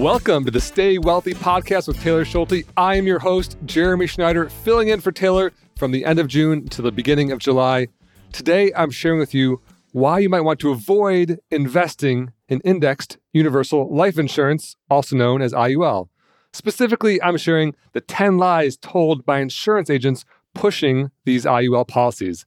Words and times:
Welcome 0.00 0.46
to 0.46 0.50
the 0.50 0.62
Stay 0.62 0.96
Wealthy 0.96 1.34
podcast 1.34 1.86
with 1.86 2.00
Taylor 2.00 2.24
Schulte. 2.24 2.64
I 2.74 2.94
am 2.94 3.06
your 3.06 3.18
host, 3.18 3.58
Jeremy 3.66 4.06
Schneider, 4.06 4.48
filling 4.48 4.88
in 4.88 5.02
for 5.02 5.12
Taylor 5.12 5.52
from 5.76 5.90
the 5.90 6.06
end 6.06 6.18
of 6.18 6.26
June 6.26 6.66
to 6.68 6.80
the 6.80 6.90
beginning 6.90 7.30
of 7.32 7.38
July. 7.38 7.88
Today, 8.32 8.72
I'm 8.74 8.90
sharing 8.90 9.18
with 9.18 9.34
you 9.34 9.60
why 9.92 10.20
you 10.20 10.30
might 10.30 10.40
want 10.40 10.58
to 10.60 10.70
avoid 10.70 11.38
investing 11.50 12.32
in 12.48 12.60
indexed 12.60 13.18
universal 13.34 13.94
life 13.94 14.18
insurance, 14.18 14.74
also 14.88 15.16
known 15.16 15.42
as 15.42 15.52
IUL. 15.52 16.08
Specifically, 16.54 17.20
I'm 17.20 17.36
sharing 17.36 17.74
the 17.92 18.00
10 18.00 18.38
lies 18.38 18.78
told 18.78 19.26
by 19.26 19.40
insurance 19.40 19.90
agents 19.90 20.24
pushing 20.54 21.10
these 21.26 21.44
IUL 21.44 21.86
policies. 21.86 22.46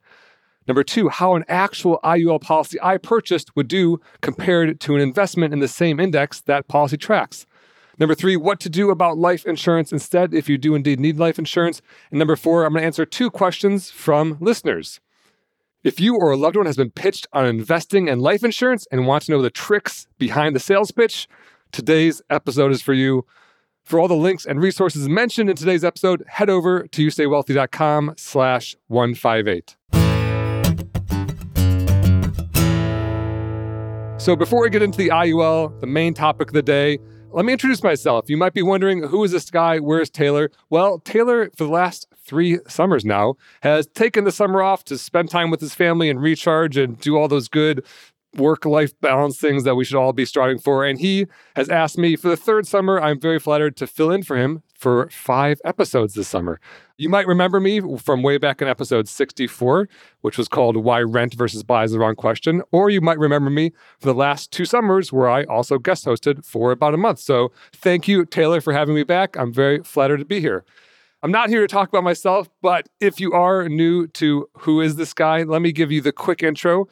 Number 0.67 0.83
two, 0.83 1.09
how 1.09 1.35
an 1.35 1.43
actual 1.47 1.99
IUL 2.03 2.41
policy 2.41 2.77
I 2.81 2.97
purchased 2.97 3.55
would 3.55 3.67
do 3.67 3.99
compared 4.21 4.79
to 4.81 4.95
an 4.95 5.01
investment 5.01 5.53
in 5.53 5.59
the 5.59 5.67
same 5.67 5.99
index 5.99 6.41
that 6.41 6.67
policy 6.67 6.97
tracks. 6.97 7.45
Number 7.99 8.15
three, 8.15 8.35
what 8.35 8.59
to 8.61 8.69
do 8.69 8.89
about 8.89 9.17
life 9.17 9.45
insurance 9.45 9.91
instead 9.91 10.33
if 10.33 10.49
you 10.49 10.57
do 10.57 10.73
indeed 10.73 10.99
need 10.99 11.17
life 11.17 11.37
insurance. 11.37 11.81
And 12.09 12.17
number 12.17 12.35
four, 12.35 12.65
I'm 12.65 12.73
going 12.73 12.81
to 12.81 12.85
answer 12.85 13.05
two 13.05 13.29
questions 13.29 13.91
from 13.91 14.37
listeners. 14.39 14.99
If 15.83 15.99
you 15.99 16.15
or 16.15 16.31
a 16.31 16.37
loved 16.37 16.55
one 16.55 16.65
has 16.65 16.77
been 16.77 16.91
pitched 16.91 17.27
on 17.33 17.45
investing 17.45 18.07
in 18.07 18.19
life 18.19 18.43
insurance 18.43 18.87
and 18.91 19.05
want 19.05 19.25
to 19.25 19.31
know 19.31 19.41
the 19.41 19.49
tricks 19.49 20.07
behind 20.17 20.55
the 20.55 20.59
sales 20.59 20.91
pitch, 20.91 21.27
today's 21.71 22.21
episode 22.29 22.71
is 22.71 22.81
for 22.81 22.93
you. 22.93 23.25
For 23.83 23.99
all 23.99 24.07
the 24.07 24.15
links 24.15 24.45
and 24.45 24.61
resources 24.61 25.09
mentioned 25.09 25.49
in 25.49 25.57
today's 25.57 25.83
episode, 25.83 26.23
head 26.29 26.49
over 26.49 26.87
to 26.87 27.05
youstaywealthy.com 27.05 28.13
slash 28.15 28.77
158. 28.87 30.02
So 34.23 34.37
before 34.37 34.61
we 34.61 34.69
get 34.69 34.81
into 34.81 34.97
the 34.97 35.09
IUL, 35.09 35.81
the 35.81 35.85
main 35.85 36.13
topic 36.13 36.47
of 36.47 36.53
the 36.53 36.61
day, 36.61 36.97
let 37.31 37.43
me 37.43 37.51
introduce 37.51 37.83
myself. 37.83 38.29
You 38.29 38.37
might 38.37 38.53
be 38.53 38.61
wondering, 38.61 39.03
who 39.03 39.21
is 39.25 39.33
this 39.33 39.51
guy? 39.51 39.79
Where's 39.79 40.09
Taylor? 40.09 40.49
Well, 40.69 40.99
Taylor, 40.99 41.49
for 41.57 41.65
the 41.65 41.69
last 41.69 42.07
three 42.25 42.59
summers 42.69 43.03
now, 43.03 43.35
has 43.63 43.85
taken 43.85 44.23
the 44.23 44.31
summer 44.31 44.61
off 44.63 44.85
to 44.85 44.97
spend 44.97 45.29
time 45.29 45.51
with 45.51 45.59
his 45.59 45.75
family 45.75 46.09
and 46.09 46.21
recharge 46.21 46.77
and 46.77 46.97
do 46.97 47.17
all 47.17 47.27
those 47.27 47.49
good 47.49 47.85
work 48.37 48.63
life 48.63 48.97
balance 49.01 49.37
things 49.37 49.65
that 49.65 49.75
we 49.75 49.83
should 49.83 49.97
all 49.97 50.13
be 50.13 50.23
striving 50.23 50.57
for. 50.57 50.85
And 50.85 51.01
he 51.01 51.27
has 51.57 51.67
asked 51.67 51.97
me 51.97 52.15
for 52.15 52.29
the 52.29 52.37
third 52.37 52.65
summer, 52.65 53.01
I'm 53.01 53.19
very 53.19 53.39
flattered 53.39 53.75
to 53.75 53.87
fill 53.87 54.09
in 54.09 54.23
for 54.23 54.37
him 54.37 54.63
for 54.83 55.07
five 55.09 55.61
episodes 55.63 56.13
this 56.13 56.27
summer. 56.27 56.59
You 56.97 57.07
might 57.07 57.25
remember 57.25 57.61
me 57.61 57.79
from 57.97 58.21
way 58.21 58.37
back 58.37 58.61
in 58.61 58.67
episode 58.67 59.07
64, 59.07 59.87
which 60.19 60.37
was 60.37 60.49
called 60.49 60.75
Why 60.75 60.99
Rent 60.99 61.35
versus 61.35 61.63
Buy 61.63 61.85
is 61.85 61.93
the 61.93 61.99
Wrong 61.99 62.15
Question. 62.15 62.61
Or 62.73 62.89
you 62.89 62.99
might 62.99 63.17
remember 63.17 63.49
me 63.49 63.71
for 64.01 64.07
the 64.07 64.13
last 64.13 64.51
two 64.51 64.65
summers, 64.65 65.13
where 65.13 65.29
I 65.29 65.45
also 65.45 65.77
guest 65.77 66.03
hosted 66.03 66.45
for 66.45 66.73
about 66.73 66.93
a 66.93 66.97
month. 66.97 67.19
So 67.19 67.53
thank 67.71 68.09
you, 68.09 68.25
Taylor, 68.25 68.59
for 68.59 68.73
having 68.73 68.93
me 68.93 69.03
back. 69.03 69.37
I'm 69.37 69.53
very 69.53 69.81
flattered 69.83 70.17
to 70.17 70.25
be 70.25 70.41
here. 70.41 70.65
I'm 71.21 71.31
not 71.31 71.47
here 71.47 71.61
to 71.61 71.67
talk 71.67 71.87
about 71.87 72.03
myself, 72.03 72.49
but 72.61 72.89
if 72.99 73.21
you 73.21 73.31
are 73.31 73.69
new 73.69 74.07
to 74.07 74.49
who 74.59 74.81
is 74.81 74.97
this 74.97 75.13
guy, 75.13 75.43
let 75.43 75.61
me 75.61 75.71
give 75.71 75.93
you 75.93 76.01
the 76.01 76.11
quick 76.11 76.43
intro. 76.43 76.89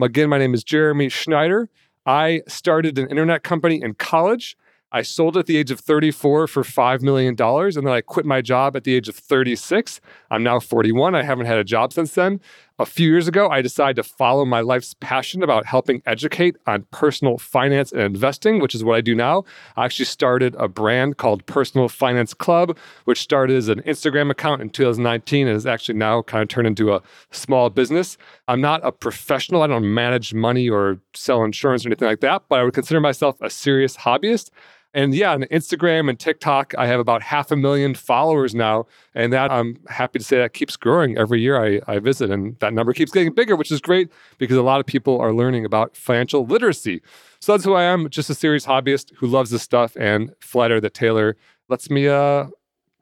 Again, 0.00 0.30
my 0.30 0.38
name 0.38 0.54
is 0.54 0.64
Jeremy 0.64 1.10
Schneider. 1.10 1.68
I 2.06 2.40
started 2.48 2.96
an 2.96 3.10
internet 3.10 3.42
company 3.42 3.82
in 3.82 3.92
college. 3.92 4.56
I 4.90 5.02
sold 5.02 5.36
at 5.36 5.46
the 5.46 5.56
age 5.56 5.70
of 5.70 5.80
34 5.80 6.46
for 6.46 6.62
$5 6.62 7.02
million. 7.02 7.36
And 7.38 7.86
then 7.86 7.88
I 7.88 8.00
quit 8.00 8.24
my 8.24 8.40
job 8.40 8.74
at 8.76 8.84
the 8.84 8.94
age 8.94 9.08
of 9.08 9.16
36. 9.16 10.00
I'm 10.30 10.42
now 10.42 10.60
41. 10.60 11.14
I 11.14 11.22
haven't 11.22 11.46
had 11.46 11.58
a 11.58 11.64
job 11.64 11.92
since 11.92 12.14
then. 12.14 12.40
A 12.80 12.86
few 12.86 13.10
years 13.10 13.26
ago, 13.26 13.50
I 13.50 13.60
decided 13.60 13.96
to 13.96 14.04
follow 14.04 14.44
my 14.44 14.60
life's 14.60 14.94
passion 15.00 15.42
about 15.42 15.66
helping 15.66 16.00
educate 16.06 16.54
on 16.64 16.86
personal 16.92 17.36
finance 17.36 17.90
and 17.90 18.02
investing, 18.02 18.60
which 18.60 18.72
is 18.72 18.84
what 18.84 18.94
I 18.94 19.00
do 19.00 19.16
now. 19.16 19.42
I 19.76 19.84
actually 19.84 20.04
started 20.04 20.54
a 20.60 20.68
brand 20.68 21.16
called 21.16 21.44
Personal 21.46 21.88
Finance 21.88 22.34
Club, 22.34 22.78
which 23.04 23.20
started 23.20 23.56
as 23.56 23.66
an 23.66 23.82
Instagram 23.82 24.30
account 24.30 24.62
in 24.62 24.70
2019 24.70 25.48
and 25.48 25.54
has 25.54 25.66
actually 25.66 25.98
now 25.98 26.22
kind 26.22 26.40
of 26.40 26.48
turned 26.48 26.68
into 26.68 26.94
a 26.94 27.02
small 27.32 27.68
business. 27.68 28.16
I'm 28.46 28.60
not 28.60 28.86
a 28.86 28.92
professional, 28.92 29.62
I 29.62 29.66
don't 29.66 29.92
manage 29.92 30.32
money 30.32 30.68
or 30.68 31.00
sell 31.14 31.42
insurance 31.42 31.84
or 31.84 31.88
anything 31.88 32.06
like 32.06 32.20
that, 32.20 32.44
but 32.48 32.60
I 32.60 32.62
would 32.62 32.74
consider 32.74 33.00
myself 33.00 33.38
a 33.40 33.50
serious 33.50 33.96
hobbyist. 33.96 34.50
And 34.98 35.14
yeah, 35.14 35.30
on 35.30 35.42
Instagram 35.42 36.10
and 36.10 36.18
TikTok, 36.18 36.74
I 36.76 36.88
have 36.88 36.98
about 36.98 37.22
half 37.22 37.52
a 37.52 37.56
million 37.56 37.94
followers 37.94 38.52
now. 38.52 38.86
And 39.14 39.32
that 39.32 39.52
I'm 39.52 39.78
happy 39.88 40.18
to 40.18 40.24
say 40.24 40.38
that 40.38 40.54
keeps 40.54 40.76
growing 40.76 41.16
every 41.16 41.40
year 41.40 41.56
I, 41.64 41.80
I 41.86 42.00
visit. 42.00 42.32
And 42.32 42.58
that 42.58 42.74
number 42.74 42.92
keeps 42.92 43.12
getting 43.12 43.32
bigger, 43.32 43.54
which 43.54 43.70
is 43.70 43.80
great 43.80 44.10
because 44.38 44.56
a 44.56 44.62
lot 44.62 44.80
of 44.80 44.86
people 44.86 45.16
are 45.20 45.32
learning 45.32 45.64
about 45.64 45.96
financial 45.96 46.44
literacy. 46.44 47.00
So 47.38 47.52
that's 47.52 47.62
who 47.62 47.74
I 47.74 47.84
am, 47.84 48.10
just 48.10 48.28
a 48.28 48.34
serious 48.34 48.66
hobbyist 48.66 49.12
who 49.14 49.28
loves 49.28 49.50
this 49.50 49.62
stuff 49.62 49.96
and 50.00 50.32
flattered 50.40 50.80
that 50.80 50.94
Taylor 50.94 51.36
lets 51.68 51.88
me 51.90 52.08
uh, 52.08 52.46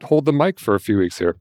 hold 0.03 0.27
the 0.27 0.35
mic 0.35 0.61
for 0.61 0.75
a 0.75 0.81
few 0.81 0.99
weeks 0.99 1.19
here. 1.19 1.39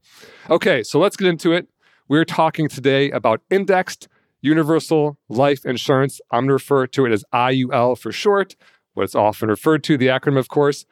Okay, 0.48 0.82
so 0.82 0.98
let's 0.98 1.18
get 1.18 1.28
into 1.28 1.52
it. 1.52 1.68
We're 2.08 2.24
talking 2.24 2.70
today 2.70 3.10
about 3.10 3.42
indexed 3.50 4.08
universal 4.40 5.18
life 5.28 5.66
insurance. 5.66 6.18
I'm 6.30 6.44
going 6.44 6.48
to 6.48 6.54
refer 6.54 6.86
to 6.86 7.04
it 7.04 7.12
as 7.12 7.24
IUL 7.34 7.98
for 7.98 8.10
short 8.10 8.56
what 8.96 9.04
it's 9.04 9.14
often 9.14 9.48
referred 9.48 9.84
to, 9.84 9.96
the 9.96 10.06
acronym, 10.06 10.38
of 10.38 10.48
course. 10.48 10.86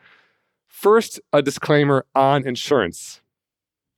First, 0.68 1.20
a 1.32 1.40
disclaimer 1.40 2.04
on 2.14 2.46
insurance. 2.46 3.20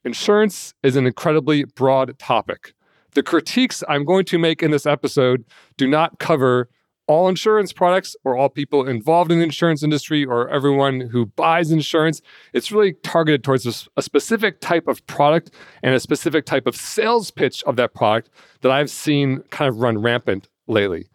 Insurance 0.05 0.75
is 0.83 0.95
an 0.95 1.07
incredibly 1.07 1.65
broad 1.65 2.19
topic. 2.19 2.75
The 3.15 3.23
critiques 3.23 3.83
I'm 3.89 4.05
going 4.05 4.25
to 4.27 4.39
make 4.39 4.63
in 4.63 4.71
this 4.71 4.87
episode 4.87 5.45
do 5.77 5.89
not 5.89 6.19
cover 6.19 6.69
all 7.09 7.29
insurance 7.29 7.73
products 7.73 8.17
or 8.25 8.37
all 8.37 8.49
people 8.49 8.87
involved 8.87 9.31
in 9.31 9.39
the 9.39 9.45
insurance 9.45 9.83
industry 9.83 10.25
or 10.25 10.49
everyone 10.49 11.01
who 11.01 11.27
buys 11.27 11.71
insurance. 11.71 12.21
It's 12.53 12.73
really 12.73 12.95
targeted 13.03 13.45
towards 13.45 13.67
a, 13.67 14.03
specific 14.03 14.61
type 14.61 14.89
of 14.89 15.07
product 15.07 15.51
and 15.83 15.95
a 15.95 16.01
specific 16.01 16.47
type 16.47 16.67
of 16.67 16.77
sales 16.77 17.31
pitch 17.31 17.63
of 17.65 17.77
that 17.77 17.95
product 17.95 18.31
that 18.61 18.73
I've 18.73 18.91
seen 18.91 19.43
kind 19.51 19.69
of 19.69 19.79
run 19.79 19.99
rampant 19.99 20.49
lately. 20.67 21.07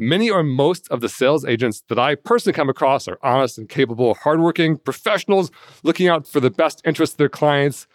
Many 0.00 0.30
or 0.30 0.42
most 0.42 0.88
of 0.88 1.02
the 1.02 1.10
sales 1.10 1.44
agents 1.44 1.84
that 1.88 1.98
I 1.98 2.14
personally 2.14 2.54
come 2.54 2.70
across 2.70 3.06
are 3.06 3.18
honest 3.22 3.58
and 3.58 3.68
capable, 3.68 4.14
hardworking 4.14 4.78
professionals 4.78 5.50
looking 5.82 6.08
out 6.08 6.26
for 6.26 6.40
the 6.40 6.48
best 6.48 6.80
interests 6.86 7.12
of 7.12 7.18
their 7.18 7.28
clients. 7.28 7.86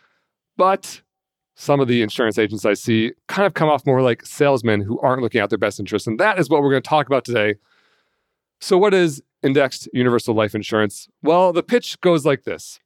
But 0.56 1.02
some 1.56 1.80
of 1.80 1.88
the 1.88 2.04
insurance 2.04 2.38
agents 2.38 2.64
I 2.64 2.76
see 2.76 3.14
kind 3.28 3.48
of 3.48 3.56
come 3.56 3.70
off 3.70 3.88
more 3.88 4.04
like 4.04 4.24
salesmen 4.24 4.82
who 4.82 5.00
aren't 5.00 5.24
looking 5.24 5.42
out 5.42 5.50
their 5.50 5.58
best 5.58 5.80
interests. 5.80 6.08
And 6.08 6.20
that 6.20 6.38
is 6.38 6.48
what 6.48 6.62
we're 6.62 6.70
going 6.70 6.84
to 6.84 6.88
talk 6.88 7.08
about 7.08 7.26
today. 7.26 7.56
So, 8.62 8.78
what 8.78 8.94
is 8.94 9.24
indexed 9.42 9.90
universal 9.92 10.36
life 10.36 10.54
insurance? 10.54 11.08
Well, 11.24 11.54
the 11.54 11.64
pitch 11.64 12.00
goes 12.02 12.24
like 12.24 12.44
this 12.44 12.80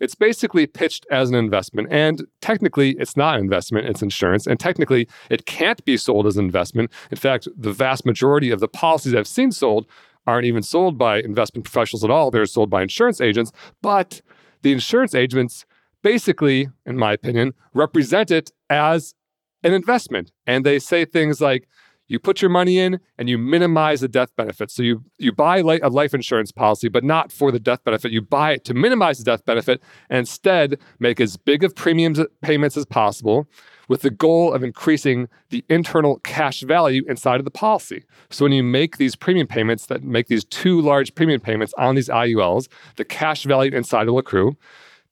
it's 0.00 0.14
basically 0.14 0.66
pitched 0.66 1.06
as 1.10 1.28
an 1.28 1.36
investment. 1.36 1.88
And 1.90 2.26
technically, 2.40 2.96
it's 2.98 3.16
not 3.16 3.36
an 3.36 3.42
investment, 3.42 3.86
it's 3.86 4.02
insurance. 4.02 4.46
And 4.46 4.58
technically, 4.58 5.06
it 5.28 5.46
can't 5.46 5.84
be 5.84 5.96
sold 5.96 6.26
as 6.26 6.36
an 6.36 6.44
investment. 6.44 6.90
In 7.10 7.16
fact, 7.16 7.46
the 7.56 7.72
vast 7.72 8.04
majority 8.06 8.50
of 8.50 8.60
the 8.60 8.68
policies 8.68 9.14
I've 9.14 9.28
seen 9.28 9.52
sold 9.52 9.86
aren't 10.26 10.46
even 10.46 10.62
sold 10.62 10.98
by 10.98 11.20
investment 11.20 11.64
professionals 11.64 12.04
at 12.04 12.10
all. 12.10 12.30
They're 12.30 12.46
sold 12.46 12.70
by 12.70 12.82
insurance 12.82 13.20
agents. 13.20 13.52
But 13.82 14.22
the 14.62 14.72
insurance 14.72 15.14
agents 15.14 15.64
basically, 16.02 16.68
in 16.86 16.96
my 16.96 17.12
opinion, 17.12 17.52
represent 17.74 18.30
it 18.30 18.50
as 18.68 19.14
an 19.62 19.72
investment. 19.72 20.32
And 20.46 20.64
they 20.64 20.78
say 20.78 21.04
things 21.04 21.40
like, 21.40 21.68
you 22.10 22.18
put 22.18 22.42
your 22.42 22.50
money 22.50 22.76
in 22.76 22.98
and 23.18 23.28
you 23.28 23.38
minimize 23.38 24.00
the 24.00 24.08
death 24.08 24.34
benefit. 24.34 24.68
So 24.72 24.82
you 24.82 25.04
you 25.18 25.30
buy 25.30 25.58
a 25.58 25.88
life 25.88 26.12
insurance 26.12 26.50
policy, 26.50 26.88
but 26.88 27.04
not 27.04 27.30
for 27.30 27.52
the 27.52 27.60
death 27.60 27.84
benefit. 27.84 28.10
You 28.10 28.20
buy 28.20 28.52
it 28.52 28.64
to 28.64 28.74
minimize 28.74 29.18
the 29.18 29.24
death 29.24 29.44
benefit 29.44 29.80
and 30.10 30.18
instead 30.18 30.76
make 30.98 31.20
as 31.20 31.36
big 31.36 31.62
of 31.62 31.76
premiums 31.76 32.20
payments 32.42 32.76
as 32.76 32.84
possible 32.84 33.46
with 33.88 34.02
the 34.02 34.10
goal 34.10 34.52
of 34.52 34.64
increasing 34.64 35.28
the 35.50 35.64
internal 35.68 36.18
cash 36.18 36.62
value 36.62 37.04
inside 37.08 37.38
of 37.38 37.44
the 37.44 37.50
policy. 37.50 38.02
So 38.28 38.44
when 38.44 38.52
you 38.52 38.64
make 38.64 38.96
these 38.96 39.14
premium 39.14 39.46
payments 39.46 39.86
that 39.86 40.02
make 40.02 40.26
these 40.26 40.44
two 40.44 40.80
large 40.80 41.14
premium 41.14 41.40
payments 41.40 41.72
on 41.78 41.94
these 41.94 42.08
IULs, 42.08 42.66
the 42.96 43.04
cash 43.04 43.44
value 43.44 43.70
inside 43.72 44.08
will 44.08 44.18
accrue 44.18 44.56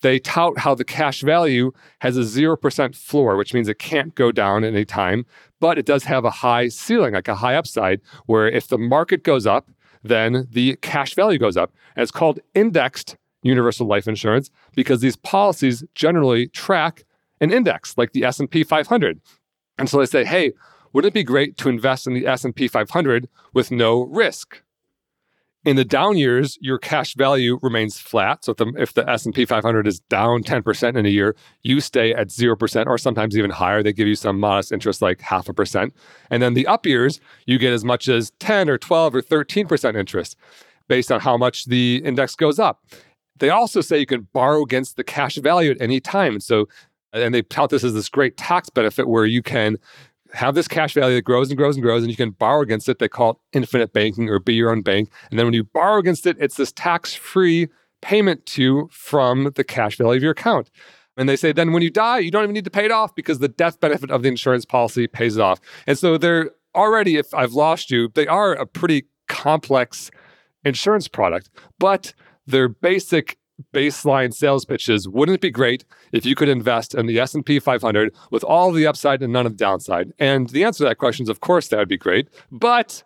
they 0.00 0.18
tout 0.18 0.58
how 0.58 0.74
the 0.74 0.84
cash 0.84 1.22
value 1.22 1.72
has 2.00 2.16
a 2.16 2.20
0% 2.20 2.94
floor, 2.94 3.36
which 3.36 3.52
means 3.52 3.68
it 3.68 3.78
can't 3.78 4.14
go 4.14 4.30
down 4.30 4.64
at 4.64 4.72
any 4.72 4.84
time, 4.84 5.26
but 5.60 5.78
it 5.78 5.86
does 5.86 6.04
have 6.04 6.24
a 6.24 6.30
high 6.30 6.68
ceiling, 6.68 7.14
like 7.14 7.28
a 7.28 7.36
high 7.36 7.54
upside, 7.54 8.00
where 8.26 8.48
if 8.48 8.68
the 8.68 8.78
market 8.78 9.22
goes 9.22 9.46
up, 9.46 9.70
then 10.02 10.46
the 10.50 10.76
cash 10.76 11.14
value 11.14 11.38
goes 11.38 11.56
up. 11.56 11.72
And 11.96 12.02
it's 12.02 12.12
called 12.12 12.40
indexed 12.54 13.16
universal 13.42 13.86
life 13.86 14.08
insurance 14.08 14.50
because 14.74 15.00
these 15.00 15.16
policies 15.16 15.84
generally 15.94 16.48
track 16.48 17.04
an 17.40 17.52
index 17.52 17.96
like 17.96 18.12
the 18.12 18.24
S&P 18.24 18.64
500. 18.64 19.20
And 19.78 19.88
so 19.88 19.98
they 19.98 20.06
say, 20.06 20.24
"Hey, 20.24 20.52
wouldn't 20.92 21.12
it 21.12 21.14
be 21.14 21.22
great 21.22 21.56
to 21.58 21.68
invest 21.68 22.06
in 22.06 22.14
the 22.14 22.26
S&P 22.26 22.66
500 22.68 23.28
with 23.52 23.70
no 23.70 24.02
risk?" 24.02 24.62
In 25.64 25.76
the 25.76 25.84
down 25.84 26.16
years, 26.16 26.56
your 26.60 26.78
cash 26.78 27.14
value 27.14 27.58
remains 27.62 27.98
flat. 27.98 28.44
So 28.44 28.52
if 28.52 28.58
the, 28.58 28.72
if 28.78 28.94
the 28.94 29.08
S&P 29.10 29.44
500 29.44 29.86
is 29.86 29.98
down 30.00 30.42
10% 30.42 30.96
in 30.96 31.04
a 31.04 31.08
year, 31.08 31.34
you 31.62 31.80
stay 31.80 32.14
at 32.14 32.28
0% 32.28 32.86
or 32.86 32.96
sometimes 32.96 33.36
even 33.36 33.50
higher. 33.50 33.82
They 33.82 33.92
give 33.92 34.06
you 34.06 34.14
some 34.14 34.38
modest 34.38 34.70
interest 34.70 35.02
like 35.02 35.20
half 35.20 35.48
a 35.48 35.52
percent. 35.52 35.94
And 36.30 36.42
then 36.42 36.54
the 36.54 36.66
up 36.66 36.86
years, 36.86 37.20
you 37.46 37.58
get 37.58 37.72
as 37.72 37.84
much 37.84 38.08
as 38.08 38.30
10 38.38 38.70
or 38.70 38.78
12 38.78 39.16
or 39.16 39.22
13% 39.22 39.96
interest. 39.96 40.36
based 40.88 41.12
on 41.12 41.20
how 41.20 41.36
much 41.36 41.66
the 41.66 42.02
index 42.04 42.34
goes 42.34 42.58
up. 42.58 42.82
They 43.38 43.50
also 43.50 43.80
say 43.80 43.98
you 43.98 44.06
can 44.06 44.26
borrow 44.32 44.62
against 44.62 44.96
the 44.96 45.04
cash 45.04 45.36
value 45.36 45.70
at 45.70 45.80
any 45.80 46.00
time. 46.00 46.34
And 46.34 46.42
so, 46.42 46.66
and 47.12 47.34
they 47.34 47.42
tout 47.42 47.70
this 47.70 47.84
as 47.84 47.94
this 47.94 48.08
great 48.08 48.36
tax 48.36 48.68
benefit 48.68 49.08
where 49.08 49.24
you 49.24 49.42
can 49.42 49.76
have 50.34 50.54
this 50.54 50.68
cash 50.68 50.94
value 50.94 51.16
that 51.16 51.22
grows 51.22 51.50
and 51.50 51.56
grows 51.56 51.76
and 51.76 51.82
grows, 51.82 52.02
and 52.02 52.10
you 52.10 52.16
can 52.16 52.30
borrow 52.30 52.60
against 52.60 52.88
it. 52.88 52.98
They 52.98 53.08
call 53.08 53.30
it 53.30 53.36
infinite 53.52 53.92
banking 53.92 54.28
or 54.28 54.38
be 54.38 54.54
your 54.54 54.70
own 54.70 54.82
bank. 54.82 55.10
And 55.30 55.38
then 55.38 55.46
when 55.46 55.54
you 55.54 55.64
borrow 55.64 55.98
against 55.98 56.26
it, 56.26 56.36
it's 56.38 56.56
this 56.56 56.72
tax 56.72 57.14
free 57.14 57.68
payment 58.02 58.46
to 58.46 58.88
from 58.92 59.52
the 59.54 59.64
cash 59.64 59.96
value 59.96 60.18
of 60.18 60.22
your 60.22 60.32
account. 60.32 60.70
And 61.16 61.28
they 61.28 61.36
say 61.36 61.52
then 61.52 61.72
when 61.72 61.82
you 61.82 61.90
die, 61.90 62.18
you 62.18 62.30
don't 62.30 62.44
even 62.44 62.54
need 62.54 62.64
to 62.64 62.70
pay 62.70 62.84
it 62.84 62.92
off 62.92 63.14
because 63.14 63.40
the 63.40 63.48
death 63.48 63.80
benefit 63.80 64.10
of 64.10 64.22
the 64.22 64.28
insurance 64.28 64.64
policy 64.64 65.08
pays 65.08 65.36
it 65.36 65.40
off. 65.40 65.60
And 65.86 65.98
so 65.98 66.16
they're 66.16 66.52
already, 66.74 67.16
if 67.16 67.34
I've 67.34 67.52
lost 67.52 67.90
you, 67.90 68.08
they 68.14 68.26
are 68.26 68.52
a 68.52 68.66
pretty 68.66 69.06
complex 69.26 70.10
insurance 70.64 71.08
product, 71.08 71.50
but 71.78 72.14
their 72.46 72.68
basic 72.68 73.36
baseline 73.72 74.32
sales 74.32 74.64
pitches 74.64 75.08
wouldn't 75.08 75.34
it 75.34 75.40
be 75.40 75.50
great 75.50 75.84
if 76.12 76.24
you 76.24 76.34
could 76.34 76.48
invest 76.48 76.94
in 76.94 77.06
the 77.06 77.18
S&P 77.18 77.58
500 77.58 78.14
with 78.30 78.44
all 78.44 78.72
the 78.72 78.86
upside 78.86 79.22
and 79.22 79.32
none 79.32 79.46
of 79.46 79.52
the 79.52 79.64
downside? 79.64 80.12
And 80.18 80.48
the 80.50 80.64
answer 80.64 80.84
to 80.84 80.88
that 80.88 80.98
question 80.98 81.24
is 81.24 81.28
of 81.28 81.40
course 81.40 81.68
that 81.68 81.78
would 81.78 81.88
be 81.88 81.96
great. 81.96 82.28
But 82.50 83.02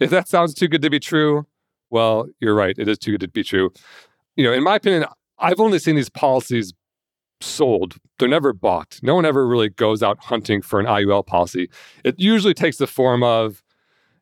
if 0.00 0.10
that 0.10 0.28
sounds 0.28 0.54
too 0.54 0.68
good 0.68 0.82
to 0.82 0.90
be 0.90 1.00
true 1.00 1.46
well 1.90 2.26
you're 2.40 2.54
right. 2.54 2.76
It 2.78 2.88
is 2.88 2.98
too 2.98 3.12
good 3.12 3.20
to 3.20 3.28
be 3.28 3.44
true. 3.44 3.70
You 4.36 4.44
know 4.44 4.52
in 4.52 4.62
my 4.62 4.76
opinion 4.76 5.06
i've 5.38 5.60
only 5.60 5.78
seen 5.78 5.96
these 5.96 6.08
policies 6.08 6.72
sold. 7.40 7.96
They're 8.18 8.28
never 8.28 8.52
bought. 8.52 8.98
No 9.02 9.14
one 9.14 9.24
ever 9.24 9.46
really 9.46 9.68
goes 9.68 10.02
out 10.02 10.18
hunting 10.24 10.62
for 10.62 10.80
an 10.80 10.86
iul 10.86 11.24
policy. 11.24 11.68
It 12.04 12.18
usually 12.18 12.54
takes 12.54 12.78
the 12.78 12.86
form 12.86 13.22
of 13.22 13.62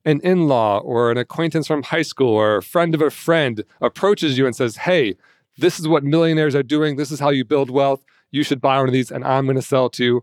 an 0.05 0.21
in 0.21 0.49
law 0.49 0.79
or 0.79 1.11
an 1.11 1.17
acquaintance 1.17 1.67
from 1.67 1.83
high 1.83 2.03
school 2.03 2.31
or 2.31 2.57
a 2.57 2.63
friend 2.63 2.95
of 2.95 3.01
a 3.01 3.11
friend 3.11 3.65
approaches 3.81 4.37
you 4.37 4.47
and 4.47 4.55
says, 4.55 4.77
Hey, 4.77 5.17
this 5.57 5.79
is 5.79 5.89
what 5.89 6.05
millionaires 6.05 6.55
are 6.55 6.63
doing. 6.63 6.97
This 6.97 7.11
is 7.11 7.21
how 7.21 7.31
you 7.31 7.45
build 7.45 7.71
wealth. 7.71 8.05
You 8.31 8.43
should 8.43 8.61
buy 8.61 8.79
one 8.79 8.89
of 8.89 8.93
these, 8.93 9.11
and 9.11 9.25
I'm 9.25 9.45
going 9.45 9.57
to 9.57 9.63
sell 9.63 9.89
to 9.91 10.05
you. 10.05 10.23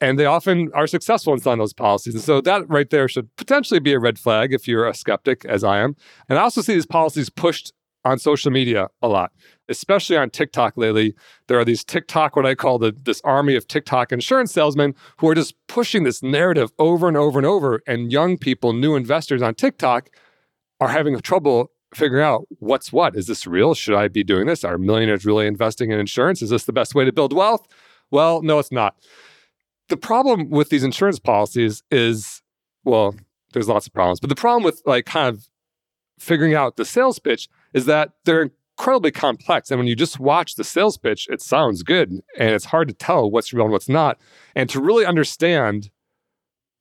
And 0.00 0.18
they 0.18 0.26
often 0.26 0.70
are 0.74 0.86
successful 0.86 1.32
in 1.32 1.40
selling 1.40 1.58
those 1.58 1.72
policies. 1.72 2.14
And 2.14 2.22
so 2.22 2.40
that 2.42 2.68
right 2.68 2.88
there 2.88 3.08
should 3.08 3.34
potentially 3.36 3.80
be 3.80 3.92
a 3.92 3.98
red 3.98 4.18
flag 4.18 4.52
if 4.52 4.68
you're 4.68 4.86
a 4.86 4.94
skeptic, 4.94 5.44
as 5.44 5.64
I 5.64 5.78
am. 5.78 5.96
And 6.28 6.38
I 6.38 6.42
also 6.42 6.60
see 6.62 6.74
these 6.74 6.86
policies 6.86 7.30
pushed 7.30 7.72
on 8.04 8.18
social 8.18 8.50
media 8.50 8.88
a 9.02 9.08
lot, 9.08 9.32
especially 9.68 10.16
on 10.16 10.30
TikTok 10.30 10.76
lately. 10.76 11.14
There 11.48 11.58
are 11.58 11.64
these 11.64 11.84
TikTok, 11.84 12.36
what 12.36 12.46
I 12.46 12.54
call 12.54 12.78
the, 12.78 12.92
this 12.92 13.20
army 13.24 13.56
of 13.56 13.66
TikTok 13.66 14.12
insurance 14.12 14.52
salesmen 14.52 14.94
who 15.18 15.28
are 15.28 15.34
just 15.34 15.54
pushing 15.66 16.04
this 16.04 16.22
narrative 16.22 16.70
over 16.78 17.08
and 17.08 17.16
over 17.16 17.38
and 17.38 17.46
over. 17.46 17.82
And 17.86 18.12
young 18.12 18.38
people, 18.38 18.72
new 18.72 18.94
investors 18.94 19.42
on 19.42 19.54
TikTok, 19.54 20.10
are 20.80 20.88
having 20.88 21.18
trouble 21.20 21.72
figuring 21.94 22.24
out 22.24 22.46
what's 22.58 22.92
what. 22.92 23.16
Is 23.16 23.26
this 23.26 23.46
real? 23.46 23.74
Should 23.74 23.94
I 23.94 24.08
be 24.08 24.24
doing 24.24 24.46
this? 24.46 24.64
Are 24.64 24.78
millionaires 24.78 25.24
really 25.24 25.46
investing 25.46 25.90
in 25.90 25.98
insurance? 25.98 26.42
Is 26.42 26.50
this 26.50 26.64
the 26.64 26.72
best 26.72 26.94
way 26.94 27.04
to 27.04 27.12
build 27.12 27.32
wealth? 27.32 27.66
Well, 28.10 28.42
no, 28.42 28.58
it's 28.58 28.72
not. 28.72 28.96
The 29.88 29.96
problem 29.96 30.50
with 30.50 30.68
these 30.68 30.84
insurance 30.84 31.18
policies 31.18 31.82
is, 31.90 32.42
well, 32.84 33.14
there's 33.52 33.68
lots 33.68 33.86
of 33.86 33.92
problems, 33.92 34.20
but 34.20 34.28
the 34.28 34.36
problem 34.36 34.62
with 34.62 34.82
like 34.84 35.06
kind 35.06 35.34
of 35.34 35.48
figuring 36.18 36.54
out 36.54 36.76
the 36.76 36.84
sales 36.84 37.18
pitch 37.18 37.48
is 37.72 37.86
that 37.86 38.12
they're 38.24 38.50
incredibly 38.78 39.10
complex. 39.10 39.70
And 39.70 39.78
when 39.78 39.86
you 39.86 39.96
just 39.96 40.20
watch 40.20 40.54
the 40.54 40.64
sales 40.64 40.98
pitch, 40.98 41.26
it 41.30 41.40
sounds 41.40 41.82
good 41.82 42.10
and 42.38 42.50
it's 42.50 42.66
hard 42.66 42.88
to 42.88 42.94
tell 42.94 43.30
what's 43.30 43.52
real 43.52 43.64
and 43.64 43.72
what's 43.72 43.88
not. 43.88 44.18
And 44.54 44.68
to 44.70 44.80
really 44.80 45.06
understand 45.06 45.90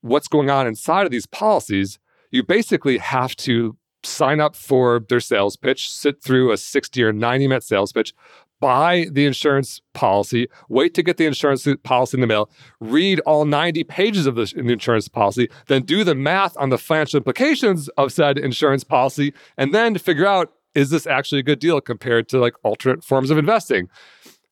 what's 0.01 0.27
going 0.27 0.49
on 0.49 0.67
inside 0.67 1.05
of 1.05 1.11
these 1.11 1.25
policies, 1.25 1.99
you 2.29 2.43
basically 2.43 2.97
have 2.97 3.35
to 3.37 3.77
sign 4.03 4.39
up 4.39 4.55
for 4.55 5.01
their 5.09 5.19
sales 5.19 5.57
pitch, 5.57 5.91
sit 5.91 6.21
through 6.21 6.51
a 6.51 6.57
60 6.57 7.03
or 7.03 7.13
90 7.13 7.47
minute 7.47 7.63
sales 7.63 7.91
pitch, 7.91 8.13
buy 8.59 9.05
the 9.11 9.25
insurance 9.25 9.81
policy, 9.93 10.47
wait 10.69 10.93
to 10.93 11.03
get 11.03 11.17
the 11.17 11.25
insurance 11.25 11.67
policy 11.83 12.17
in 12.17 12.21
the 12.21 12.27
mail, 12.27 12.49
read 12.79 13.19
all 13.21 13.45
90 13.45 13.83
pages 13.83 14.25
of 14.25 14.35
the 14.35 14.51
insurance 14.55 15.07
policy, 15.07 15.49
then 15.67 15.83
do 15.83 16.03
the 16.03 16.15
math 16.15 16.57
on 16.57 16.69
the 16.69 16.77
financial 16.77 17.17
implications 17.17 17.87
of 17.89 18.11
said 18.11 18.37
insurance 18.37 18.83
policy, 18.83 19.33
and 19.57 19.73
then 19.73 19.97
figure 19.97 20.25
out 20.25 20.53
is 20.75 20.91
this 20.91 21.07
actually 21.07 21.39
a 21.39 21.43
good 21.43 21.57
deal 21.57 21.81
compared 21.81 22.29
to 22.29 22.37
like 22.37 22.53
alternate 22.63 23.03
forms 23.03 23.31
of 23.31 23.37
investing? 23.37 23.89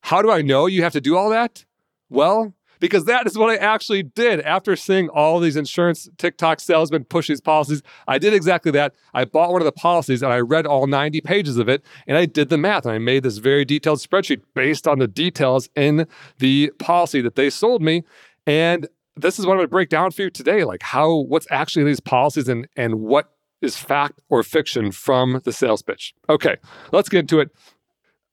How 0.00 0.22
do 0.22 0.30
I 0.30 0.42
know 0.42 0.66
you 0.66 0.82
have 0.82 0.92
to 0.92 1.00
do 1.00 1.16
all 1.16 1.30
that? 1.30 1.64
Well, 2.10 2.52
because 2.80 3.04
that 3.04 3.26
is 3.26 3.36
what 3.36 3.50
I 3.50 3.56
actually 3.56 4.02
did 4.02 4.40
after 4.40 4.76
seeing 4.76 5.08
all 5.08 5.40
these 5.40 5.56
insurance 5.56 6.08
TikTok 6.18 6.60
salesmen 6.60 7.04
push 7.04 7.28
these 7.28 7.40
policies. 7.40 7.82
I 8.08 8.18
did 8.18 8.34
exactly 8.34 8.72
that. 8.72 8.94
I 9.14 9.24
bought 9.24 9.52
one 9.52 9.60
of 9.60 9.66
the 9.66 9.72
policies 9.72 10.22
and 10.22 10.32
I 10.32 10.40
read 10.40 10.66
all 10.66 10.86
90 10.86 11.20
pages 11.20 11.58
of 11.58 11.68
it 11.68 11.84
and 12.06 12.16
I 12.16 12.26
did 12.26 12.48
the 12.48 12.58
math 12.58 12.84
and 12.84 12.94
I 12.94 12.98
made 12.98 13.22
this 13.22 13.38
very 13.38 13.64
detailed 13.64 13.98
spreadsheet 13.98 14.42
based 14.54 14.86
on 14.86 14.98
the 14.98 15.08
details 15.08 15.68
in 15.74 16.06
the 16.38 16.72
policy 16.78 17.20
that 17.20 17.34
they 17.34 17.50
sold 17.50 17.82
me. 17.82 18.04
And 18.46 18.88
this 19.16 19.38
is 19.38 19.46
what 19.46 19.52
I'm 19.52 19.58
going 19.58 19.66
to 19.66 19.70
break 19.70 19.88
down 19.88 20.10
for 20.10 20.22
you 20.22 20.30
today 20.30 20.64
like 20.64 20.82
how 20.82 21.14
what's 21.14 21.46
actually 21.50 21.84
these 21.84 22.00
policies 22.00 22.48
and 22.48 22.68
and 22.76 22.96
what 22.96 23.32
is 23.62 23.76
fact 23.76 24.20
or 24.28 24.42
fiction 24.42 24.92
from 24.92 25.40
the 25.44 25.52
sales 25.52 25.82
pitch. 25.82 26.14
Okay, 26.28 26.56
let's 26.92 27.08
get 27.08 27.20
into 27.20 27.40
it. 27.40 27.50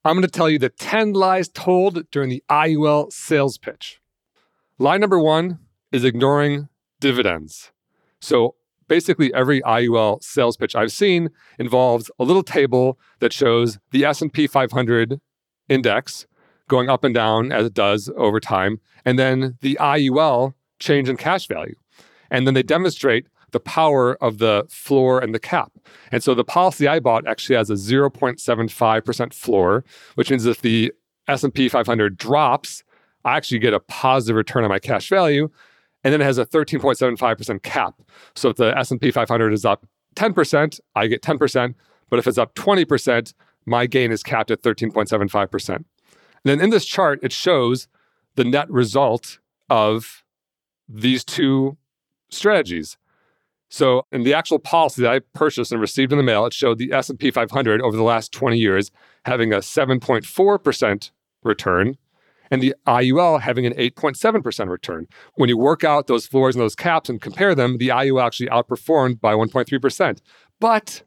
I'm 0.05 0.15
going 0.15 0.23
to 0.23 0.27
tell 0.27 0.49
you 0.49 0.59
the 0.59 0.69
10 0.69 1.13
lies 1.13 1.47
told 1.47 2.09
during 2.11 2.29
the 2.29 2.43
IUL 2.49 3.11
sales 3.11 3.57
pitch. 3.57 4.01
Line 4.79 5.01
number 5.01 5.19
one 5.19 5.59
is 5.91 6.03
ignoring 6.03 6.67
dividends. 6.99 7.71
So 8.19 8.55
basically 8.87 9.33
every 9.33 9.61
IUL 9.61 10.23
sales 10.23 10.57
pitch 10.57 10.75
I've 10.75 10.91
seen 10.91 11.29
involves 11.59 12.09
a 12.17 12.23
little 12.23 12.43
table 12.43 12.97
that 13.19 13.31
shows 13.31 13.77
the 13.91 14.03
S&P 14.03 14.47
500 14.47 15.19
index 15.69 16.25
going 16.67 16.89
up 16.89 17.03
and 17.03 17.13
down 17.13 17.51
as 17.51 17.67
it 17.67 17.73
does 17.73 18.09
over 18.17 18.39
time 18.39 18.79
and 19.05 19.19
then 19.19 19.57
the 19.61 19.77
IUL 19.79 20.53
change 20.79 21.07
in 21.07 21.17
cash 21.17 21.47
value. 21.47 21.75
And 22.31 22.47
then 22.47 22.55
they 22.55 22.63
demonstrate 22.63 23.27
the 23.51 23.59
power 23.59 24.15
of 24.23 24.39
the 24.39 24.65
floor 24.69 25.19
and 25.19 25.35
the 25.35 25.39
cap. 25.39 25.71
And 26.11 26.23
so 26.23 26.33
the 26.33 26.43
policy 26.43 26.87
I 26.87 26.99
bought 26.99 27.27
actually 27.27 27.57
has 27.57 27.69
a 27.69 27.73
0.75% 27.73 29.33
floor, 29.33 29.85
which 30.15 30.31
means 30.31 30.47
if 30.47 30.61
the 30.61 30.91
S&P 31.27 31.69
500 31.69 32.17
drops, 32.17 32.83
I 33.25 33.37
actually 33.37 33.59
get 33.59 33.73
a 33.73 33.79
positive 33.79 34.35
return 34.35 34.63
on 34.63 34.69
my 34.69 34.79
cash 34.79 35.09
value. 35.09 35.49
And 36.03 36.13
then 36.13 36.21
it 36.21 36.25
has 36.25 36.37
a 36.37 36.45
13.75% 36.45 37.63
cap. 37.63 37.95
So 38.35 38.49
if 38.49 38.57
the 38.57 38.77
S&P 38.77 39.11
500 39.11 39.53
is 39.53 39.63
up 39.63 39.85
10%, 40.15 40.79
I 40.95 41.07
get 41.07 41.21
10%. 41.21 41.75
But 42.09 42.19
if 42.19 42.27
it's 42.27 42.37
up 42.37 42.55
20%, 42.55 43.33
my 43.65 43.85
gain 43.85 44.11
is 44.11 44.21
capped 44.21 44.51
at 44.51 44.61
13.75%. 44.61 45.75
And 45.75 45.85
then 46.43 46.59
in 46.59 46.69
this 46.69 46.85
chart, 46.85 47.19
it 47.23 47.31
shows 47.31 47.87
the 48.35 48.43
net 48.43 48.69
result 48.69 49.39
of 49.69 50.23
these 50.89 51.23
two 51.23 51.77
strategies. 52.29 52.97
So 53.69 54.05
in 54.11 54.23
the 54.23 54.33
actual 54.33 54.59
policy 54.59 55.01
that 55.01 55.11
I 55.11 55.19
purchased 55.33 55.71
and 55.71 55.81
received 55.81 56.11
in 56.11 56.17
the 56.17 56.23
mail, 56.23 56.45
it 56.45 56.53
showed 56.53 56.77
the 56.77 56.91
S&P 56.91 57.31
500 57.31 57.81
over 57.81 57.95
the 57.95 58.03
last 58.03 58.31
20 58.31 58.57
years 58.57 58.91
having 59.25 59.53
a 59.53 59.59
7.4% 59.59 61.11
return 61.43 61.97
and 62.53 62.61
the 62.61 62.75
IUL 62.85 63.41
having 63.41 63.65
an 63.65 63.73
8.7% 63.73 64.69
return. 64.69 65.07
When 65.33 65.49
you 65.49 65.57
work 65.57 65.83
out 65.83 66.05
those 66.05 66.27
floors 66.27 66.53
and 66.53 66.61
those 66.61 66.75
caps 66.75 67.09
and 67.09 67.19
compare 67.19 67.55
them, 67.55 67.79
the 67.79 67.87
IUL 67.87 68.23
actually 68.23 68.49
outperformed 68.49 69.19
by 69.19 69.33
1.3%. 69.33 70.19
But 70.59 71.01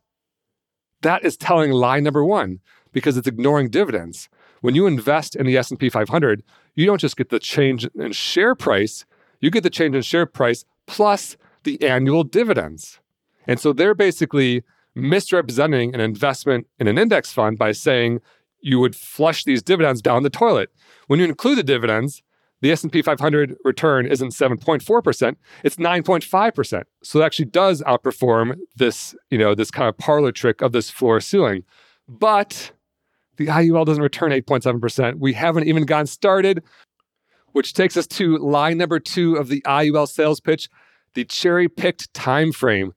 that 1.03 1.25
is 1.25 1.37
telling 1.37 1.71
lie 1.71 2.01
number 2.01 2.25
1 2.25 2.59
because 2.91 3.17
it's 3.17 3.29
ignoring 3.29 3.71
dividends. 3.71 4.29
When 4.61 4.75
you 4.75 4.89
invest 4.89 5.37
in 5.37 5.47
the 5.47 5.57
S&P 5.57 5.89
500, 5.89 6.43
you 6.75 6.85
don't 6.85 7.01
just 7.01 7.17
get 7.17 7.29
the 7.29 7.39
change 7.39 7.87
in 7.95 8.11
share 8.11 8.57
price, 8.57 9.05
you 9.39 9.53
get 9.53 9.63
the 9.63 9.71
change 9.71 9.95
in 9.95 10.03
share 10.03 10.27
price 10.27 10.65
plus 10.89 11.37
the 11.63 11.81
annual 11.81 12.25
dividends. 12.25 12.99
And 13.47 13.61
so 13.61 13.73
they're 13.73 13.95
basically 13.95 14.65
misrepresenting 14.97 15.95
an 15.95 16.01
investment 16.01 16.67
in 16.81 16.89
an 16.89 16.99
index 16.99 17.31
fund 17.31 17.57
by 17.57 17.71
saying 17.71 18.21
you 18.67 18.81
would 18.81 18.97
flush 18.97 19.45
these 19.45 19.63
dividends 19.63 20.03
down 20.03 20.25
the 20.25 20.29
toilet. 20.29 20.71
When 21.07 21.21
you 21.21 21.25
include 21.25 21.57
the 21.57 21.63
dividends, 21.63 22.21
the 22.63 22.73
S&P 22.73 23.01
500 23.01 23.55
return 23.65 24.07
isn't 24.07 24.33
7.4%, 24.33 25.37
it's 25.63 25.77
9.5%. 25.77 26.83
So 27.05 27.21
it 27.21 27.25
actually 27.25 27.45
does 27.45 27.81
outperform 27.83 28.57
this, 28.75 29.15
you 29.31 29.39
know, 29.39 29.55
this 29.55 29.71
kind 29.71 29.89
of 29.89 29.97
parlor 29.97 30.33
trick 30.33 30.63
of 30.63 30.73
this 30.73 30.91
floor 30.91 31.21
ceiling. 31.21 31.63
But 32.09 32.73
the 33.37 33.47
IUL 33.47 33.87
doesn't 33.87 34.03
return 34.03 34.33
8.7%. 34.33 35.21
We 35.21 35.35
haven't 35.35 35.69
even 35.69 35.85
gotten 35.85 36.09
started, 36.09 36.65
which 37.53 37.73
takes 37.73 37.97
us 37.97 38.09
to 38.09 38.37
line 38.39 38.79
number 38.79 38.99
2 38.99 39.37
of 39.37 39.47
the 39.47 39.61
IUL 39.63 40.09
sales 40.09 40.41
pitch, 40.41 40.69
the 41.15 41.25
cherry-picked 41.25 42.13
time 42.15 42.51
frame. 42.51 42.95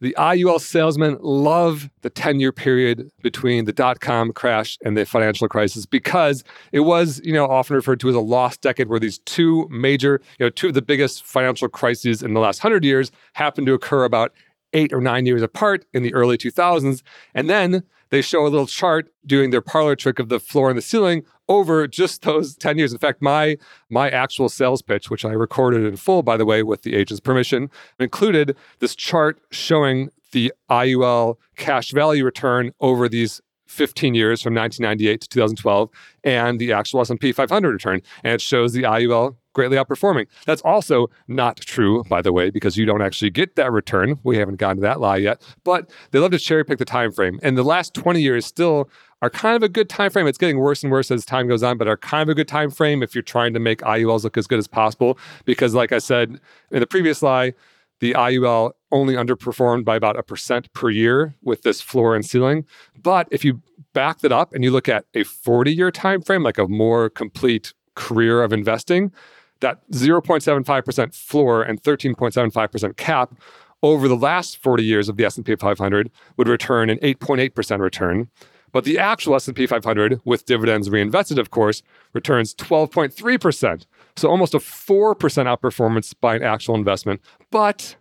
The 0.00 0.14
IUL 0.16 0.60
salesmen 0.60 1.18
love 1.20 1.90
the 2.02 2.10
10 2.10 2.38
year 2.38 2.52
period 2.52 3.10
between 3.20 3.64
the 3.64 3.72
dot 3.72 4.00
com 4.00 4.32
crash 4.32 4.78
and 4.84 4.96
the 4.96 5.04
financial 5.04 5.48
crisis 5.48 5.86
because 5.86 6.44
it 6.70 6.80
was, 6.80 7.20
you 7.24 7.32
know, 7.32 7.46
often 7.46 7.74
referred 7.74 7.98
to 8.00 8.08
as 8.08 8.14
a 8.14 8.20
lost 8.20 8.60
decade 8.60 8.88
where 8.88 9.00
these 9.00 9.18
two 9.18 9.66
major, 9.70 10.20
you 10.38 10.46
know, 10.46 10.50
two 10.50 10.68
of 10.68 10.74
the 10.74 10.82
biggest 10.82 11.24
financial 11.24 11.68
crises 11.68 12.22
in 12.22 12.34
the 12.34 12.40
last 12.40 12.62
100 12.62 12.84
years 12.84 13.10
happened 13.32 13.66
to 13.66 13.74
occur 13.74 14.04
about 14.04 14.32
eight 14.72 14.92
or 14.92 15.00
nine 15.00 15.26
years 15.26 15.42
apart 15.42 15.84
in 15.92 16.04
the 16.04 16.14
early 16.14 16.38
2000s. 16.38 17.02
And 17.34 17.50
then 17.50 17.82
they 18.10 18.22
show 18.22 18.42
a 18.42 18.48
little 18.48 18.66
chart 18.66 19.12
doing 19.26 19.50
their 19.50 19.60
parlor 19.60 19.96
trick 19.96 20.18
of 20.18 20.28
the 20.28 20.40
floor 20.40 20.68
and 20.68 20.78
the 20.78 20.82
ceiling 20.82 21.24
over 21.48 21.86
just 21.86 22.22
those 22.22 22.56
10 22.56 22.78
years. 22.78 22.92
In 22.92 22.98
fact, 22.98 23.22
my 23.22 23.56
my 23.88 24.10
actual 24.10 24.48
sales 24.48 24.82
pitch, 24.82 25.10
which 25.10 25.24
I 25.24 25.32
recorded 25.32 25.84
in 25.84 25.96
full, 25.96 26.22
by 26.22 26.36
the 26.36 26.44
way, 26.44 26.62
with 26.62 26.82
the 26.82 26.94
agent's 26.94 27.20
permission, 27.20 27.70
included 27.98 28.56
this 28.80 28.94
chart 28.94 29.40
showing 29.50 30.10
the 30.32 30.52
IUL 30.70 31.36
cash 31.56 31.92
value 31.92 32.24
return 32.24 32.72
over 32.80 33.08
these 33.08 33.40
15 33.66 34.14
years 34.14 34.42
from 34.42 34.54
1998 34.54 35.20
to 35.20 35.28
2012 35.28 35.90
and 36.24 36.58
the 36.58 36.72
actual 36.72 37.02
S&P 37.02 37.32
500 37.32 37.70
return 37.70 38.00
and 38.24 38.32
it 38.32 38.40
shows 38.40 38.72
the 38.72 38.82
IUL 38.82 39.36
greatly 39.52 39.76
outperforming. 39.76 40.26
That's 40.46 40.62
also 40.62 41.08
not 41.26 41.56
true 41.56 42.04
by 42.04 42.22
the 42.22 42.32
way 42.32 42.50
because 42.50 42.76
you 42.76 42.86
don't 42.86 43.02
actually 43.02 43.30
get 43.30 43.56
that 43.56 43.72
return. 43.72 44.18
We 44.22 44.36
haven't 44.36 44.56
gotten 44.56 44.76
to 44.78 44.82
that 44.82 45.00
lie 45.00 45.16
yet, 45.16 45.42
but 45.64 45.90
they 46.10 46.18
love 46.18 46.30
to 46.32 46.38
cherry 46.38 46.64
pick 46.64 46.78
the 46.78 46.84
time 46.84 47.12
frame. 47.12 47.38
And 47.42 47.56
the 47.56 47.62
last 47.62 47.94
20 47.94 48.20
years 48.20 48.46
still 48.46 48.90
are 49.20 49.30
kind 49.30 49.56
of 49.56 49.62
a 49.62 49.68
good 49.68 49.88
time 49.88 50.10
frame. 50.10 50.26
It's 50.26 50.38
getting 50.38 50.58
worse 50.58 50.82
and 50.82 50.92
worse 50.92 51.10
as 51.10 51.24
time 51.24 51.48
goes 51.48 51.62
on, 51.62 51.76
but 51.76 51.88
are 51.88 51.96
kind 51.96 52.22
of 52.22 52.28
a 52.28 52.34
good 52.34 52.48
time 52.48 52.70
frame 52.70 53.02
if 53.02 53.14
you're 53.14 53.22
trying 53.22 53.52
to 53.54 53.60
make 53.60 53.80
IULs 53.80 54.22
look 54.24 54.36
as 54.36 54.46
good 54.46 54.58
as 54.58 54.68
possible 54.68 55.18
because 55.44 55.74
like 55.74 55.92
I 55.92 55.98
said 55.98 56.40
in 56.70 56.80
the 56.80 56.86
previous 56.86 57.22
lie, 57.22 57.54
the 58.00 58.12
IUL 58.12 58.72
only 58.92 59.14
underperformed 59.14 59.84
by 59.84 59.96
about 59.96 60.16
a 60.16 60.22
percent 60.22 60.72
per 60.72 60.88
year 60.88 61.34
with 61.42 61.62
this 61.62 61.80
floor 61.80 62.14
and 62.14 62.24
ceiling. 62.24 62.64
But 63.02 63.28
if 63.30 63.44
you 63.44 63.60
back 63.92 64.20
that 64.20 64.32
up 64.32 64.54
and 64.54 64.62
you 64.62 64.70
look 64.70 64.88
at 64.88 65.04
a 65.14 65.24
40 65.24 65.74
year 65.74 65.90
time 65.90 66.22
frame, 66.22 66.42
like 66.42 66.58
a 66.58 66.68
more 66.68 67.10
complete 67.10 67.74
career 67.96 68.42
of 68.42 68.52
investing, 68.52 69.12
that 69.60 69.88
0.75% 69.90 71.14
floor 71.14 71.62
and 71.62 71.82
13.75% 71.82 72.96
cap 72.96 73.34
over 73.82 74.08
the 74.08 74.16
last 74.16 74.56
40 74.58 74.84
years 74.84 75.08
of 75.08 75.16
the 75.16 75.24
S&P 75.24 75.54
500 75.54 76.10
would 76.36 76.48
return 76.48 76.90
an 76.90 76.98
8.8% 76.98 77.80
return. 77.80 78.28
But 78.72 78.84
the 78.84 78.98
actual 78.98 79.34
S&P 79.36 79.66
500 79.66 80.20
with 80.24 80.44
dividends 80.44 80.90
reinvested 80.90 81.38
of 81.38 81.50
course 81.50 81.82
returns 82.12 82.54
12.3%. 82.54 83.86
So 84.16 84.28
almost 84.28 84.54
a 84.54 84.58
4% 84.58 85.14
outperformance 85.16 86.14
by 86.20 86.36
an 86.36 86.42
actual 86.42 86.74
investment. 86.74 87.20
But 87.50 87.96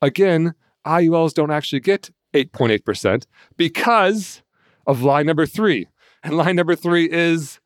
again, 0.00 0.54
IULs 0.86 1.34
don't 1.34 1.50
actually 1.50 1.80
get 1.80 2.10
8.8% 2.34 3.26
because 3.56 4.42
of 4.86 5.02
line 5.02 5.26
number 5.26 5.46
three. 5.46 5.88
And 6.22 6.36
line 6.36 6.56
number 6.56 6.76
three 6.76 7.10
is, 7.10 7.60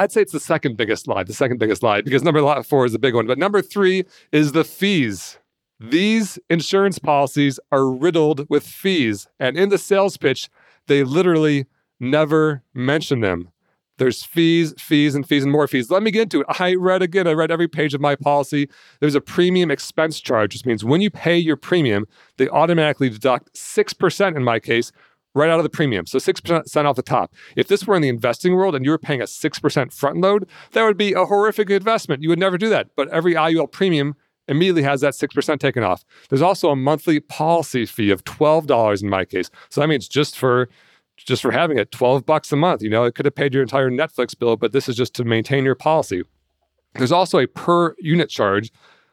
I'd 0.00 0.10
say 0.10 0.22
it's 0.22 0.32
the 0.32 0.40
second 0.40 0.78
biggest 0.78 1.06
lie, 1.06 1.24
the 1.24 1.34
second 1.34 1.58
biggest 1.58 1.82
lie, 1.82 2.00
because 2.00 2.22
number 2.22 2.62
four 2.62 2.86
is 2.86 2.92
the 2.92 2.98
big 2.98 3.14
one. 3.14 3.26
But 3.26 3.36
number 3.36 3.60
three 3.60 4.04
is 4.32 4.52
the 4.52 4.64
fees. 4.64 5.38
These 5.78 6.38
insurance 6.48 6.98
policies 6.98 7.60
are 7.70 7.86
riddled 7.86 8.48
with 8.48 8.66
fees. 8.66 9.28
And 9.38 9.58
in 9.58 9.68
the 9.68 9.76
sales 9.76 10.16
pitch, 10.16 10.48
they 10.86 11.04
literally 11.04 11.66
never 12.00 12.62
mention 12.72 13.20
them. 13.20 13.50
There's 13.98 14.22
fees, 14.22 14.72
fees, 14.78 15.14
and 15.14 15.28
fees, 15.28 15.42
and 15.42 15.52
more 15.52 15.68
fees. 15.68 15.90
Let 15.90 16.02
me 16.02 16.10
get 16.10 16.22
into 16.22 16.40
it. 16.40 16.46
I 16.58 16.76
read 16.76 17.02
again, 17.02 17.26
I 17.26 17.32
read 17.32 17.50
every 17.50 17.68
page 17.68 17.92
of 17.92 18.00
my 18.00 18.16
policy. 18.16 18.70
There's 19.00 19.14
a 19.14 19.20
premium 19.20 19.70
expense 19.70 20.18
charge, 20.18 20.54
which 20.54 20.64
means 20.64 20.82
when 20.82 21.02
you 21.02 21.10
pay 21.10 21.36
your 21.36 21.56
premium, 21.56 22.06
they 22.38 22.48
automatically 22.48 23.10
deduct 23.10 23.52
6% 23.52 24.34
in 24.34 24.44
my 24.44 24.60
case 24.60 24.92
right 25.34 25.50
out 25.50 25.58
of 25.58 25.62
the 25.62 25.70
premium. 25.70 26.06
So 26.06 26.18
6% 26.18 26.84
off 26.84 26.96
the 26.96 27.02
top. 27.02 27.34
If 27.56 27.68
this 27.68 27.86
were 27.86 27.96
in 27.96 28.02
the 28.02 28.08
investing 28.08 28.54
world 28.54 28.74
and 28.74 28.84
you 28.84 28.90
were 28.90 28.98
paying 28.98 29.20
a 29.20 29.26
6% 29.26 29.92
front 29.92 30.20
load, 30.20 30.48
that 30.72 30.82
would 30.82 30.96
be 30.96 31.12
a 31.12 31.24
horrific 31.24 31.70
investment. 31.70 32.22
You 32.22 32.28
would 32.30 32.38
never 32.38 32.58
do 32.58 32.68
that. 32.70 32.88
But 32.96 33.08
every 33.08 33.34
IUL 33.34 33.70
premium 33.70 34.16
immediately 34.48 34.82
has 34.82 35.00
that 35.02 35.14
6% 35.14 35.60
taken 35.60 35.84
off. 35.84 36.04
There's 36.28 36.42
also 36.42 36.70
a 36.70 36.76
monthly 36.76 37.20
policy 37.20 37.86
fee 37.86 38.10
of 38.10 38.24
$12 38.24 39.02
in 39.02 39.08
my 39.08 39.24
case. 39.24 39.50
So 39.68 39.80
that 39.80 39.88
means 39.88 40.08
just 40.08 40.36
for 40.36 40.68
just 41.16 41.42
for 41.42 41.50
having 41.50 41.78
it 41.78 41.92
12 41.92 42.24
bucks 42.24 42.50
a 42.50 42.56
month. 42.56 42.82
You 42.82 42.88
know, 42.88 43.04
it 43.04 43.14
could 43.14 43.26
have 43.26 43.34
paid 43.34 43.52
your 43.52 43.62
entire 43.62 43.90
Netflix 43.90 44.36
bill, 44.38 44.56
but 44.56 44.72
this 44.72 44.88
is 44.88 44.96
just 44.96 45.14
to 45.16 45.24
maintain 45.24 45.64
your 45.64 45.74
policy. 45.74 46.22
There's 46.94 47.12
also 47.12 47.38
a 47.38 47.46
per 47.46 47.94
unit 47.98 48.30
charge 48.30 48.72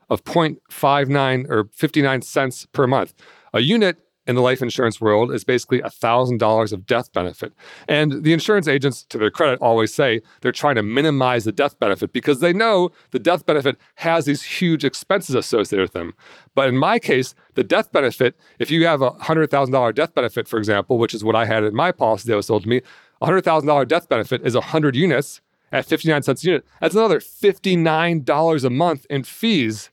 of 0.09 0.23
0.59 0.23 1.49
or 1.49 1.69
59 1.73 2.21
cents 2.21 2.65
per 2.71 2.87
month. 2.87 3.13
A 3.53 3.59
unit 3.59 3.97
in 4.27 4.35
the 4.35 4.41
life 4.41 4.61
insurance 4.61 4.99
world 4.99 5.31
is 5.31 5.43
basically 5.43 5.79
$1,000 5.79 6.73
of 6.73 6.85
death 6.85 7.11
benefit. 7.13 7.53
And 7.87 8.23
the 8.23 8.33
insurance 8.33 8.67
agents, 8.67 9.03
to 9.05 9.17
their 9.17 9.31
credit, 9.31 9.59
always 9.61 9.93
say 9.93 10.21
they're 10.41 10.51
trying 10.51 10.75
to 10.75 10.83
minimize 10.83 11.45
the 11.45 11.51
death 11.51 11.79
benefit 11.79 12.11
because 12.11 12.39
they 12.39 12.53
know 12.53 12.91
the 13.11 13.19
death 13.19 13.45
benefit 13.45 13.77
has 13.95 14.25
these 14.25 14.43
huge 14.43 14.83
expenses 14.83 15.33
associated 15.33 15.83
with 15.83 15.93
them. 15.93 16.13
But 16.53 16.67
in 16.67 16.77
my 16.77 16.99
case, 16.99 17.33
the 17.55 17.63
death 17.63 17.91
benefit, 17.91 18.35
if 18.59 18.69
you 18.69 18.85
have 18.85 19.01
a 19.01 19.11
$100,000 19.11 19.95
death 19.95 20.13
benefit, 20.13 20.47
for 20.47 20.57
example, 20.57 20.97
which 20.97 21.13
is 21.13 21.23
what 21.23 21.35
I 21.35 21.45
had 21.45 21.63
in 21.63 21.75
my 21.75 21.91
policy 21.91 22.29
that 22.29 22.35
was 22.35 22.47
sold 22.47 22.63
to 22.63 22.69
me, 22.69 22.81
a 23.21 23.27
$100,000 23.27 23.87
death 23.87 24.09
benefit 24.09 24.45
is 24.45 24.53
100 24.53 24.95
units 24.95 25.41
at 25.71 25.85
59 25.85 26.23
cents 26.23 26.43
a 26.43 26.47
unit. 26.47 26.65
That's 26.81 26.95
another 26.95 27.19
$59 27.19 28.63
a 28.63 28.69
month 28.69 29.05
in 29.09 29.23
fees 29.23 29.89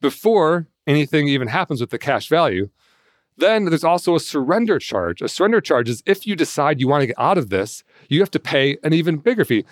before 0.00 0.68
anything 0.86 1.28
even 1.28 1.48
happens 1.48 1.80
with 1.80 1.90
the 1.90 1.98
cash 1.98 2.28
value. 2.28 2.68
Then 3.40 3.64
there's 3.64 3.84
also 3.84 4.14
a 4.14 4.20
surrender 4.20 4.78
charge. 4.78 5.22
A 5.22 5.28
surrender 5.28 5.60
charge 5.60 5.88
is 5.88 6.02
if 6.06 6.26
you 6.26 6.36
decide 6.36 6.78
you 6.78 6.88
want 6.88 7.00
to 7.00 7.08
get 7.08 7.18
out 7.18 7.38
of 7.38 7.48
this, 7.48 7.82
you 8.08 8.20
have 8.20 8.30
to 8.32 8.38
pay 8.38 8.76
an 8.82 8.92
even 8.92 9.16
bigger 9.16 9.44
fee. 9.44 9.64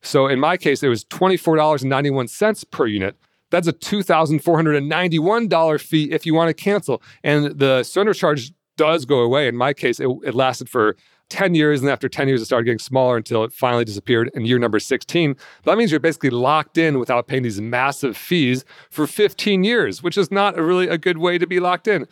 So 0.00 0.28
in 0.28 0.38
my 0.38 0.56
case, 0.56 0.82
it 0.82 0.88
was 0.88 1.04
$24.91 1.06 2.70
per 2.70 2.86
unit. 2.86 3.16
That's 3.50 3.66
a 3.66 3.72
$2,491 3.72 5.80
fee 5.80 6.12
if 6.12 6.24
you 6.24 6.34
want 6.34 6.48
to 6.48 6.54
cancel. 6.54 7.02
And 7.24 7.58
the 7.58 7.82
surrender 7.82 8.14
charge 8.14 8.52
does 8.76 9.04
go 9.04 9.20
away. 9.20 9.48
In 9.48 9.56
my 9.56 9.72
case, 9.72 9.98
it, 9.98 10.08
it 10.24 10.34
lasted 10.34 10.68
for 10.68 10.96
10 11.28 11.56
years. 11.56 11.80
And 11.80 11.90
after 11.90 12.08
10 12.08 12.28
years, 12.28 12.40
it 12.40 12.44
started 12.44 12.66
getting 12.66 12.78
smaller 12.78 13.16
until 13.16 13.42
it 13.42 13.52
finally 13.52 13.84
disappeared 13.84 14.30
in 14.34 14.44
year 14.44 14.60
number 14.60 14.78
16. 14.78 15.34
That 15.64 15.76
means 15.76 15.90
you're 15.90 15.98
basically 15.98 16.30
locked 16.30 16.78
in 16.78 17.00
without 17.00 17.26
paying 17.26 17.42
these 17.42 17.60
massive 17.60 18.16
fees 18.16 18.64
for 18.90 19.08
15 19.08 19.64
years, 19.64 20.00
which 20.02 20.16
is 20.16 20.30
not 20.30 20.56
really 20.56 20.86
a 20.86 20.98
good 20.98 21.18
way 21.18 21.38
to 21.38 21.46
be 21.46 21.58
locked 21.58 21.88
in. 21.88 22.06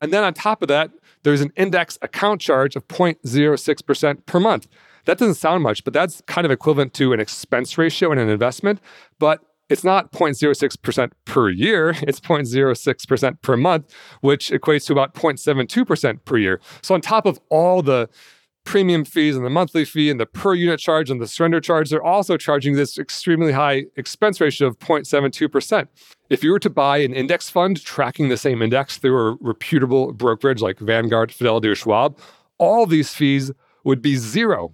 And 0.00 0.12
then 0.12 0.24
on 0.24 0.34
top 0.34 0.62
of 0.62 0.68
that, 0.68 0.90
there's 1.22 1.40
an 1.40 1.52
index 1.56 1.98
account 2.02 2.40
charge 2.40 2.76
of 2.76 2.86
0.06% 2.88 4.26
per 4.26 4.40
month. 4.40 4.66
That 5.04 5.18
doesn't 5.18 5.34
sound 5.34 5.62
much, 5.62 5.84
but 5.84 5.92
that's 5.92 6.22
kind 6.26 6.44
of 6.44 6.50
equivalent 6.50 6.94
to 6.94 7.12
an 7.12 7.20
expense 7.20 7.76
ratio 7.78 8.12
in 8.12 8.18
an 8.18 8.28
investment. 8.28 8.80
But 9.18 9.40
it's 9.68 9.84
not 9.84 10.12
0.06% 10.12 11.12
per 11.24 11.48
year, 11.48 11.90
it's 12.02 12.20
0.06% 12.20 13.42
per 13.42 13.56
month, 13.56 13.94
which 14.20 14.50
equates 14.50 14.86
to 14.86 14.92
about 14.92 15.14
0.72% 15.14 16.24
per 16.24 16.38
year. 16.38 16.60
So, 16.82 16.94
on 16.94 17.00
top 17.00 17.26
of 17.26 17.40
all 17.48 17.82
the 17.82 18.08
premium 18.64 19.04
fees 19.04 19.36
and 19.36 19.44
the 19.44 19.50
monthly 19.50 19.84
fee 19.84 20.10
and 20.10 20.20
the 20.20 20.26
per 20.26 20.54
unit 20.54 20.78
charge 20.78 21.10
and 21.10 21.20
the 21.20 21.26
surrender 21.26 21.60
charge, 21.60 21.90
they're 21.90 22.02
also 22.02 22.36
charging 22.36 22.76
this 22.76 22.98
extremely 22.98 23.52
high 23.52 23.86
expense 23.96 24.40
ratio 24.40 24.68
of 24.68 24.78
0.72%. 24.78 25.88
If 26.28 26.44
you 26.44 26.50
were 26.52 26.58
to 26.60 26.70
buy 26.70 26.98
an 26.98 27.12
index 27.12 27.50
fund 27.50 27.82
tracking 27.82 28.28
the 28.28 28.36
same 28.36 28.62
index 28.62 28.98
through 28.98 29.18
a 29.18 29.36
reputable 29.40 30.12
brokerage 30.12 30.60
like 30.60 30.78
Vanguard, 30.78 31.32
Fidelity, 31.32 31.68
or 31.68 31.74
Schwab, 31.74 32.18
all 32.58 32.86
these 32.86 33.14
fees 33.14 33.50
would 33.84 34.02
be 34.02 34.16
zero, 34.16 34.72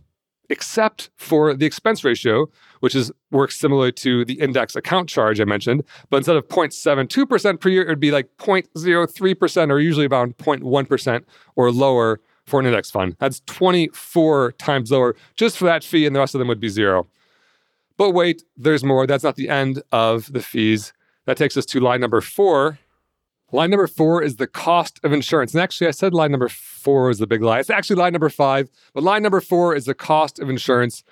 except 0.51 1.11
for 1.17 1.55
the 1.55 1.67
expense 1.67 2.05
ratio, 2.05 2.49
which 2.81 2.95
is 2.95 3.13
works 3.31 3.57
similar 3.57 3.91
to 3.93 4.25
the 4.25 4.35
index 4.35 4.77
account 4.77 5.09
charge 5.09 5.41
I 5.41 5.45
mentioned. 5.45 5.85
But 6.11 6.19
instead 6.19 6.37
of 6.37 6.49
0.72% 6.49 7.61
per 7.61 7.69
year, 7.69 7.83
it 7.83 7.89
would 7.89 8.01
be 8.01 8.11
like 8.11 8.29
0.03% 8.39 9.71
or 9.71 9.81
usually 9.81 10.05
about 10.05 10.37
0.1% 10.37 11.25
or 11.55 11.71
lower 11.71 12.21
for 12.47 12.61
an 12.61 12.67
index 12.67 12.91
fund. 12.91 13.17
That's 13.19 13.41
24 13.47 14.53
times 14.53 14.91
lower 14.91 15.17
just 15.35 15.57
for 15.57 15.65
that 15.65 15.85
fee, 15.85 16.07
and 16.07 16.15
the 16.15 16.21
rest 16.21 16.35
of 16.35 16.39
them 16.39 16.49
would 16.49 16.61
be 16.61 16.69
zero. 16.69 17.07
But 17.97 18.11
wait, 18.11 18.43
there's 18.57 18.85
more. 18.85 19.07
That's 19.07 19.25
not 19.25 19.37
the 19.37 19.49
end 19.49 19.83
of 19.91 20.33
the 20.33 20.43
fees. 20.43 20.93
That 21.25 21.37
takes 21.37 21.57
us 21.57 21.67
to 21.67 21.81
line 21.81 22.01
number 22.01 22.21
four. 22.21 22.79
Line 23.53 23.71
number 23.71 23.87
four 23.87 24.23
is 24.23 24.37
the 24.37 24.47
cost 24.47 25.01
of 25.03 25.13
insurance. 25.13 25.55
And 25.55 25.63
actually, 25.63 25.87
I 25.87 25.93
said 25.93 26.13
line 26.13 26.31
number 26.31 26.49
four 26.49 27.09
was 27.09 27.19
the 27.19 27.27
big 27.27 27.43
lie. 27.43 27.61
It's 27.61 27.71
actually 27.71 27.97
line 27.97 28.13
number 28.13 28.29
five, 28.29 28.69
but 28.93 29.03
line 29.03 29.23
number 29.23 29.41
four 29.41 29.75
is 29.75 29.87
the 29.87 29.95
cost 29.95 30.39
of 30.39 30.51
insurance 30.51 31.05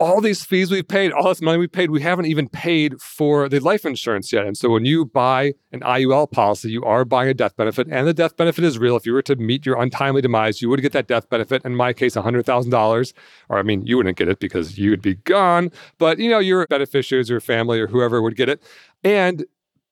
all 0.00 0.20
these 0.20 0.44
fees 0.44 0.70
we've 0.70 0.86
paid, 0.86 1.10
all 1.10 1.28
this 1.28 1.42
money 1.42 1.58
we've 1.58 1.72
paid, 1.72 1.90
we 1.90 2.00
haven't 2.00 2.26
even 2.26 2.48
paid 2.48 3.00
for 3.00 3.48
the 3.48 3.58
life 3.58 3.84
insurance 3.84 4.32
yet. 4.32 4.46
And 4.46 4.56
so 4.56 4.70
when 4.70 4.84
you 4.84 5.04
buy 5.04 5.54
an 5.72 5.80
IUL 5.80 6.30
policy, 6.30 6.70
you 6.70 6.84
are 6.84 7.04
buying 7.04 7.28
a 7.28 7.34
death 7.34 7.56
benefit, 7.56 7.88
and 7.90 8.06
the 8.06 8.14
death 8.14 8.36
benefit 8.36 8.62
is 8.62 8.78
real. 8.78 8.96
If 8.96 9.06
you 9.06 9.12
were 9.12 9.22
to 9.22 9.34
meet 9.36 9.66
your 9.66 9.80
untimely 9.80 10.22
demise, 10.22 10.62
you 10.62 10.68
would 10.68 10.82
get 10.82 10.92
that 10.92 11.08
death 11.08 11.28
benefit. 11.28 11.64
In 11.64 11.74
my 11.74 11.92
case, 11.92 12.14
$100,000. 12.14 13.12
Or, 13.48 13.58
I 13.58 13.62
mean, 13.62 13.86
you 13.86 13.96
wouldn't 13.96 14.16
get 14.16 14.28
it 14.28 14.38
because 14.38 14.78
you 14.78 14.90
would 14.90 15.02
be 15.02 15.16
gone, 15.16 15.70
but 15.98 16.18
you 16.18 16.30
know, 16.30 16.38
your 16.38 16.66
beneficiaries, 16.68 17.28
your 17.28 17.40
family, 17.40 17.80
or 17.80 17.88
whoever 17.88 18.22
would 18.22 18.36
get 18.36 18.48
it. 18.48 18.62
And 19.02 19.44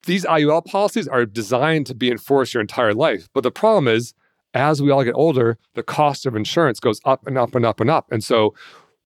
these 0.07 0.25
IUL 0.25 0.65
policies 0.65 1.09
are 1.09 1.27
designed 1.27 1.87
to 1.87 1.95
be 1.95 2.13
enforced 2.13 2.55
your 2.55 2.61
entire 2.61 2.95
life. 2.95 3.29
But 3.35 3.43
the 3.43 3.51
problem 3.51 3.89
is, 3.89 4.15
as 4.55 4.81
we 4.81 4.91
all 4.91 5.03
get 5.03 5.15
older, 5.15 5.59
the 5.75 5.83
cost 5.83 6.25
of 6.27 6.37
insurance 6.37 6.81
goes 6.81 7.01
up 7.05 7.27
and 7.27 7.37
up 7.37 7.55
and 7.55 7.67
up 7.67 7.81
and 7.81 7.91
up. 7.91 8.11
And 8.11 8.23
so 8.23 8.55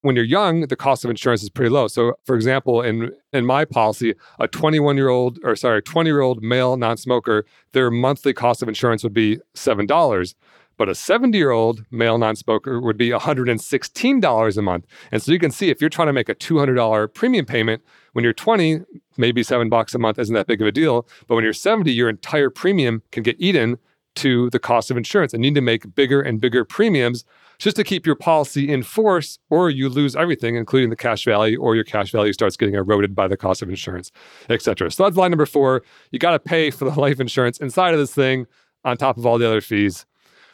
when 0.03 0.17
you're 0.17 0.25
young, 0.25 0.63
the 0.63 0.77
cost 0.77 1.05
of 1.05 1.11
insurance 1.11 1.43
is 1.43 1.51
pretty 1.51 1.71
low. 1.71 1.87
So, 1.87 2.15
for 2.25 2.35
example, 2.35 2.83
in 2.83 3.13
in 3.33 3.45
my 3.47 3.65
policy, 3.65 4.15
a 4.39 4.49
21 4.49 4.97
year 4.97 5.09
old 5.09 5.39
or 5.45 5.55
sorry, 5.57 5.83
20 5.83 6.09
year 6.09 6.21
old 6.21 6.43
male 6.43 6.77
non-smoker, 6.77 7.45
their 7.73 7.91
monthly 7.91 8.33
cost 8.33 8.63
of 8.63 8.69
insurance 8.69 9.03
would 9.03 9.15
be 9.15 9.39
seven 9.55 9.87
dollars. 9.87 10.35
But 10.77 10.89
a 10.89 10.95
70 10.95 11.37
year 11.37 11.51
old 11.51 11.85
male 11.91 12.17
non-smoker 12.17 12.81
would 12.81 12.97
be 12.97 13.11
$116 13.11 14.57
a 14.57 14.63
month. 14.63 14.87
And 15.13 15.23
so 15.23 15.31
you 15.31 15.39
can 15.39 15.51
see 15.51 15.69
if 15.69 15.79
you're 15.79 15.91
trying 15.91 16.07
to 16.07 16.13
make 16.15 16.31
a 16.31 16.35
$200 16.35 17.13
premium 17.13 17.45
payment 17.45 17.83
when 18.15 18.25
you're 18.25 18.33
20, 18.33 18.81
maybe 19.19 19.43
seven 19.43 19.69
bucks 19.69 19.95
a 19.95 19.99
month 19.99 20.19
isn't 20.19 20.35
that 20.35 20.47
big 20.47 20.63
of 20.63 20.67
a 20.67 20.73
deal. 20.73 21.07
But 21.27 21.35
when 21.35 21.45
you're 21.45 21.53
70, 21.53 21.93
your 21.93 22.09
entire 22.09 22.49
premium 22.49 23.03
can 23.13 23.23
get 23.23 23.37
eaten 23.39 23.77
to 24.17 24.51
the 24.51 24.59
cost 24.59 24.91
of 24.91 24.97
insurance 24.97 25.33
and 25.33 25.41
need 25.41 25.55
to 25.55 25.61
make 25.61 25.95
bigger 25.95 26.21
and 26.21 26.41
bigger 26.41 26.65
premiums 26.65 27.25
just 27.59 27.77
to 27.77 27.85
keep 27.85 28.07
your 28.07 28.17
policy 28.17 28.73
in 28.73 28.83
force, 28.83 29.39
or 29.51 29.69
you 29.69 29.89
lose 29.89 30.17
everything, 30.17 30.57
including 30.57 30.89
the 30.89 30.97
cash 30.97 31.25
value, 31.25 31.61
or 31.61 31.75
your 31.75 31.85
cash 31.85 32.11
value 32.11 32.33
starts 32.33 32.57
getting 32.57 32.75
eroded 32.75 33.15
by 33.15 33.29
the 33.29 33.37
cost 33.37 33.61
of 33.61 33.69
insurance, 33.69 34.11
etc. 34.49 34.91
So 34.91 35.05
that's 35.05 35.17
line 35.17 35.31
number 35.31 35.47
four. 35.47 35.83
You 36.11 36.19
got 36.19 36.33
to 36.33 36.39
pay 36.39 36.71
for 36.71 36.87
the 36.87 36.99
life 37.01 37.21
insurance 37.21 37.59
inside 37.59 37.93
of 37.93 38.01
this 38.01 38.15
thing 38.15 38.47
on 38.85 38.97
top 38.97 39.19
of 39.19 39.27
all 39.27 39.39
the 39.39 39.47
other 39.47 39.61
fees, 39.61 40.07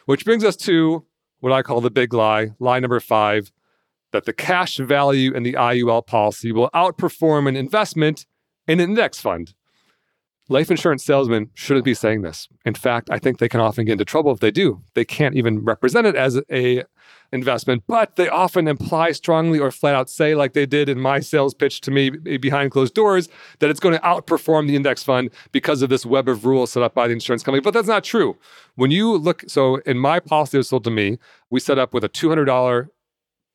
which 0.05 0.25
brings 0.25 0.43
us 0.43 0.57
to 0.57 1.05
what 1.39 1.53
I 1.53 1.61
call 1.61 1.81
the 1.81 1.91
big 1.91 2.13
lie, 2.13 2.51
lie 2.59 2.79
number 2.79 2.99
five, 2.99 3.51
that 4.11 4.25
the 4.25 4.33
cash 4.33 4.77
value 4.77 5.33
in 5.33 5.43
the 5.43 5.53
IUL 5.53 6.05
policy 6.05 6.51
will 6.51 6.69
outperform 6.73 7.47
an 7.47 7.55
investment 7.55 8.25
in 8.67 8.79
an 8.79 8.89
index 8.89 9.19
fund. 9.19 9.53
Life 10.49 10.71
insurance 10.71 11.03
salesmen 11.03 11.49
shouldn't 11.53 11.83
be 11.83 11.93
saying 11.93 12.21
this. 12.21 12.47
In 12.65 12.73
fact, 12.73 13.09
I 13.11 13.19
think 13.19 13.39
they 13.39 13.49
can 13.49 13.59
often 13.59 13.85
get 13.85 13.93
into 13.93 14.05
trouble 14.05 14.31
if 14.31 14.39
they 14.39 14.51
do. 14.51 14.81
They 14.93 15.03
can't 15.03 15.35
even 15.35 15.63
represent 15.63 16.07
it 16.07 16.15
as 16.15 16.41
a 16.49 16.83
investment, 17.33 17.83
but 17.87 18.15
they 18.15 18.29
often 18.29 18.67
imply 18.67 19.11
strongly 19.11 19.59
or 19.59 19.71
flat 19.71 19.95
out 19.95 20.09
say, 20.09 20.35
like 20.35 20.53
they 20.53 20.65
did 20.65 20.87
in 20.87 20.99
my 20.99 21.19
sales 21.19 21.53
pitch 21.53 21.81
to 21.81 21.91
me 21.91 22.09
behind 22.09 22.71
closed 22.71 22.93
doors, 22.93 23.27
that 23.59 23.69
it's 23.69 23.81
going 23.81 23.95
to 23.95 24.01
outperform 24.01 24.67
the 24.67 24.75
index 24.75 25.03
fund 25.03 25.29
because 25.51 25.81
of 25.81 25.89
this 25.89 26.05
web 26.05 26.29
of 26.29 26.45
rules 26.45 26.71
set 26.71 26.83
up 26.83 26.93
by 26.93 27.07
the 27.07 27.13
insurance 27.13 27.43
company. 27.43 27.61
But 27.61 27.73
that's 27.73 27.87
not 27.87 28.05
true. 28.05 28.37
When 28.75 28.91
you 28.91 29.17
look, 29.17 29.43
so 29.47 29.77
in 29.85 29.97
my 29.97 30.21
policy 30.21 30.51
that 30.51 30.59
was 30.59 30.69
sold 30.69 30.85
to 30.85 30.91
me, 30.91 31.17
we 31.49 31.59
set 31.59 31.77
up 31.77 31.93
with 31.93 32.05
a 32.05 32.09
$200 32.09 32.87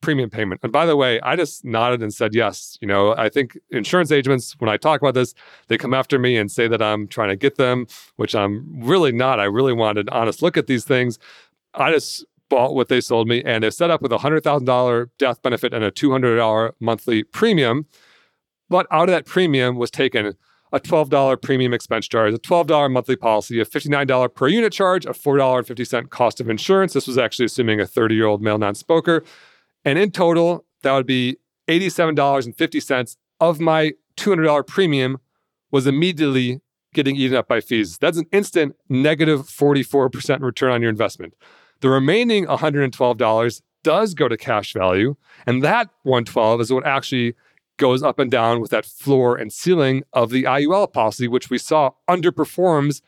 premium 0.02 0.28
payment. 0.28 0.61
And 0.62 0.71
by 0.71 0.85
the 0.85 0.97
way, 0.97 1.21
I 1.23 1.37
just 1.37 1.64
nodded 1.64 2.02
and 2.02 2.12
said 2.12 2.35
yes. 2.35 2.76
You 2.80 2.88
know, 2.88 3.14
I 3.16 3.28
think 3.28 3.59
insurance 3.71 4.12
agents, 4.12 4.54
when 4.59 4.68
I 4.68 4.76
talk 4.76 5.00
about 5.00 5.14
this, 5.14 5.35
they 5.68 5.78
come 5.78 5.94
after 5.94 6.18
me 6.18 6.37
and 6.37 6.50
say 6.50 6.68
that 6.68 6.82
I'm 6.82 7.09
trying 7.09 7.30
to 7.30 7.37
get 7.37 7.56
them, 7.56 7.87
which 8.16 8.35
I'm 8.35 8.66
really 8.80 9.12
not. 9.12 9.40
I 9.40 9.44
really 9.44 9.73
wanted 9.73 10.09
an 10.09 10.12
honest 10.12 10.42
look 10.42 10.56
at 10.56 10.66
these 10.66 10.85
things. 10.85 11.18
I 11.75 11.92
just 11.92 12.26
bought 12.50 12.75
what 12.75 12.88
they 12.88 13.00
sold 13.00 13.28
me, 13.28 13.42
and 13.44 13.64
it's 13.64 13.78
set 13.78 13.90
up 13.90 14.02
with 14.02 14.12
a 14.12 14.18
$100,000 14.18 15.06
death 15.18 15.40
benefit 15.40 15.73
and 15.73 15.82
a 15.82 15.90
$200 15.90 16.73
monthly 16.80 17.23
premium. 17.23 17.87
But 18.68 18.87
out 18.90 19.09
of 19.09 19.12
that 19.12 19.25
premium 19.25 19.76
was 19.76 19.90
taken 19.90 20.35
a 20.73 20.80
$12 20.80 21.40
premium 21.42 21.73
expense 21.75 22.09
charge, 22.09 22.35
a 22.35 22.38
$12 22.38 22.90
monthly 22.90 23.16
policy, 23.16 23.61
a 23.61 23.64
$59 23.64 24.35
per 24.35 24.49
unit 24.49 24.73
charge, 24.73 25.04
a 25.04 25.11
$4.50 25.11 26.11
cost 26.11 26.40
of 26.40 26.49
insurance. 26.49 26.94
This 26.94 27.06
was 27.06 27.18
actually 27.18 27.47
assuming 27.47 27.80
a 27.80 27.87
30 27.87 28.14
year 28.14 28.26
old 28.26 28.42
male 28.42 28.59
non 28.59 28.75
smoker. 28.75 29.23
And 29.84 29.98
in 29.98 30.10
total, 30.10 30.64
that 30.82 30.92
would 30.92 31.06
be 31.06 31.36
$87.50 31.68 33.16
of 33.40 33.60
my 33.60 33.92
$200 34.16 34.66
premium 34.66 35.18
was 35.70 35.86
immediately 35.86 36.60
getting 36.94 37.16
eaten 37.16 37.36
up 37.36 37.48
by 37.48 37.60
fees. 37.60 37.98
That's 37.98 38.18
an 38.18 38.26
instant 38.32 38.76
negative 38.88 39.42
44% 39.42 40.40
return 40.40 40.72
on 40.72 40.82
your 40.82 40.90
investment. 40.90 41.34
The 41.80 41.88
remaining 41.88 42.46
$112 42.46 43.62
does 43.82 44.14
go 44.14 44.28
to 44.28 44.36
cash 44.36 44.72
value, 44.72 45.16
and 45.46 45.64
that 45.64 45.88
112 46.02 46.60
is 46.60 46.72
what 46.72 46.86
actually 46.86 47.34
goes 47.78 48.02
up 48.02 48.18
and 48.18 48.30
down 48.30 48.60
with 48.60 48.70
that 48.70 48.84
floor 48.84 49.36
and 49.36 49.52
ceiling 49.52 50.04
of 50.12 50.30
the 50.30 50.44
IUL 50.44 50.92
policy, 50.92 51.26
which 51.26 51.50
we 51.50 51.58
saw 51.58 51.90
underperforms 52.08 53.00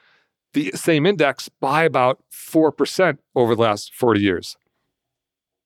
the 0.54 0.72
same 0.74 1.06
index 1.06 1.48
by 1.48 1.84
about 1.84 2.22
4% 2.32 3.18
over 3.34 3.54
the 3.54 3.62
last 3.62 3.94
40 3.94 4.20
years. 4.20 4.56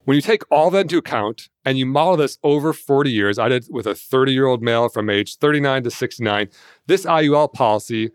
When 0.09 0.15
you 0.15 0.23
take 0.23 0.43
all 0.51 0.71
that 0.71 0.81
into 0.81 0.97
account 0.97 1.51
and 1.67 1.77
you 1.77 1.85
model 1.85 2.17
this 2.17 2.39
over 2.43 2.73
40 2.73 3.11
years, 3.11 3.39
I 3.39 3.51
did 3.51 3.67
with 3.69 3.87
a 3.87 3.95
30 3.95 4.33
year 4.33 4.47
old 4.47 4.63
male 4.63 4.89
from 4.89 5.11
age 5.11 5.37
39 5.37 5.83
to 5.83 5.91
69, 5.91 6.49
this 6.87 7.05
IUL 7.05 7.53
policy 7.53 8.13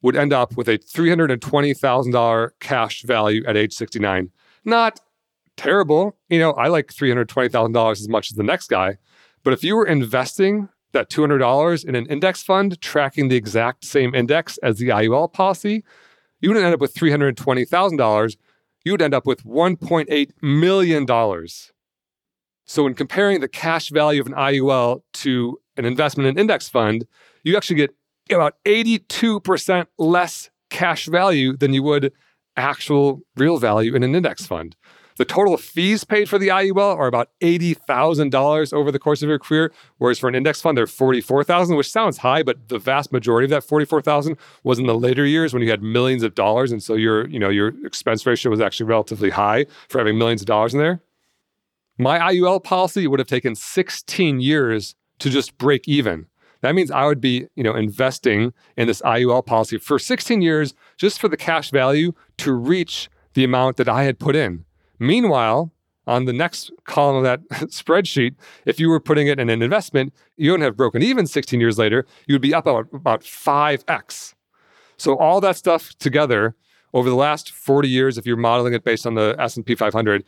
would 0.00 0.16
end 0.16 0.32
up 0.32 0.56
with 0.56 0.70
a 0.70 0.78
$320,000 0.78 2.50
cash 2.60 3.02
value 3.02 3.44
at 3.46 3.58
age 3.58 3.74
69. 3.74 4.30
Not 4.64 5.00
terrible. 5.58 6.16
You 6.30 6.38
know, 6.38 6.52
I 6.52 6.68
like 6.68 6.86
$320,000 6.86 7.90
as 7.90 8.08
much 8.08 8.30
as 8.30 8.38
the 8.38 8.42
next 8.42 8.68
guy. 8.68 8.96
But 9.42 9.52
if 9.52 9.62
you 9.62 9.76
were 9.76 9.86
investing 9.86 10.70
that 10.92 11.10
$200 11.10 11.84
in 11.84 11.94
an 11.94 12.06
index 12.06 12.42
fund 12.42 12.80
tracking 12.80 13.28
the 13.28 13.36
exact 13.36 13.84
same 13.84 14.14
index 14.14 14.56
as 14.62 14.78
the 14.78 14.88
IUL 14.88 15.30
policy, 15.30 15.84
you 16.40 16.48
wouldn't 16.48 16.64
end 16.64 16.72
up 16.72 16.80
with 16.80 16.94
$320,000. 16.94 18.36
You 18.84 18.92
would 18.92 19.02
end 19.02 19.14
up 19.14 19.26
with 19.26 19.44
$1.8 19.44 20.30
million. 20.42 21.06
So, 22.66 22.84
when 22.84 22.94
comparing 22.94 23.40
the 23.40 23.48
cash 23.48 23.90
value 23.90 24.20
of 24.20 24.26
an 24.26 24.34
IUL 24.34 25.02
to 25.14 25.58
an 25.76 25.84
investment 25.84 26.28
in 26.28 26.38
index 26.38 26.68
fund, 26.68 27.06
you 27.42 27.56
actually 27.56 27.76
get 27.76 27.94
about 28.30 28.56
82% 28.64 29.86
less 29.98 30.50
cash 30.70 31.06
value 31.06 31.56
than 31.56 31.72
you 31.72 31.82
would 31.82 32.12
actual 32.56 33.20
real 33.36 33.58
value 33.58 33.94
in 33.94 34.02
an 34.02 34.14
index 34.14 34.46
fund. 34.46 34.76
The 35.16 35.24
total 35.24 35.56
fees 35.56 36.02
paid 36.02 36.28
for 36.28 36.38
the 36.38 36.48
IUL 36.48 36.96
are 36.96 37.06
about 37.06 37.30
$80,000 37.40 38.72
over 38.72 38.90
the 38.90 38.98
course 38.98 39.22
of 39.22 39.28
your 39.28 39.38
career, 39.38 39.72
whereas 39.98 40.18
for 40.18 40.28
an 40.28 40.34
index 40.34 40.60
fund, 40.60 40.76
they're 40.76 40.88
44,000, 40.88 41.76
which 41.76 41.90
sounds 41.90 42.18
high, 42.18 42.42
but 42.42 42.68
the 42.68 42.80
vast 42.80 43.12
majority 43.12 43.44
of 43.44 43.50
that 43.50 43.62
44,000 43.62 44.36
was 44.64 44.80
in 44.80 44.86
the 44.86 44.98
later 44.98 45.24
years 45.24 45.52
when 45.52 45.62
you 45.62 45.70
had 45.70 45.82
millions 45.82 46.24
of 46.24 46.34
dollars. 46.34 46.72
And 46.72 46.82
so 46.82 46.94
your, 46.94 47.28
you 47.28 47.38
know, 47.38 47.48
your 47.48 47.72
expense 47.86 48.26
ratio 48.26 48.50
was 48.50 48.60
actually 48.60 48.86
relatively 48.86 49.30
high 49.30 49.66
for 49.88 49.98
having 49.98 50.18
millions 50.18 50.42
of 50.42 50.46
dollars 50.46 50.74
in 50.74 50.80
there. 50.80 51.00
My 51.96 52.18
IUL 52.18 52.64
policy 52.64 53.06
would 53.06 53.20
have 53.20 53.28
taken 53.28 53.54
16 53.54 54.40
years 54.40 54.96
to 55.20 55.30
just 55.30 55.56
break 55.58 55.86
even. 55.86 56.26
That 56.62 56.74
means 56.74 56.90
I 56.90 57.06
would 57.06 57.20
be, 57.20 57.46
you 57.54 57.62
know, 57.62 57.74
investing 57.76 58.52
in 58.76 58.88
this 58.88 59.00
IUL 59.02 59.46
policy 59.46 59.78
for 59.78 59.98
16 60.00 60.42
years 60.42 60.74
just 60.96 61.20
for 61.20 61.28
the 61.28 61.36
cash 61.36 61.70
value 61.70 62.14
to 62.38 62.52
reach 62.52 63.10
the 63.34 63.44
amount 63.44 63.76
that 63.76 63.88
I 63.88 64.04
had 64.04 64.18
put 64.18 64.34
in. 64.34 64.64
Meanwhile, 64.98 65.72
on 66.06 66.26
the 66.26 66.32
next 66.32 66.70
column 66.84 67.16
of 67.16 67.22
that 67.24 67.48
spreadsheet, 67.70 68.34
if 68.66 68.78
you 68.78 68.88
were 68.88 69.00
putting 69.00 69.26
it 69.26 69.40
in 69.40 69.48
an 69.50 69.62
investment, 69.62 70.12
you 70.36 70.50
wouldn't 70.50 70.64
have 70.64 70.76
broken 70.76 71.02
even 71.02 71.26
16 71.26 71.60
years 71.60 71.78
later. 71.78 72.06
You 72.26 72.34
would 72.34 72.42
be 72.42 72.54
up 72.54 72.66
about, 72.66 72.88
about 72.92 73.22
5x. 73.22 74.34
So 74.96 75.16
all 75.16 75.40
that 75.40 75.56
stuff 75.56 75.94
together 75.98 76.54
over 76.92 77.08
the 77.08 77.16
last 77.16 77.50
40 77.50 77.88
years, 77.88 78.18
if 78.18 78.26
you're 78.26 78.36
modeling 78.36 78.74
it 78.74 78.84
based 78.84 79.06
on 79.06 79.14
the 79.14 79.34
S&P 79.38 79.74
500, 79.74 80.24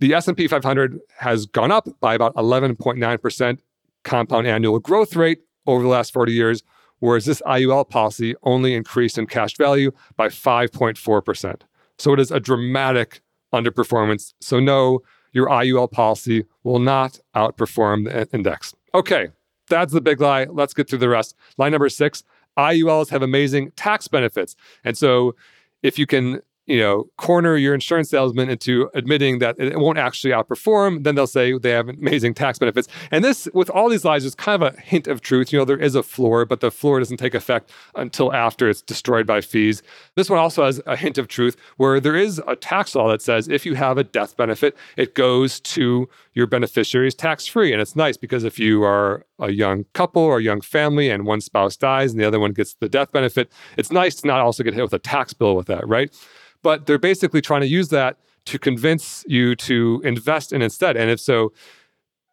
the 0.00 0.14
S&P 0.14 0.48
500 0.48 0.98
has 1.18 1.46
gone 1.46 1.70
up 1.70 1.88
by 2.00 2.14
about 2.14 2.34
11.9% 2.34 3.58
compound 4.02 4.46
annual 4.46 4.78
growth 4.80 5.14
rate 5.14 5.40
over 5.66 5.82
the 5.82 5.88
last 5.88 6.12
40 6.12 6.32
years, 6.32 6.62
whereas 6.98 7.26
this 7.26 7.42
IUL 7.42 7.88
policy 7.88 8.34
only 8.42 8.74
increased 8.74 9.18
in 9.18 9.26
cash 9.26 9.56
value 9.56 9.92
by 10.16 10.28
5.4%. 10.28 11.60
So 11.98 12.12
it 12.14 12.18
is 12.18 12.30
a 12.30 12.40
dramatic 12.40 13.20
underperformance. 13.52 14.34
So, 14.40 14.60
no, 14.60 15.00
your 15.32 15.48
IUL 15.48 15.90
policy 15.90 16.44
will 16.64 16.78
not 16.78 17.20
outperform 17.34 18.04
the 18.04 18.28
index. 18.34 18.74
Okay, 18.94 19.28
that's 19.68 19.92
the 19.92 20.00
big 20.00 20.20
lie. 20.20 20.44
Let's 20.44 20.74
get 20.74 20.88
through 20.88 20.98
the 20.98 21.08
rest. 21.08 21.36
Line 21.56 21.72
number 21.72 21.88
six 21.88 22.24
IULs 22.58 23.10
have 23.10 23.22
amazing 23.22 23.70
tax 23.72 24.08
benefits. 24.08 24.56
And 24.84 24.96
so, 24.98 25.34
if 25.82 25.98
you 25.98 26.06
can 26.06 26.42
you 26.70 26.78
know, 26.78 27.10
corner 27.16 27.56
your 27.56 27.74
insurance 27.74 28.10
salesman 28.10 28.48
into 28.48 28.88
admitting 28.94 29.40
that 29.40 29.58
it 29.58 29.76
won't 29.76 29.98
actually 29.98 30.32
outperform, 30.32 31.02
then 31.02 31.16
they'll 31.16 31.26
say 31.26 31.58
they 31.58 31.70
have 31.70 31.88
amazing 31.88 32.32
tax 32.32 32.60
benefits. 32.60 32.86
And 33.10 33.24
this, 33.24 33.48
with 33.52 33.68
all 33.70 33.88
these 33.88 34.04
lies, 34.04 34.24
is 34.24 34.36
kind 34.36 34.62
of 34.62 34.72
a 34.72 34.80
hint 34.80 35.08
of 35.08 35.20
truth. 35.20 35.52
You 35.52 35.58
know, 35.58 35.64
there 35.64 35.80
is 35.80 35.96
a 35.96 36.04
floor, 36.04 36.44
but 36.44 36.60
the 36.60 36.70
floor 36.70 37.00
doesn't 37.00 37.16
take 37.16 37.34
effect 37.34 37.72
until 37.96 38.32
after 38.32 38.68
it's 38.68 38.82
destroyed 38.82 39.26
by 39.26 39.40
fees. 39.40 39.82
This 40.14 40.30
one 40.30 40.38
also 40.38 40.64
has 40.64 40.80
a 40.86 40.96
hint 40.96 41.18
of 41.18 41.26
truth 41.26 41.56
where 41.76 41.98
there 41.98 42.14
is 42.14 42.40
a 42.46 42.54
tax 42.54 42.94
law 42.94 43.08
that 43.08 43.20
says 43.20 43.48
if 43.48 43.66
you 43.66 43.74
have 43.74 43.98
a 43.98 44.04
death 44.04 44.36
benefit, 44.36 44.76
it 44.96 45.16
goes 45.16 45.58
to 45.60 46.08
your 46.34 46.46
beneficiaries 46.46 47.16
tax 47.16 47.48
free. 47.48 47.72
And 47.72 47.82
it's 47.82 47.96
nice 47.96 48.16
because 48.16 48.44
if 48.44 48.60
you 48.60 48.84
are 48.84 49.26
a 49.40 49.50
young 49.50 49.86
couple 49.92 50.22
or 50.22 50.38
a 50.38 50.42
young 50.42 50.60
family 50.60 51.10
and 51.10 51.26
one 51.26 51.40
spouse 51.40 51.76
dies 51.76 52.12
and 52.12 52.20
the 52.20 52.26
other 52.26 52.38
one 52.38 52.52
gets 52.52 52.74
the 52.74 52.88
death 52.88 53.10
benefit, 53.10 53.50
it's 53.76 53.90
nice 53.90 54.14
to 54.20 54.28
not 54.28 54.38
also 54.38 54.62
get 54.62 54.74
hit 54.74 54.82
with 54.82 54.92
a 54.92 55.00
tax 55.00 55.32
bill 55.32 55.56
with 55.56 55.66
that, 55.66 55.88
right? 55.88 56.14
But 56.62 56.86
they're 56.86 56.98
basically 56.98 57.40
trying 57.40 57.62
to 57.62 57.66
use 57.66 57.88
that 57.88 58.16
to 58.46 58.58
convince 58.58 59.24
you 59.26 59.54
to 59.56 60.00
invest 60.04 60.52
in 60.52 60.62
instead. 60.62 60.96
And 60.96 61.10
if 61.10 61.20
so, 61.20 61.52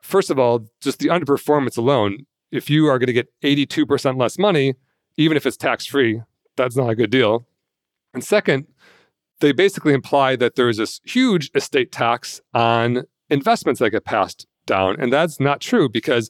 first 0.01 0.29
of 0.29 0.39
all, 0.39 0.67
just 0.81 0.99
the 0.99 1.07
underperformance 1.07 1.77
alone, 1.77 2.25
if 2.51 2.69
you 2.69 2.87
are 2.87 2.97
going 2.97 3.07
to 3.07 3.13
get 3.13 3.27
82% 3.43 4.19
less 4.19 4.37
money, 4.37 4.75
even 5.17 5.37
if 5.37 5.45
it's 5.45 5.57
tax 5.57 5.85
free, 5.85 6.21
that's 6.55 6.75
not 6.75 6.89
a 6.89 6.95
good 6.95 7.09
deal. 7.09 7.45
And 8.13 8.23
second, 8.23 8.67
they 9.39 9.51
basically 9.51 9.93
imply 9.93 10.35
that 10.37 10.55
there 10.55 10.69
is 10.69 10.77
this 10.77 11.01
huge 11.05 11.51
estate 11.53 11.91
tax 11.91 12.41
on 12.53 13.03
investments 13.29 13.79
that 13.79 13.91
get 13.91 14.05
passed 14.05 14.47
down. 14.65 14.95
And 14.99 15.11
that's 15.11 15.39
not 15.39 15.61
true 15.61 15.89
because 15.89 16.29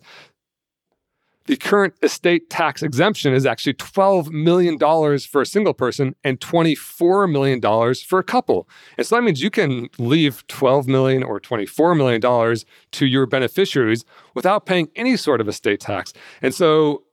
the 1.47 1.55
current 1.55 1.93
estate 2.03 2.49
tax 2.49 2.83
exemption 2.83 3.33
is 3.33 3.45
actually 3.45 3.73
$12 3.73 4.29
million 4.29 4.77
for 5.19 5.41
a 5.41 5.45
single 5.45 5.73
person 5.73 6.13
and 6.23 6.39
$24 6.39 7.31
million 7.31 7.95
for 7.95 8.19
a 8.19 8.23
couple. 8.23 8.69
And 8.97 9.07
so 9.07 9.15
that 9.15 9.23
means 9.23 9.41
you 9.41 9.49
can 9.49 9.89
leave 9.97 10.45
12 10.47 10.87
million 10.87 11.23
or 11.23 11.39
$24 11.39 11.97
million 11.97 12.57
to 12.91 13.05
your 13.05 13.25
beneficiaries 13.25 14.03
without 14.35 14.65
paying 14.65 14.89
any 14.95 15.15
sort 15.15 15.41
of 15.41 15.47
estate 15.47 15.79
tax. 15.79 16.13
And 16.41 16.53
so, 16.53 17.03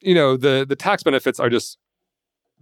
you 0.00 0.14
know, 0.14 0.36
the, 0.36 0.64
the 0.66 0.76
tax 0.76 1.02
benefits 1.02 1.38
are 1.38 1.50
just 1.50 1.78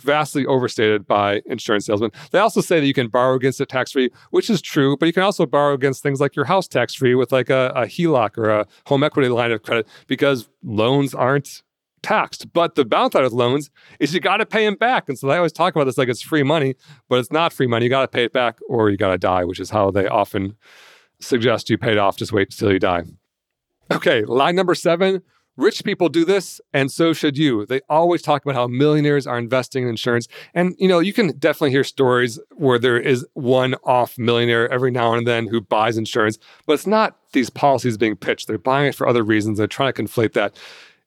vastly 0.03 0.45
overstated 0.47 1.07
by 1.07 1.41
insurance 1.47 1.87
salesmen. 1.87 2.11
They 2.31 2.39
also 2.39 2.61
say 2.61 2.81
that 2.81 2.87
you 2.87 2.95
can 2.95 3.09
borrow 3.09 3.35
against 3.35 3.61
it 3.61 3.69
tax 3.69 3.93
free, 3.93 4.11
which 4.31 4.51
is 4.51 4.61
true, 4.61 4.97
but 4.97 5.07
you 5.07 5.13
can 5.13 5.23
also 5.23 5.47
borrow 5.47 5.75
against 5.75 6.03
things 6.03 6.21
like 6.21 6.37
your 6.37 6.45
house 6.45 6.69
tax 6.69 6.95
free 6.95 7.15
with 7.15 7.33
like 7.33 7.51
a, 7.51 7.73
a 7.75 7.83
HELOC 7.83 8.39
or 8.39 8.51
a 8.51 8.67
home 8.87 9.03
equity 9.03 9.29
line 9.29 9.53
of 9.53 9.63
credit 9.63 9.87
because 10.07 10.49
loans 10.63 11.15
aren't 11.15 11.63
taxed. 12.03 12.53
But 12.53 12.75
the 12.75 12.85
downside 12.85 13.23
with 13.23 13.33
loans 13.33 13.71
is 14.01 14.13
you 14.13 14.21
got 14.21 14.39
to 14.39 14.47
pay 14.47 14.65
them 14.65 14.75
back. 14.75 15.09
And 15.09 15.19
so 15.19 15.27
they 15.27 15.37
always 15.37 15.53
talk 15.53 15.75
about 15.75 15.85
this 15.85 15.99
like 15.99 16.09
it's 16.09 16.23
free 16.23 16.43
money, 16.43 16.75
but 17.09 17.19
it's 17.19 17.33
not 17.33 17.53
free 17.53 17.67
money. 17.67 17.87
You 17.87 17.91
got 17.91 18.03
to 18.03 18.09
pay 18.09 18.25
it 18.25 18.33
back 18.33 18.59
or 18.69 18.91
you 18.91 18.97
got 18.97 19.11
to 19.11 19.19
die, 19.19 19.45
which 19.45 19.61
is 19.61 19.71
how 19.71 19.91
they 19.91 20.07
often 20.07 20.57
suggest 21.21 21.71
you 21.71 21.79
pay 21.79 21.93
it 21.93 21.99
off. 21.99 22.17
Just 22.17 22.33
wait 22.33 22.49
until 22.51 22.73
you 22.73 22.79
die. 22.79 23.05
Okay, 23.93 24.25
line 24.25 24.55
number 24.55 24.75
seven 24.75 25.23
Rich 25.59 25.85
people 25.85 26.09
do 26.09 26.25
this, 26.25 26.63
and 26.73 26.91
so 26.91 27.13
should 27.13 27.37
you. 27.37 27.67
They 27.67 27.83
always 27.89 28.23
talk 28.23 28.43
about 28.43 28.55
how 28.55 28.67
millionaires 28.69 29.27
are 29.27 29.37
investing 29.37 29.83
in 29.83 29.91
insurance. 29.91 30.27
And, 30.55 30.75
you 30.79 30.89
know, 30.89 30.99
you 30.99 31.13
can 31.13 31.37
definitely 31.39 31.73
hear 31.73 31.85
stories 31.85 32.41
where 32.53 32.79
there 32.79 32.99
is 32.99 33.27
one 33.35 33.75
off 33.85 34.17
millionaire 34.17 34.73
every 34.73 34.91
now 34.91 35.13
and 35.13 35.27
then 35.27 35.47
who 35.49 35.61
buys 35.61 35.99
insurance, 35.99 36.39
but 36.67 36.73
it's 36.73 36.87
not 36.87 37.19
these 37.33 37.51
policies 37.51 37.99
being 37.99 38.17
pitched. 38.17 38.49
They're 38.49 38.57
buying 38.57 38.89
it 38.89 38.95
for 38.95 39.07
other 39.07 39.23
reasons. 39.23 39.59
They're 39.59 39.67
trying 39.67 39.93
to 39.93 40.03
conflate 40.03 40.33
that. 40.33 40.57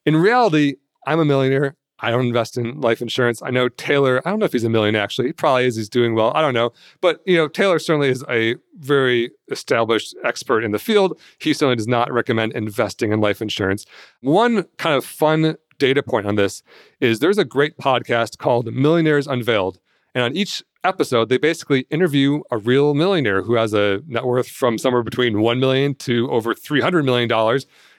In 0.05 0.15
reality, 0.15 0.75
I'm 1.07 1.19
a 1.19 1.25
millionaire. 1.25 1.75
I 2.05 2.11
don't 2.11 2.27
invest 2.27 2.55
in 2.55 2.79
life 2.81 3.01
insurance. 3.01 3.41
I 3.41 3.49
know 3.49 3.67
Taylor, 3.67 4.21
I 4.25 4.29
don't 4.29 4.37
know 4.37 4.45
if 4.45 4.51
he's 4.51 4.63
a 4.63 4.69
millionaire 4.69 5.01
actually. 5.01 5.27
He 5.27 5.33
probably 5.33 5.65
is. 5.65 5.75
He's 5.75 5.89
doing 5.89 6.13
well. 6.13 6.31
I 6.35 6.41
don't 6.41 6.53
know. 6.53 6.71
But, 7.01 7.21
you 7.25 7.35
know, 7.35 7.47
Taylor 7.47 7.79
certainly 7.79 8.09
is 8.09 8.23
a 8.29 8.55
very 8.77 9.31
established 9.49 10.15
expert 10.23 10.63
in 10.63 10.71
the 10.71 10.77
field. 10.77 11.19
He 11.39 11.51
certainly 11.51 11.77
does 11.77 11.87
not 11.87 12.11
recommend 12.11 12.53
investing 12.53 13.11
in 13.11 13.21
life 13.21 13.41
insurance. 13.41 13.87
One 14.21 14.65
kind 14.77 14.95
of 14.95 15.03
fun 15.03 15.57
data 15.79 16.03
point 16.03 16.27
on 16.27 16.35
this 16.35 16.61
is 16.99 17.19
there's 17.19 17.39
a 17.39 17.45
great 17.45 17.77
podcast 17.79 18.37
called 18.37 18.71
Millionaires 18.71 19.25
Unveiled. 19.25 19.79
And 20.13 20.23
on 20.23 20.35
each 20.35 20.63
episode, 20.83 21.29
they 21.29 21.39
basically 21.39 21.87
interview 21.89 22.41
a 22.51 22.57
real 22.59 22.93
millionaire 22.93 23.41
who 23.41 23.55
has 23.55 23.73
a 23.73 24.01
net 24.07 24.25
worth 24.25 24.47
from 24.47 24.77
somewhere 24.77 25.01
between 25.01 25.41
1 25.41 25.59
million 25.59 25.95
to 25.95 26.29
over 26.29 26.53
$300 26.53 27.03
million. 27.03 27.31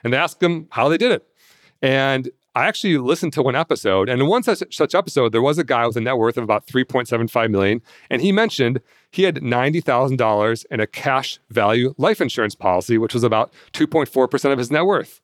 And 0.05 0.13
they 0.13 0.17
ask 0.17 0.39
them 0.39 0.69
how 0.71 0.89
they 0.89 0.97
did 0.97 1.11
it. 1.11 1.27
And 1.83 2.31
I 2.57 2.65
actually 2.69 2.97
listened 2.97 3.35
to 3.35 3.43
one 3.43 3.55
episode, 3.55 4.09
and 4.09 4.23
in 4.23 4.29
one 4.29 4.43
such, 4.43 4.75
such 4.75 4.95
episode, 4.95 5.33
there 5.33 5.43
was 5.43 5.59
a 5.59 5.63
guy 5.63 5.87
with 5.87 5.99
a 5.99 6.01
net 6.01 6.17
worth 6.17 6.39
of 6.39 6.45
about 6.45 6.67
3.75 6.67 7.51
million, 7.51 7.83
and 8.09 8.23
he 8.23 8.33
mentioned 8.33 8.81
he 9.11 9.25
had 9.25 9.37
$90,000 9.37 10.65
in 10.71 10.81
a 10.81 10.87
cash 10.87 11.39
value 11.51 11.93
life 11.99 12.19
insurance 12.19 12.55
policy, 12.55 12.97
which 12.97 13.13
was 13.13 13.23
about 13.23 13.53
2.4% 13.75 14.53
of 14.53 14.59
his 14.59 14.71
net 14.71 14.87
worth. 14.87 15.21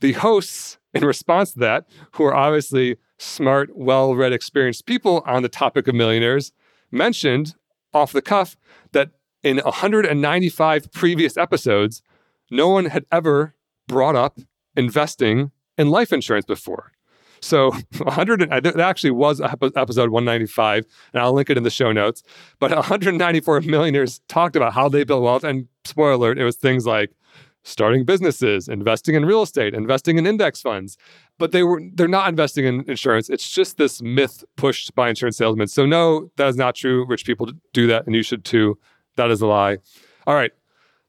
The 0.00 0.12
hosts, 0.12 0.76
in 0.92 1.06
response 1.06 1.52
to 1.52 1.58
that, 1.60 1.88
who 2.12 2.24
are 2.24 2.34
obviously 2.34 2.98
smart, 3.16 3.70
well 3.74 4.14
read, 4.14 4.34
experienced 4.34 4.84
people 4.84 5.22
on 5.24 5.42
the 5.42 5.48
topic 5.48 5.88
of 5.88 5.94
millionaires, 5.94 6.52
mentioned 6.90 7.54
off 7.94 8.12
the 8.12 8.20
cuff 8.20 8.58
that 8.92 9.12
in 9.42 9.56
195 9.56 10.92
previous 10.92 11.38
episodes, 11.38 12.02
no 12.50 12.68
one 12.68 12.84
had 12.84 13.06
ever 13.10 13.54
brought 13.86 14.16
up 14.16 14.38
investing 14.76 15.50
in 15.78 15.90
life 15.90 16.12
insurance 16.12 16.44
before. 16.44 16.92
So 17.40 17.70
100 17.98 18.50
that 18.50 18.80
actually 18.80 19.12
was 19.12 19.40
episode 19.40 20.10
195 20.10 20.84
and 21.14 21.22
I'll 21.22 21.32
link 21.32 21.48
it 21.50 21.56
in 21.56 21.62
the 21.62 21.70
show 21.70 21.92
notes. 21.92 22.22
But 22.58 22.72
194 22.72 23.62
millionaires 23.62 24.20
talked 24.28 24.56
about 24.56 24.74
how 24.74 24.88
they 24.88 25.04
build 25.04 25.22
wealth 25.22 25.44
and 25.44 25.68
spoiler 25.84 26.12
alert 26.12 26.38
it 26.38 26.44
was 26.44 26.56
things 26.56 26.84
like 26.84 27.12
starting 27.64 28.04
businesses, 28.04 28.68
investing 28.68 29.14
in 29.14 29.24
real 29.24 29.42
estate, 29.42 29.74
investing 29.74 30.16
in 30.16 30.26
index 30.26 30.62
funds. 30.62 30.96
But 31.38 31.52
they 31.52 31.62
were 31.62 31.80
they're 31.94 32.08
not 32.08 32.28
investing 32.28 32.64
in 32.64 32.84
insurance. 32.88 33.28
It's 33.28 33.48
just 33.48 33.76
this 33.76 34.02
myth 34.02 34.44
pushed 34.56 34.94
by 34.94 35.08
insurance 35.08 35.36
salesmen. 35.36 35.68
So 35.68 35.86
no, 35.86 36.30
that 36.36 36.48
is 36.48 36.56
not 36.56 36.74
true. 36.74 37.06
Rich 37.06 37.24
people 37.24 37.50
do 37.72 37.86
that 37.86 38.06
and 38.06 38.14
you 38.14 38.22
should 38.22 38.44
too. 38.44 38.78
That 39.16 39.30
is 39.30 39.40
a 39.40 39.46
lie. 39.46 39.78
All 40.26 40.34
right. 40.34 40.52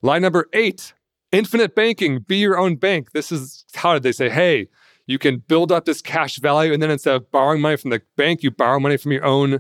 Lie 0.02 0.20
number 0.20 0.48
8 0.54 0.94
Infinite 1.32 1.76
banking, 1.76 2.20
be 2.20 2.38
your 2.38 2.58
own 2.58 2.76
bank. 2.76 3.12
This 3.12 3.32
is 3.32 3.66
how 3.76 3.94
did 3.94 4.04
they 4.04 4.12
say, 4.12 4.30
hey, 4.30 4.68
you 5.06 5.18
can 5.18 5.38
build 5.38 5.72
up 5.72 5.86
this 5.86 6.02
cash 6.02 6.38
value, 6.38 6.74
and 6.74 6.82
then 6.82 6.92
instead 6.92 7.16
of 7.16 7.32
borrowing 7.32 7.62
money 7.62 7.78
from 7.78 7.90
the 7.90 8.02
bank, 8.16 8.44
you 8.44 8.52
borrow 8.52 8.80
money 8.80 8.98
from 8.98 9.12
your 9.12 9.26
own 9.26 9.60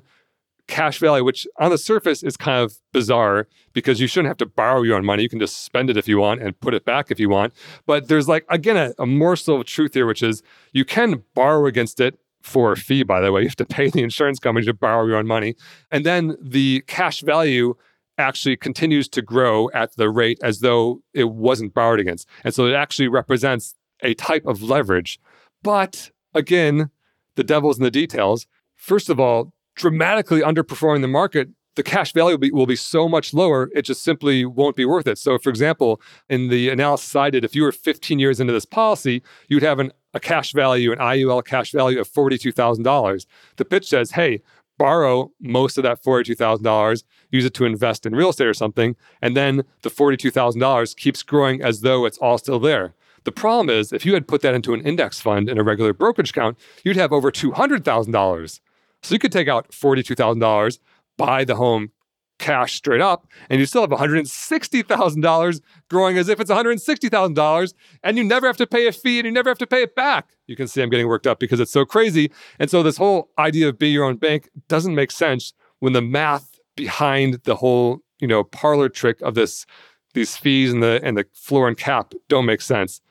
cash 0.67 0.99
value, 0.99 1.23
which 1.23 1.47
on 1.59 1.71
the 1.71 1.77
surface 1.77 2.21
is 2.23 2.37
kind 2.37 2.63
of 2.63 2.77
bizarre 2.93 3.47
because 3.73 3.99
you 3.99 4.07
shouldn't 4.07 4.27
have 4.27 4.37
to 4.37 4.45
borrow 4.45 4.83
your 4.83 4.95
own 4.95 5.03
money. 5.03 5.23
You 5.23 5.29
can 5.29 5.39
just 5.39 5.65
spend 5.65 5.89
it 5.89 5.97
if 5.97 6.07
you 6.07 6.19
want 6.19 6.41
and 6.41 6.57
put 6.59 6.75
it 6.75 6.85
back 6.85 7.09
if 7.09 7.19
you 7.19 7.29
want. 7.29 7.53
But 7.87 8.07
there's 8.07 8.27
like, 8.27 8.45
again, 8.49 8.77
a, 8.77 8.93
a 9.01 9.05
morsel 9.07 9.59
of 9.59 9.65
truth 9.65 9.95
here, 9.95 10.05
which 10.05 10.21
is 10.21 10.43
you 10.71 10.85
can 10.85 11.23
borrow 11.33 11.65
against 11.65 11.99
it 11.99 12.19
for 12.41 12.71
a 12.71 12.77
fee, 12.77 13.03
by 13.03 13.19
the 13.19 13.31
way. 13.31 13.41
You 13.41 13.47
have 13.47 13.55
to 13.57 13.65
pay 13.65 13.89
the 13.89 14.03
insurance 14.03 14.39
company 14.39 14.65
to 14.67 14.73
borrow 14.73 15.05
your 15.07 15.17
own 15.17 15.27
money. 15.27 15.55
And 15.91 16.05
then 16.05 16.37
the 16.39 16.83
cash 16.87 17.21
value 17.21 17.75
actually 18.19 18.57
continues 18.57 19.07
to 19.09 19.21
grow 19.21 19.69
at 19.73 19.95
the 19.95 20.09
rate 20.09 20.39
as 20.43 20.59
though 20.59 21.01
it 21.13 21.31
wasn't 21.31 21.73
borrowed 21.73 21.99
against. 21.99 22.27
And 22.43 22.53
so 22.53 22.65
it 22.65 22.73
actually 22.73 23.07
represents 23.07 23.75
a 24.01 24.13
type 24.13 24.45
of 24.45 24.61
leverage. 24.61 25.19
But 25.63 26.11
again, 26.33 26.89
the 27.35 27.43
devil's 27.43 27.77
in 27.77 27.83
the 27.83 27.91
details. 27.91 28.47
First 28.75 29.09
of 29.09 29.19
all, 29.19 29.53
dramatically 29.75 30.41
underperforming 30.41 31.01
the 31.01 31.07
market, 31.07 31.49
the 31.75 31.83
cash 31.83 32.11
value 32.11 32.33
will 32.33 32.37
be, 32.39 32.51
will 32.51 32.65
be 32.65 32.75
so 32.75 33.07
much 33.07 33.33
lower, 33.33 33.69
it 33.73 33.83
just 33.83 34.03
simply 34.03 34.43
won't 34.43 34.75
be 34.75 34.83
worth 34.83 35.07
it. 35.07 35.17
So, 35.17 35.37
for 35.37 35.49
example, 35.49 36.01
in 36.27 36.49
the 36.49 36.69
analysis 36.69 37.15
I 37.15 37.29
did, 37.29 37.45
if 37.45 37.55
you 37.55 37.63
were 37.63 37.71
15 37.71 38.19
years 38.19 38.41
into 38.41 38.51
this 38.51 38.65
policy, 38.65 39.21
you'd 39.47 39.63
have 39.63 39.79
an, 39.79 39.93
a 40.13 40.19
cash 40.19 40.51
value, 40.51 40.91
an 40.91 40.97
IUL 40.97 41.45
cash 41.45 41.71
value 41.71 41.99
of 41.99 42.09
$42,000. 42.09 43.25
The 43.55 43.65
pitch 43.65 43.87
says, 43.87 44.11
hey, 44.11 44.41
borrow 44.77 45.31
most 45.39 45.77
of 45.77 45.83
that 45.83 46.03
$42,000, 46.03 47.03
use 47.31 47.45
it 47.45 47.53
to 47.55 47.65
invest 47.65 48.05
in 48.05 48.15
real 48.15 48.29
estate 48.29 48.47
or 48.47 48.53
something, 48.53 48.95
and 49.21 49.35
then 49.35 49.63
the 49.81 49.89
$42,000 49.89 50.95
keeps 50.95 51.23
growing 51.23 51.61
as 51.61 51.81
though 51.81 52.05
it's 52.05 52.17
all 52.17 52.37
still 52.37 52.59
there. 52.59 52.93
The 53.25 53.31
problem 53.31 53.69
is, 53.69 53.91
if 53.91 54.05
you 54.05 54.13
had 54.13 54.27
put 54.27 54.41
that 54.41 54.55
into 54.55 54.73
an 54.73 54.81
index 54.81 55.19
fund 55.19 55.49
in 55.49 55.57
a 55.57 55.63
regular 55.63 55.93
brokerage 55.93 56.31
account, 56.31 56.57
you'd 56.83 56.95
have 56.95 57.11
over 57.11 57.31
$200,000. 57.31 58.59
So 59.01 59.13
you 59.13 59.19
could 59.19 59.31
take 59.31 59.47
out 59.47 59.71
$42,000, 59.71 60.79
buy 61.17 61.43
the 61.43 61.55
home, 61.55 61.91
cash 62.39 62.75
straight 62.75 63.01
up, 63.01 63.27
and 63.49 63.59
you 63.59 63.65
still 63.65 63.81
have 63.81 63.89
$160,000 63.89 65.61
growing 65.89 66.17
as 66.17 66.29
if 66.29 66.39
it's 66.39 66.49
$160,000, 66.49 67.73
and 68.03 68.17
you 68.17 68.23
never 68.23 68.47
have 68.47 68.57
to 68.57 68.65
pay 68.65 68.87
a 68.87 68.91
fee 68.91 69.19
and 69.19 69.25
you 69.25 69.31
never 69.31 69.49
have 69.49 69.57
to 69.57 69.67
pay 69.67 69.83
it 69.83 69.93
back. 69.95 70.29
You 70.47 70.55
can 70.55 70.67
see 70.67 70.81
I'm 70.81 70.89
getting 70.89 71.07
worked 71.07 71.27
up 71.27 71.39
because 71.39 71.59
it's 71.59 71.71
so 71.71 71.85
crazy. 71.85 72.31
And 72.57 72.69
so 72.69 72.81
this 72.81 72.97
whole 72.97 73.29
idea 73.37 73.67
of 73.67 73.77
be 73.77 73.89
your 73.89 74.05
own 74.05 74.15
bank 74.15 74.49
doesn't 74.67 74.95
make 74.95 75.11
sense 75.11 75.53
when 75.79 75.93
the 75.93 76.01
math 76.01 76.48
behind 76.79 77.41
the 77.43 77.55
whole, 77.55 77.99
you 78.21 78.27
know, 78.27 78.41
parlor 78.41 78.87
trick 78.87 79.19
of 79.21 79.35
this 79.35 79.65
these 80.13 80.37
fees 80.37 80.71
and 80.71 80.81
the 80.81 81.01
and 81.03 81.17
the 81.17 81.25
floor 81.33 81.67
and 81.67 81.77
cap 81.77 82.13
don't 82.29 82.45
make 82.45 82.61
sense. 82.61 83.01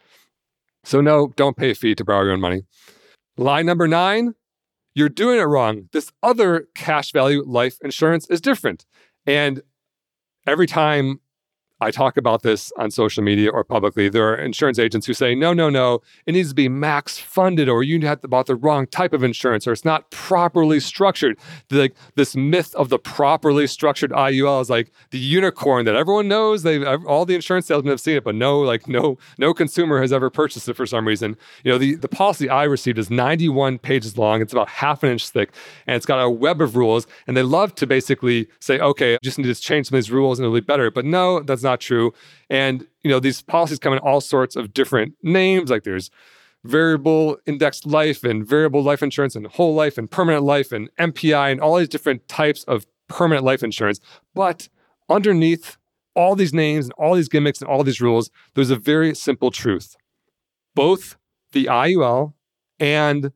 So 0.85 1.03
no, 1.03 1.35
don't 1.37 1.55
pay 1.55 1.73
a 1.73 1.75
fee 1.75 1.95
to 1.95 2.05
borrow 2.05 2.25
your 2.25 2.33
own 2.33 2.41
money. 2.41 2.63
Line 3.37 3.67
number 3.67 3.87
9, 3.87 4.33
you're 4.95 5.11
doing 5.11 5.39
it 5.39 5.43
wrong. 5.43 5.91
This 5.93 6.11
other 6.23 6.67
cash 6.75 7.13
value 7.13 7.45
life 7.47 7.77
insurance 7.85 8.27
is 8.31 8.41
different. 8.41 8.87
And 9.27 9.61
every 10.47 10.67
time 10.67 11.21
I 11.81 11.91
talk 11.91 12.17
about 12.17 12.43
this 12.43 12.73
on 12.77 12.91
social 12.91 13.23
media 13.23 13.51
or 13.51 13.63
publicly. 13.65 14.09
There 14.09 14.29
are 14.29 14.37
insurance 14.37 14.79
agents 14.79 15.07
who 15.07 15.15
say, 15.15 15.35
no, 15.35 15.53
no, 15.53 15.71
no, 15.71 16.03
it 16.27 16.33
needs 16.33 16.51
to 16.51 16.55
be 16.55 16.69
max 16.69 17.19
funded, 17.19 17.69
or 17.69 17.83
you 17.83 17.99
bought 18.25 18.47
the 18.47 18.57
wrong 18.57 18.87
type 18.87 19.13
of 19.13 19.23
insurance, 19.23 19.67
or 19.67 19.73
it's 19.73 19.85
not 19.85 20.11
properly 20.11 20.81
structured. 20.81 21.39
Like 21.71 21.95
this 22.17 22.35
myth 22.35 22.75
of 22.75 22.89
the 22.89 22.99
properly 22.99 23.67
structured 23.67 24.11
IUL 24.11 24.61
is 24.61 24.71
like 24.71 24.91
the 25.11 25.19
unicorn 25.19 25.85
that 25.85 25.95
everyone 25.95 26.29
knows. 26.29 26.63
They 26.63 26.85
all 26.85 27.25
the 27.25 27.35
insurance 27.35 27.67
salesmen 27.67 27.91
have 27.91 28.01
seen 28.01 28.17
it, 28.17 28.25
but 28.25 28.35
no, 28.35 28.61
like 28.61 28.89
no, 28.89 29.19
no 29.39 29.55
consumer 29.55 30.01
has 30.01 30.13
ever 30.13 30.31
purchased 30.31 30.69
it 30.69 30.75
for 30.75 30.87
some 30.87 31.07
reason. 31.07 31.37
You 31.65 31.73
know, 31.73 31.79
the, 31.79 31.95
the 31.97 32.09
policy 32.09 32.49
I 32.49 32.65
received 32.65 32.99
is 32.99 33.11
91 33.11 33.79
pages 33.79 34.19
long. 34.19 34.43
It's 34.43 34.53
about 34.53 34.69
half 34.69 35.03
an 35.03 35.11
inch 35.11 35.29
thick, 35.29 35.53
and 35.87 35.97
it's 35.97 36.07
got 36.07 36.23
a 36.23 36.31
web 36.31 36.61
of 36.61 36.77
rules. 36.77 37.07
And 37.27 37.37
they 37.37 37.43
love 37.43 37.75
to 37.77 37.87
basically 37.87 38.49
say, 38.61 38.79
okay, 38.79 39.19
just 39.23 39.39
need 39.39 39.45
to 39.45 39.55
change 39.55 39.89
some 39.89 39.97
of 39.97 40.05
these 40.05 40.11
rules 40.11 40.39
and 40.39 40.47
it'll 40.47 40.55
be 40.55 40.61
better. 40.61 40.91
But 40.91 41.05
no, 41.05 41.41
that's 41.41 41.63
not 41.63 41.68
true. 41.77 42.13
And 42.51 42.87
you 43.03 43.11
know, 43.11 43.21
these 43.21 43.43
policies 43.43 43.79
come 43.79 43.93
in 43.93 43.99
all 44.01 44.21
sorts 44.21 44.57
of 44.57 44.73
different 44.73 45.15
names. 45.23 45.71
Like 45.71 45.85
there's 45.85 46.11
variable 46.65 47.39
indexed 47.47 47.87
life 47.87 48.25
and 48.25 48.47
variable 48.47 48.83
life 48.83 49.03
insurance 49.03 49.37
and 49.37 49.47
whole 49.47 49.75
life 49.75 49.97
and 49.97 50.11
permanent 50.11 50.45
life 50.45 50.73
and 50.73 50.91
MPI 50.99 51.53
and 51.53 51.61
all 51.61 51.77
these 51.77 51.89
different 51.89 52.29
types 52.29 52.65
of 52.65 52.87
permanent 53.09 53.45
life 53.45 53.63
insurance. 53.63 54.01
But 54.35 54.69
underneath 55.09 55.77
all 56.15 56.35
these 56.35 56.53
names 56.53 56.87
and 56.87 56.93
all 56.95 57.15
these 57.15 57.29
gimmicks 57.29 57.61
and 57.61 57.71
all 57.71 57.85
these 57.85 58.01
rules, 58.01 58.31
there's 58.55 58.71
a 58.71 58.77
very 58.77 59.15
simple 59.15 59.51
truth. 59.51 59.97
Both 60.75 61.17
the 61.53 61.67
IUL 61.67 62.35
and 62.79 63.33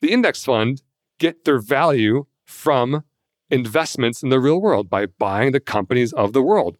the 0.00 0.12
index 0.12 0.44
fund 0.44 0.82
get 1.18 1.44
their 1.44 1.60
value 1.60 2.26
from 2.44 3.04
investments 3.50 4.22
in 4.22 4.30
the 4.30 4.40
real 4.40 4.60
world 4.60 4.90
by 4.90 5.06
buying 5.06 5.52
the 5.52 5.60
companies 5.60 6.12
of 6.12 6.32
the 6.32 6.42
world. 6.42 6.76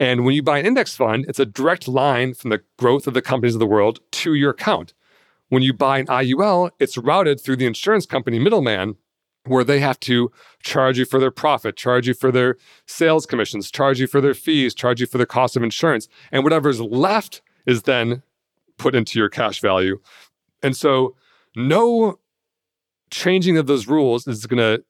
And 0.00 0.24
when 0.24 0.34
you 0.34 0.42
buy 0.42 0.58
an 0.58 0.66
index 0.66 0.96
fund, 0.96 1.24
it's 1.28 1.38
a 1.38 1.46
direct 1.46 1.86
line 1.86 2.34
from 2.34 2.50
the 2.50 2.62
growth 2.78 3.06
of 3.06 3.14
the 3.14 3.22
companies 3.22 3.54
of 3.54 3.60
the 3.60 3.66
world 3.66 4.00
to 4.12 4.34
your 4.34 4.50
account. 4.50 4.94
When 5.48 5.62
you 5.62 5.72
buy 5.72 5.98
an 5.98 6.06
IUL, 6.06 6.70
it's 6.80 6.98
routed 6.98 7.40
through 7.40 7.56
the 7.56 7.66
insurance 7.66 8.06
company 8.06 8.38
middleman 8.38 8.96
where 9.46 9.64
they 9.64 9.78
have 9.80 10.00
to 10.00 10.32
charge 10.62 10.98
you 10.98 11.04
for 11.04 11.20
their 11.20 11.30
profit, 11.30 11.76
charge 11.76 12.08
you 12.08 12.14
for 12.14 12.32
their 12.32 12.56
sales 12.86 13.26
commissions, 13.26 13.70
charge 13.70 14.00
you 14.00 14.06
for 14.06 14.20
their 14.20 14.34
fees, 14.34 14.74
charge 14.74 15.00
you 15.00 15.06
for 15.06 15.18
the 15.18 15.26
cost 15.26 15.56
of 15.56 15.62
insurance. 15.62 16.08
And 16.32 16.42
whatever's 16.44 16.80
left 16.80 17.42
is 17.66 17.82
then 17.82 18.22
put 18.78 18.94
into 18.94 19.18
your 19.18 19.28
cash 19.28 19.60
value. 19.60 20.00
And 20.62 20.76
so, 20.76 21.14
no 21.54 22.18
changing 23.10 23.58
of 23.58 23.66
those 23.66 23.86
rules 23.86 24.26
is 24.26 24.46
going 24.46 24.58
to 24.58 24.82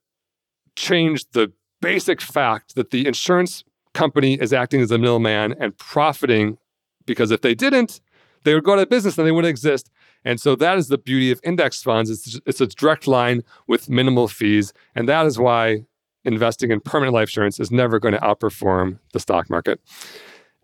change 0.76 1.28
the 1.32 1.52
basic 1.80 2.20
fact 2.20 2.74
that 2.74 2.90
the 2.90 3.06
insurance 3.06 3.64
company 3.94 4.34
is 4.34 4.52
acting 4.52 4.80
as 4.80 4.90
a 4.90 4.98
middleman 4.98 5.54
and 5.58 5.76
profiting 5.78 6.58
because 7.06 7.30
if 7.30 7.40
they 7.40 7.54
didn't, 7.54 8.00
they 8.44 8.54
would 8.54 8.64
go 8.64 8.74
out 8.74 8.78
of 8.78 8.90
business 8.90 9.16
and 9.16 9.26
they 9.26 9.32
wouldn't 9.32 9.50
exist. 9.50 9.90
And 10.24 10.40
so 10.40 10.54
that 10.56 10.78
is 10.78 10.88
the 10.88 10.98
beauty 10.98 11.30
of 11.30 11.40
index 11.44 11.82
funds. 11.82 12.10
It's, 12.10 12.40
it's 12.46 12.60
a 12.60 12.66
direct 12.66 13.06
line 13.06 13.42
with 13.66 13.88
minimal 13.88 14.28
fees. 14.28 14.72
And 14.94 15.08
that 15.08 15.26
is 15.26 15.38
why 15.38 15.84
investing 16.24 16.70
in 16.70 16.80
permanent 16.80 17.14
life 17.14 17.28
insurance 17.28 17.60
is 17.60 17.70
never 17.70 17.98
going 17.98 18.14
to 18.14 18.20
outperform 18.20 18.98
the 19.12 19.20
stock 19.20 19.50
market. 19.50 19.80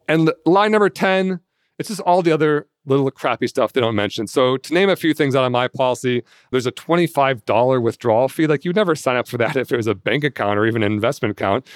And 0.08 0.32
line 0.46 0.72
number 0.72 0.88
10, 0.88 1.40
it's 1.78 1.88
just 1.88 2.00
all 2.00 2.22
the 2.22 2.32
other 2.32 2.66
little 2.86 3.10
crappy 3.10 3.46
stuff 3.46 3.72
they 3.72 3.80
don't 3.80 3.94
mention. 3.94 4.26
So 4.26 4.56
to 4.56 4.74
name 4.74 4.88
a 4.88 4.96
few 4.96 5.14
things 5.14 5.36
out 5.36 5.44
of 5.44 5.52
my 5.52 5.68
policy, 5.68 6.22
there's 6.50 6.66
a 6.66 6.72
$25 6.72 7.82
withdrawal 7.82 8.28
fee. 8.28 8.46
Like 8.46 8.64
you'd 8.64 8.76
never 8.76 8.94
sign 8.94 9.16
up 9.16 9.28
for 9.28 9.38
that 9.38 9.56
if 9.56 9.70
it 9.70 9.76
was 9.76 9.86
a 9.86 9.94
bank 9.94 10.24
account 10.24 10.58
or 10.58 10.66
even 10.66 10.82
an 10.82 10.92
investment 10.92 11.32
account. 11.32 11.66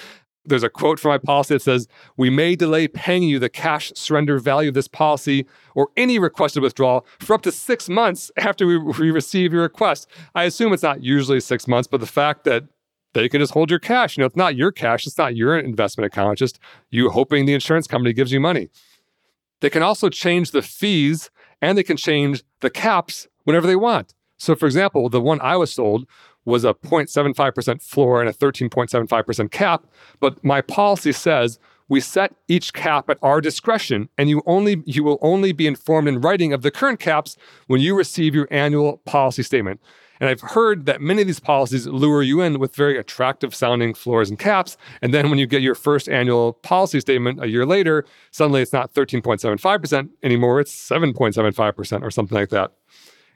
There's 0.45 0.63
a 0.63 0.69
quote 0.69 0.99
from 0.99 1.09
my 1.09 1.17
policy 1.17 1.55
that 1.55 1.61
says, 1.61 1.87
We 2.17 2.29
may 2.29 2.55
delay 2.55 2.87
paying 2.87 3.23
you 3.23 3.39
the 3.39 3.49
cash 3.49 3.91
surrender 3.95 4.37
value 4.39 4.69
of 4.69 4.75
this 4.75 4.87
policy 4.87 5.45
or 5.73 5.89
any 5.97 6.19
requested 6.19 6.61
withdrawal 6.61 7.05
for 7.19 7.33
up 7.33 7.41
to 7.43 7.51
six 7.51 7.89
months 7.89 8.31
after 8.37 8.67
we, 8.67 8.77
we 8.77 9.11
receive 9.11 9.53
your 9.53 9.63
request. 9.63 10.07
I 10.35 10.43
assume 10.43 10.73
it's 10.73 10.83
not 10.83 11.03
usually 11.03 11.39
six 11.39 11.67
months, 11.67 11.87
but 11.87 11.99
the 11.99 12.07
fact 12.07 12.43
that 12.43 12.65
they 13.15 13.29
can 13.29 13.39
just 13.39 13.53
hold 13.53 13.69
your 13.69 13.79
cash. 13.79 14.17
You 14.17 14.21
know, 14.21 14.25
it's 14.27 14.35
not 14.35 14.55
your 14.55 14.71
cash, 14.71 15.07
it's 15.07 15.17
not 15.17 15.35
your 15.35 15.57
investment 15.57 16.05
account, 16.05 16.33
it's 16.33 16.39
just 16.39 16.59
you 16.91 17.09
hoping 17.09 17.45
the 17.45 17.53
insurance 17.53 17.87
company 17.87 18.13
gives 18.13 18.31
you 18.31 18.39
money. 18.39 18.69
They 19.61 19.69
can 19.69 19.81
also 19.81 20.09
change 20.09 20.51
the 20.51 20.61
fees 20.61 21.31
and 21.61 21.77
they 21.77 21.83
can 21.83 21.97
change 21.97 22.43
the 22.59 22.69
caps 22.69 23.27
whenever 23.45 23.65
they 23.65 23.77
want. 23.77 24.13
So, 24.37 24.53
for 24.53 24.65
example, 24.65 25.07
the 25.09 25.21
one 25.21 25.39
I 25.41 25.55
was 25.55 25.71
sold 25.71 26.05
was 26.45 26.63
a 26.63 26.73
0.75% 26.73 27.81
floor 27.81 28.21
and 28.21 28.29
a 28.29 28.33
13.75% 28.33 29.51
cap. 29.51 29.85
But 30.19 30.43
my 30.43 30.61
policy 30.61 31.11
says 31.11 31.59
we 31.87 31.99
set 31.99 32.33
each 32.47 32.73
cap 32.73 33.09
at 33.09 33.17
our 33.21 33.41
discretion, 33.41 34.09
and 34.17 34.29
you 34.29 34.41
only 34.45 34.81
you 34.85 35.03
will 35.03 35.19
only 35.21 35.51
be 35.51 35.67
informed 35.67 36.07
in 36.07 36.21
writing 36.21 36.53
of 36.53 36.61
the 36.61 36.71
current 36.71 36.99
caps 36.99 37.37
when 37.67 37.79
you 37.81 37.95
receive 37.95 38.33
your 38.33 38.47
annual 38.49 38.97
policy 39.05 39.43
statement. 39.43 39.79
And 40.19 40.29
I've 40.29 40.41
heard 40.41 40.85
that 40.85 41.01
many 41.01 41.21
of 41.21 41.27
these 41.27 41.39
policies 41.39 41.87
lure 41.87 42.23
you 42.23 42.41
in 42.41 42.59
with 42.59 42.75
very 42.75 42.97
attractive 42.97 43.53
sounding 43.53 43.93
floors 43.93 44.29
and 44.29 44.39
caps. 44.39 44.77
And 45.01 45.13
then 45.13 45.29
when 45.29 45.39
you 45.39 45.45
get 45.45 45.61
your 45.61 45.75
first 45.75 46.07
annual 46.07 46.53
policy 46.53 47.01
statement 47.01 47.43
a 47.43 47.49
year 47.49 47.65
later, 47.65 48.05
suddenly 48.31 48.61
it's 48.61 48.73
not 48.73 48.93
13.75% 48.93 50.09
anymore, 50.23 50.59
it's 50.61 50.73
7.75% 50.73 52.01
or 52.01 52.11
something 52.11 52.37
like 52.37 52.49
that. 52.49 52.71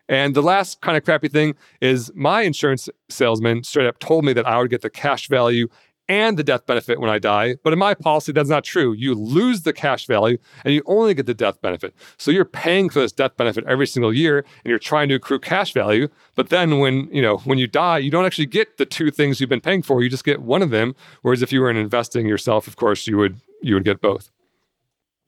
And 0.09 0.35
the 0.35 0.41
last 0.41 0.81
kind 0.81 0.97
of 0.97 1.05
crappy 1.05 1.29
thing 1.29 1.55
is 1.79 2.11
my 2.15 2.41
insurance 2.41 2.89
salesman 3.09 3.63
straight 3.63 3.87
up 3.87 3.99
told 3.99 4.25
me 4.25 4.33
that 4.33 4.47
I 4.47 4.57
would 4.57 4.71
get 4.71 4.81
the 4.81 4.89
cash 4.89 5.29
value 5.29 5.69
and 6.09 6.37
the 6.37 6.43
death 6.43 6.65
benefit 6.65 6.99
when 6.99 7.11
I 7.11 7.19
die. 7.19 7.57
But 7.63 7.71
in 7.71 7.77
my 7.77 7.93
policy, 7.93 8.31
that's 8.31 8.49
not 8.49 8.63
true. 8.63 8.93
You 8.93 9.13
lose 9.13 9.61
the 9.61 9.71
cash 9.71 10.07
value 10.07 10.39
and 10.65 10.73
you 10.73 10.81
only 10.87 11.13
get 11.13 11.27
the 11.27 11.35
death 11.35 11.61
benefit. 11.61 11.93
So 12.17 12.31
you're 12.31 12.45
paying 12.45 12.89
for 12.89 12.99
this 12.99 13.11
death 13.11 13.37
benefit 13.37 13.63
every 13.67 13.85
single 13.85 14.11
year 14.11 14.39
and 14.39 14.65
you're 14.65 14.79
trying 14.79 15.09
to 15.09 15.15
accrue 15.15 15.39
cash 15.39 15.71
value. 15.71 16.07
But 16.33 16.49
then 16.49 16.79
when, 16.79 17.07
you 17.13 17.21
know, 17.21 17.37
when 17.37 17.59
you 17.59 17.67
die, 17.67 17.99
you 17.99 18.09
don't 18.09 18.25
actually 18.25 18.47
get 18.47 18.77
the 18.77 18.87
two 18.87 19.11
things 19.11 19.39
you've 19.39 19.51
been 19.51 19.61
paying 19.61 19.83
for. 19.83 20.01
You 20.01 20.09
just 20.09 20.25
get 20.25 20.41
one 20.41 20.63
of 20.63 20.71
them. 20.71 20.95
Whereas 21.21 21.43
if 21.43 21.53
you 21.53 21.61
were 21.61 21.69
investing 21.69 22.25
yourself, 22.25 22.67
of 22.67 22.75
course, 22.75 23.05
you 23.05 23.15
would 23.17 23.39
you 23.61 23.75
would 23.75 23.85
get 23.85 24.01
both. 24.01 24.31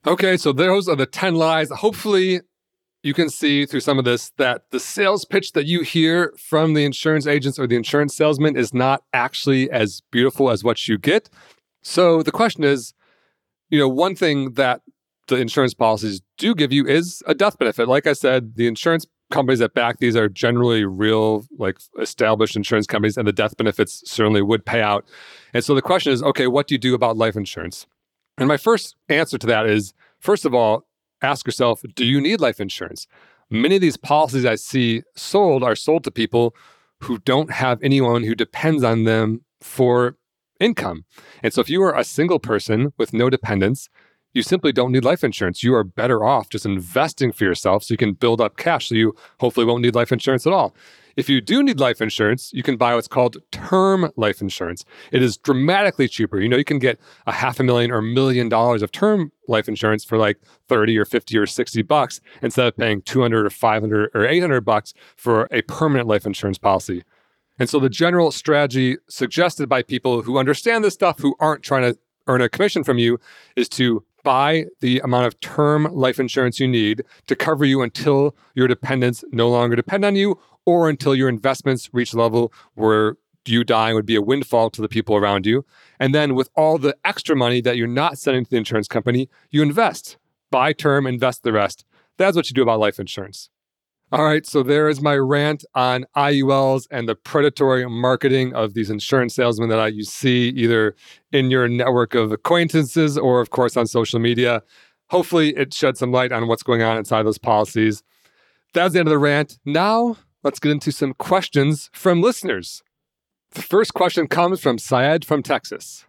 Okay, 0.08 0.36
so 0.36 0.52
those 0.52 0.88
are 0.88 0.96
the 0.96 1.06
10 1.06 1.36
lies. 1.36 1.70
Hopefully 1.70 2.42
you 3.04 3.14
can 3.14 3.30
see 3.30 3.66
through 3.66 3.80
some 3.80 3.98
of 3.98 4.06
this 4.06 4.32
that 4.38 4.64
the 4.72 4.80
sales 4.80 5.26
pitch 5.26 5.54
that 5.54 5.66
you 5.66 5.82
hear 5.82 6.34
from 6.38 6.74
the 6.74 6.86
insurance 6.86 7.26
agents 7.26 7.58
or 7.58 7.68
the 7.68 7.76
insurance 7.76 8.16
salesman 8.16 8.56
is 8.56 8.74
not 8.74 9.04
actually 9.14 9.70
as 9.72 10.02
beautiful 10.12 10.50
as 10.52 10.64
what 10.64 10.88
you 10.88 10.98
get. 10.98 11.30
So 11.82 12.22
the 12.22 12.32
question 12.32 12.64
is, 12.64 12.94
you 13.70 13.80
know, 13.80 13.88
one 13.88 14.16
thing 14.16 14.54
that 14.54 14.82
the 15.28 15.38
insurance 15.38 15.74
policies 15.74 16.22
do 16.38 16.54
give 16.54 16.72
you 16.72 16.86
is 16.86 17.24
a 17.26 17.34
death 17.34 17.58
benefit. 17.58 17.88
Like 17.88 18.06
I 18.06 18.14
said, 18.14 18.56
the 18.56 18.68
insurance 18.68 19.08
companies 19.32 19.60
that 19.60 19.74
back 19.74 20.00
these 20.00 20.16
are 20.16 20.30
generally 20.30 20.84
real, 20.84 21.46
like 21.58 21.80
established 22.00 22.56
insurance 22.56 22.86
companies, 22.86 23.18
and 23.18 23.28
the 23.28 23.32
death 23.32 23.56
benefits 23.58 24.04
certainly 24.06 24.42
would 24.42 24.66
pay 24.66 24.82
out. 24.82 25.06
And 25.54 25.64
so 25.64 25.74
the 25.74 25.82
question 25.82 26.12
is, 26.12 26.22
okay, 26.22 26.48
what 26.48 26.68
do 26.68 26.76
you 26.76 26.80
do 26.80 26.94
about 26.94 27.18
life 27.18 27.36
insurance? 27.36 27.88
And 28.38 28.48
my 28.48 28.58
first 28.58 28.96
answer 29.10 29.38
to 29.38 29.48
that 29.48 29.66
is, 29.66 29.94
first 30.20 30.46
of 30.46 30.54
all, 30.54 30.86
ask 31.22 31.46
yourself 31.46 31.82
do 31.96 32.06
you 32.06 32.22
need 32.22 32.42
life 32.42 32.60
insurance? 32.60 33.08
Many 33.50 33.76
of 33.76 33.82
these 33.82 33.98
policies 33.98 34.46
I 34.46 34.56
see 34.56 35.04
sold 35.16 35.64
are 35.64 35.76
sold 35.76 36.04
to 36.06 36.12
people 36.12 36.56
who 37.02 37.18
don't 37.20 37.52
have 37.52 37.82
anyone 37.84 38.24
who 38.24 38.36
depends 38.36 38.84
on 38.84 39.04
them 39.04 39.44
for 39.60 40.18
income. 40.60 41.06
And 41.44 41.54
so 41.54 41.62
if 41.62 41.70
you 41.70 41.82
are 41.84 41.98
a 41.98 42.04
single 42.04 42.40
person 42.40 42.94
with 42.98 43.14
no 43.14 43.30
dependents, 43.30 43.90
you 44.34 44.44
simply 44.44 44.72
don't 44.72 44.92
need 44.92 45.04
life 45.04 45.24
insurance. 45.24 45.64
You 45.64 45.76
are 45.76 45.84
better 45.84 46.24
off 46.24 46.50
just 46.50 46.66
investing 46.66 47.32
for 47.32 47.44
yourself 47.44 47.84
so 47.84 47.94
you 47.94 47.98
can 47.98 48.14
build 48.14 48.40
up 48.40 48.56
cash 48.56 48.88
so 48.90 48.96
you 48.96 49.16
hopefully 49.40 49.66
won't 49.66 49.82
need 49.82 49.96
life 49.96 50.12
insurance 50.12 50.48
at 50.48 50.54
all. 50.54 50.74
If 51.16 51.30
you 51.30 51.42
do 51.42 51.64
need 51.64 51.80
life 51.80 52.02
insurance, 52.02 52.52
you 52.54 52.64
can 52.64 52.78
buy 52.78 52.96
what's 52.96 53.08
called 53.08 53.38
term 53.52 54.12
life 54.16 54.42
insurance. 54.42 54.86
It 55.12 55.22
is 55.22 55.38
dramatically 55.38 56.08
cheaper. 56.08 56.40
You 56.40 56.50
know, 56.50 56.58
you 56.58 56.64
can 56.64 56.80
get 56.80 57.00
a 57.28 57.32
half 57.32 57.60
a 57.60 57.64
million 57.64 57.92
or 57.92 57.98
a 57.98 58.04
million 58.04 58.50
dollars 58.50 58.82
of 58.82 58.92
term 58.92 59.32
life 59.48 59.68
insurance 59.68 60.04
for 60.04 60.18
like 60.18 60.38
30 60.68 60.98
or 60.98 61.06
50 61.06 61.38
or 61.38 61.46
60 61.46 61.82
bucks 61.84 62.22
instead 62.42 62.68
of 62.68 62.78
paying 62.78 63.02
200 63.02 63.46
or 63.46 63.50
500 63.50 64.10
or 64.14 64.26
800 64.26 64.62
bucks 64.62 64.94
for 65.16 65.48
a 65.52 65.62
permanent 65.64 66.08
life 66.08 66.26
insurance 66.26 66.58
policy. 66.58 67.04
And 67.60 67.70
so 67.70 67.80
the 67.80 67.90
general 67.90 68.32
strategy 68.32 68.98
suggested 69.08 69.70
by 69.70 69.84
people 69.84 70.24
who 70.24 70.38
understand 70.38 70.84
this 70.84 70.94
stuff, 70.94 71.20
who 71.20 71.36
aren't 71.40 71.64
trying 71.64 71.84
to 71.84 72.00
earn 72.28 72.42
a 72.42 72.50
commission 72.50 72.84
from 72.84 72.98
you, 72.98 73.20
is 73.56 73.70
to 73.70 74.04
buy 74.24 74.66
the 74.80 75.00
amount 75.00 75.26
of 75.26 75.40
term 75.40 75.88
life 75.92 76.20
insurance 76.20 76.60
you 76.60 76.68
need 76.68 77.04
to 77.28 77.36
cover 77.36 77.66
you 77.66 77.82
until 77.82 78.36
your 78.54 78.68
dependents 78.68 79.24
no 79.32 79.50
longer 79.50 79.76
depend 79.76 80.06
on 80.06 80.16
you 80.16 80.40
or 80.66 80.90
until 80.90 81.16
your 81.16 81.30
investments 81.30 81.90
reach 81.94 82.14
a 82.14 82.18
level 82.18 82.54
where 82.76 83.18
you 83.48 83.64
dying 83.64 83.96
would 83.96 84.06
be 84.06 84.16
a 84.16 84.22
windfall 84.22 84.70
to 84.70 84.82
the 84.82 84.90
people 84.90 85.16
around 85.16 85.46
you. 85.46 85.66
And 86.00 86.14
then 86.14 86.36
with 86.36 86.50
all 86.56 86.78
the 86.78 86.96
extra 87.04 87.36
money 87.36 87.62
that 87.62 87.78
you're 87.78 87.88
not 87.88 88.18
sending 88.18 88.44
to 88.44 88.52
the 88.52 88.58
insurance 88.58 88.88
company, 88.88 89.30
you 89.50 89.62
invest. 89.62 90.18
Buy 90.52 90.74
term, 90.74 91.08
invest 91.08 91.44
the 91.44 91.52
rest. 91.52 91.86
That's 92.18 92.36
what 92.36 92.50
you 92.50 92.54
do 92.54 92.62
about 92.62 92.80
life 92.80 93.00
insurance. 93.00 93.50
All 94.14 94.26
right, 94.26 94.46
so 94.46 94.62
there 94.62 94.90
is 94.90 95.02
my 95.02 95.16
rant 95.16 95.64
on 95.74 96.06
IULs 96.18 96.86
and 96.92 97.08
the 97.08 97.16
predatory 97.16 97.90
marketing 97.90 98.54
of 98.54 98.74
these 98.74 98.90
insurance 98.90 99.36
salesmen 99.36 99.70
that 99.70 99.94
you 99.94 100.04
see 100.04 100.50
either 100.50 100.98
in 101.32 101.50
your 101.50 101.70
network 101.70 102.14
of 102.14 102.34
acquaintances 102.34 103.18
or, 103.18 103.40
of 103.40 103.52
course, 103.52 103.78
on 103.78 103.88
social 103.88 104.20
media. 104.20 104.64
Hopefully, 105.10 105.56
it 105.56 105.74
shed 105.74 105.98
some 105.98 106.12
light 106.12 106.34
on 106.34 106.48
what's 106.48 106.62
going 106.62 106.82
on 106.82 106.98
inside 106.98 107.24
those 107.24 107.38
policies. 107.38 108.04
That's 108.74 108.94
the 108.94 109.00
end 109.00 109.08
of 109.08 109.12
the 109.12 109.18
rant. 109.18 109.58
Now, 109.64 110.18
let's 110.44 110.60
get 110.60 110.72
into 110.72 110.92
some 110.92 111.14
questions 111.14 111.90
from 111.94 112.22
listeners. 112.22 112.84
The 113.52 113.62
first 113.62 113.94
question 113.94 114.28
comes 114.28 114.62
from 114.62 114.78
Syed 114.78 115.26
from 115.26 115.44
Texas. 115.44 116.06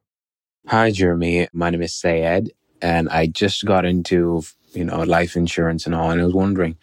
Hi, 0.69 0.91
Jeremy. 0.91 1.49
My 1.53 1.71
name 1.71 1.83
is 1.83 1.95
Syed, 1.95 2.53
and 2.81 3.09
I 3.09 3.27
just 3.27 3.65
got 3.65 3.85
into 3.85 4.43
you 4.73 4.85
know 4.85 5.03
life 5.03 5.37
insurance 5.37 5.87
and 5.87 5.95
all, 5.95 6.11
and 6.11 6.21
I 6.21 6.25
was 6.25 6.35
wondering 6.35 6.77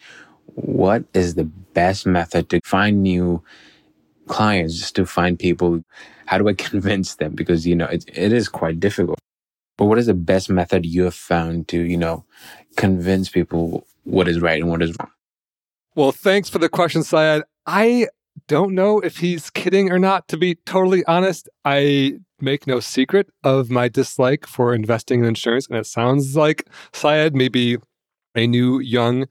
what 0.54 1.04
is 1.14 1.34
the 1.34 1.44
best 1.44 2.06
method 2.06 2.50
to 2.50 2.60
find 2.64 3.02
new 3.02 3.42
clients, 4.26 4.78
just 4.78 4.96
to 4.96 5.06
find 5.06 5.38
people? 5.38 5.82
How 6.26 6.38
do 6.38 6.48
I 6.48 6.52
convince 6.70 7.14
them? 7.16 7.34
Because 7.34 7.66
you 7.66 7.74
know 7.74 7.86
it, 7.86 8.04
it 8.08 8.32
is 8.32 8.48
quite 8.48 8.80
difficult. 8.80 9.18
But 9.78 9.86
what 9.86 9.98
is 9.98 10.06
the 10.06 10.14
best 10.14 10.50
method 10.50 10.84
you 10.84 11.04
have 11.04 11.14
found 11.14 11.68
to 11.68 11.80
you 11.80 11.96
know 11.96 12.24
convince 12.76 13.30
people 13.30 13.86
what 14.04 14.28
is 14.28 14.40
right 14.40 14.60
and 14.60 14.70
what 14.70 14.82
is 14.82 14.94
wrong? 15.00 15.10
Well, 15.96 16.12
thanks 16.12 16.48
for 16.48 16.58
the 16.58 16.68
question, 16.68 17.02
Syed. 17.02 17.42
I 17.66 18.08
don't 18.46 18.74
know 18.74 19.00
if 19.00 19.18
he's 19.18 19.50
kidding 19.50 19.90
or 19.90 19.98
not, 19.98 20.28
to 20.28 20.36
be 20.36 20.54
totally 20.66 21.04
honest. 21.06 21.48
I 21.64 22.18
make 22.40 22.66
no 22.66 22.80
secret 22.80 23.28
of 23.44 23.70
my 23.70 23.88
dislike 23.88 24.46
for 24.46 24.74
investing 24.74 25.20
in 25.20 25.26
insurance. 25.26 25.66
And 25.68 25.76
it 25.76 25.86
sounds 25.86 26.36
like 26.36 26.68
Syed 26.92 27.34
may 27.34 27.48
be 27.48 27.76
a 28.34 28.46
new 28.46 28.78
young 28.78 29.26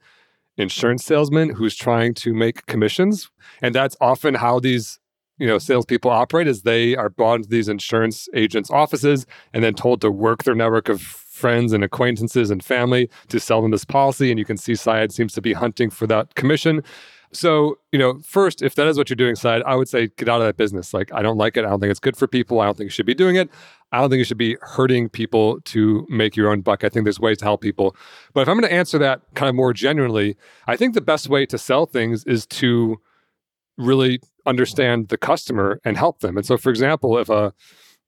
insurance 0.56 1.04
salesman 1.04 1.50
who's 1.50 1.74
trying 1.74 2.14
to 2.14 2.34
make 2.34 2.66
commissions. 2.66 3.30
And 3.62 3.74
that's 3.74 3.96
often 4.00 4.34
how 4.34 4.60
these 4.60 4.98
you 5.38 5.46
know 5.46 5.58
salespeople 5.58 6.10
operate 6.10 6.46
is 6.46 6.62
they 6.62 6.94
are 6.94 7.08
brought 7.08 7.36
into 7.36 7.48
these 7.48 7.68
insurance 7.68 8.28
agents' 8.34 8.70
offices 8.70 9.26
and 9.54 9.64
then 9.64 9.74
told 9.74 10.02
to 10.02 10.10
work 10.10 10.44
their 10.44 10.54
network 10.54 10.88
of 10.90 11.00
friends 11.40 11.72
and 11.72 11.82
acquaintances 11.82 12.50
and 12.50 12.62
family 12.62 13.08
to 13.28 13.40
sell 13.40 13.62
them 13.62 13.70
this 13.70 13.84
policy. 13.84 14.30
And 14.30 14.38
you 14.38 14.44
can 14.44 14.56
see 14.56 14.74
Syed 14.74 15.12
seems 15.12 15.32
to 15.32 15.40
be 15.40 15.54
hunting 15.54 15.90
for 15.90 16.06
that 16.06 16.34
commission. 16.34 16.82
So, 17.32 17.78
you 17.92 17.98
know, 17.98 18.18
first, 18.24 18.60
if 18.60 18.74
that 18.74 18.88
is 18.88 18.98
what 18.98 19.08
you're 19.08 19.16
doing, 19.16 19.36
Syed, 19.36 19.62
I 19.62 19.76
would 19.76 19.88
say 19.88 20.08
get 20.16 20.28
out 20.28 20.40
of 20.40 20.46
that 20.46 20.56
business. 20.56 20.92
Like, 20.92 21.12
I 21.14 21.22
don't 21.22 21.36
like 21.36 21.56
it. 21.56 21.64
I 21.64 21.70
don't 21.70 21.78
think 21.78 21.92
it's 21.92 22.00
good 22.00 22.16
for 22.16 22.26
people. 22.26 22.60
I 22.60 22.66
don't 22.66 22.76
think 22.76 22.86
you 22.86 22.90
should 22.90 23.06
be 23.06 23.14
doing 23.14 23.36
it. 23.36 23.48
I 23.92 24.00
don't 24.00 24.10
think 24.10 24.18
you 24.18 24.24
should 24.24 24.36
be 24.36 24.56
hurting 24.62 25.08
people 25.08 25.60
to 25.66 26.06
make 26.10 26.36
your 26.36 26.50
own 26.50 26.60
buck. 26.60 26.82
I 26.82 26.88
think 26.88 27.04
there's 27.04 27.20
ways 27.20 27.38
to 27.38 27.44
help 27.44 27.60
people. 27.60 27.94
But 28.34 28.42
if 28.42 28.48
I'm 28.48 28.56
going 28.58 28.68
to 28.68 28.74
answer 28.74 28.98
that 28.98 29.22
kind 29.34 29.48
of 29.48 29.54
more 29.54 29.72
genuinely, 29.72 30.36
I 30.66 30.76
think 30.76 30.94
the 30.94 31.00
best 31.00 31.28
way 31.28 31.46
to 31.46 31.56
sell 31.56 31.86
things 31.86 32.24
is 32.24 32.46
to 32.46 33.00
really 33.78 34.20
understand 34.44 35.08
the 35.08 35.16
customer 35.16 35.80
and 35.84 35.96
help 35.96 36.20
them. 36.20 36.36
And 36.36 36.44
so, 36.44 36.56
for 36.56 36.70
example, 36.70 37.16
if 37.16 37.28
a 37.28 37.52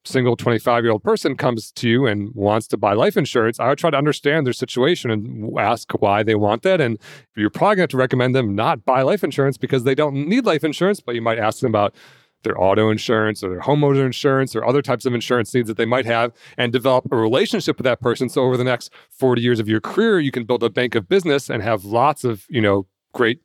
single 0.04 0.36
25 0.36 0.84
year 0.84 0.92
old 0.92 1.02
person 1.02 1.36
comes 1.36 1.70
to 1.72 1.88
you 1.88 2.06
and 2.06 2.34
wants 2.34 2.66
to 2.68 2.76
buy 2.76 2.92
life 2.92 3.16
insurance, 3.16 3.60
I 3.60 3.68
would 3.68 3.78
try 3.78 3.90
to 3.90 3.96
understand 3.96 4.46
their 4.46 4.52
situation 4.52 5.10
and 5.10 5.58
ask 5.58 5.92
why 6.00 6.22
they 6.22 6.34
want 6.34 6.62
that. 6.62 6.80
And 6.80 6.98
you're 7.36 7.50
probably 7.50 7.76
going 7.76 7.88
to, 7.88 7.96
recommend 7.96 8.34
them 8.34 8.54
not 8.54 8.84
buy 8.84 9.02
life 9.02 9.22
insurance 9.22 9.56
because 9.56 9.84
they 9.84 9.94
don't 9.94 10.26
need 10.26 10.44
life 10.44 10.64
insurance, 10.64 11.00
but 11.00 11.14
you 11.14 11.22
might 11.22 11.38
ask 11.38 11.60
them 11.60 11.70
about 11.70 11.94
their 12.42 12.60
auto 12.60 12.90
insurance 12.90 13.44
or 13.44 13.50
their 13.50 13.60
homeowner 13.60 14.04
insurance 14.04 14.56
or 14.56 14.64
other 14.64 14.82
types 14.82 15.06
of 15.06 15.14
insurance 15.14 15.54
needs 15.54 15.68
that 15.68 15.76
they 15.76 15.84
might 15.84 16.06
have 16.06 16.32
and 16.58 16.72
develop 16.72 17.06
a 17.12 17.16
relationship 17.16 17.76
with 17.76 17.84
that 17.84 18.00
person. 18.00 18.28
So 18.28 18.42
over 18.42 18.56
the 18.56 18.64
next 18.64 18.92
40 19.10 19.40
years 19.40 19.60
of 19.60 19.68
your 19.68 19.80
career, 19.80 20.18
you 20.18 20.32
can 20.32 20.44
build 20.44 20.64
a 20.64 20.70
bank 20.70 20.94
of 20.94 21.08
business 21.08 21.48
and 21.48 21.62
have 21.62 21.84
lots 21.84 22.24
of, 22.24 22.44
you 22.48 22.60
know, 22.60 22.86
great 23.12 23.40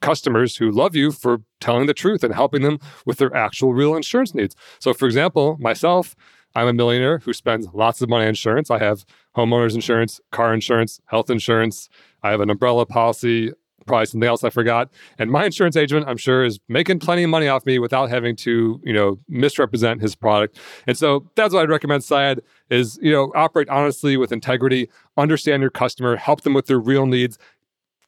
customers 0.00 0.56
who 0.56 0.70
love 0.70 0.96
you 0.96 1.12
for 1.12 1.42
telling 1.60 1.86
the 1.86 1.94
truth 1.94 2.24
and 2.24 2.34
helping 2.34 2.62
them 2.62 2.78
with 3.04 3.18
their 3.18 3.34
actual 3.34 3.74
real 3.74 3.94
insurance 3.94 4.34
needs. 4.34 4.56
So, 4.78 4.94
for 4.94 5.06
example, 5.06 5.56
myself, 5.60 6.16
I'm 6.54 6.66
a 6.66 6.72
millionaire 6.72 7.18
who 7.18 7.32
spends 7.32 7.68
lots 7.72 8.02
of 8.02 8.08
money 8.08 8.24
on 8.24 8.30
insurance. 8.30 8.70
I 8.70 8.78
have 8.78 9.04
homeowners 9.36 9.74
insurance, 9.74 10.20
car 10.32 10.52
insurance, 10.52 11.00
health 11.06 11.30
insurance. 11.30 11.88
I 12.22 12.30
have 12.30 12.40
an 12.40 12.50
umbrella 12.50 12.86
policy, 12.86 13.52
probably 13.86 14.06
something 14.06 14.28
else 14.28 14.44
I 14.44 14.50
forgot. 14.50 14.90
And 15.18 15.30
my 15.30 15.44
insurance 15.44 15.76
agent, 15.76 16.06
I'm 16.08 16.16
sure, 16.16 16.44
is 16.44 16.58
making 16.68 16.98
plenty 16.98 17.22
of 17.22 17.30
money 17.30 17.48
off 17.48 17.64
me 17.66 17.78
without 17.78 18.10
having 18.10 18.36
to, 18.36 18.80
you 18.84 18.92
know, 18.92 19.18
misrepresent 19.28 20.00
his 20.00 20.14
product. 20.14 20.58
And 20.86 20.96
so 20.96 21.30
that's 21.34 21.54
what 21.54 21.62
I'd 21.62 21.70
recommend, 21.70 22.04
Syed, 22.04 22.40
is, 22.68 22.98
you 23.02 23.12
know, 23.12 23.32
operate 23.34 23.68
honestly 23.68 24.16
with 24.16 24.32
integrity, 24.32 24.88
understand 25.16 25.60
your 25.60 25.70
customer, 25.70 26.16
help 26.16 26.42
them 26.42 26.54
with 26.54 26.66
their 26.66 26.80
real 26.80 27.06
needs, 27.06 27.38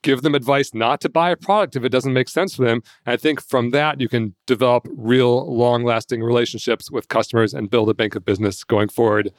give 0.03 0.21
them 0.21 0.35
advice 0.35 0.73
not 0.73 1.01
to 1.01 1.09
buy 1.09 1.31
a 1.31 1.35
product 1.35 1.75
if 1.75 1.83
it 1.83 1.89
doesn't 1.89 2.13
make 2.13 2.29
sense 2.29 2.55
for 2.55 2.65
them. 2.65 2.83
And 3.05 3.13
I 3.13 3.17
think 3.17 3.41
from 3.41 3.71
that, 3.71 3.99
you 3.99 4.07
can 4.07 4.35
develop 4.45 4.87
real 4.95 5.51
long 5.51 5.83
lasting 5.83 6.21
relationships 6.21 6.91
with 6.91 7.07
customers 7.07 7.53
and 7.53 7.69
build 7.69 7.89
a 7.89 7.93
bank 7.93 8.15
of 8.15 8.23
business 8.23 8.63
going 8.63 8.89
forward. 8.89 9.33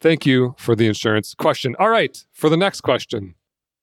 Thank 0.00 0.26
you 0.26 0.54
for 0.58 0.76
the 0.76 0.86
insurance 0.86 1.34
question. 1.34 1.74
All 1.78 1.88
right, 1.90 2.22
for 2.32 2.48
the 2.48 2.56
next 2.56 2.82
question. 2.82 3.34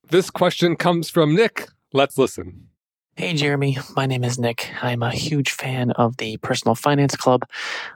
This 0.10 0.30
question 0.30 0.76
comes 0.76 1.10
from 1.10 1.36
Nick. 1.36 1.68
Let's 1.94 2.18
listen. 2.18 2.68
Hey, 3.16 3.34
Jeremy. 3.34 3.78
My 3.96 4.06
name 4.06 4.24
is 4.24 4.38
Nick. 4.38 4.70
I'm 4.84 5.02
a 5.02 5.10
huge 5.10 5.50
fan 5.50 5.90
of 5.92 6.18
the 6.18 6.38
Personal 6.38 6.76
Finance 6.76 7.16
Club. 7.16 7.48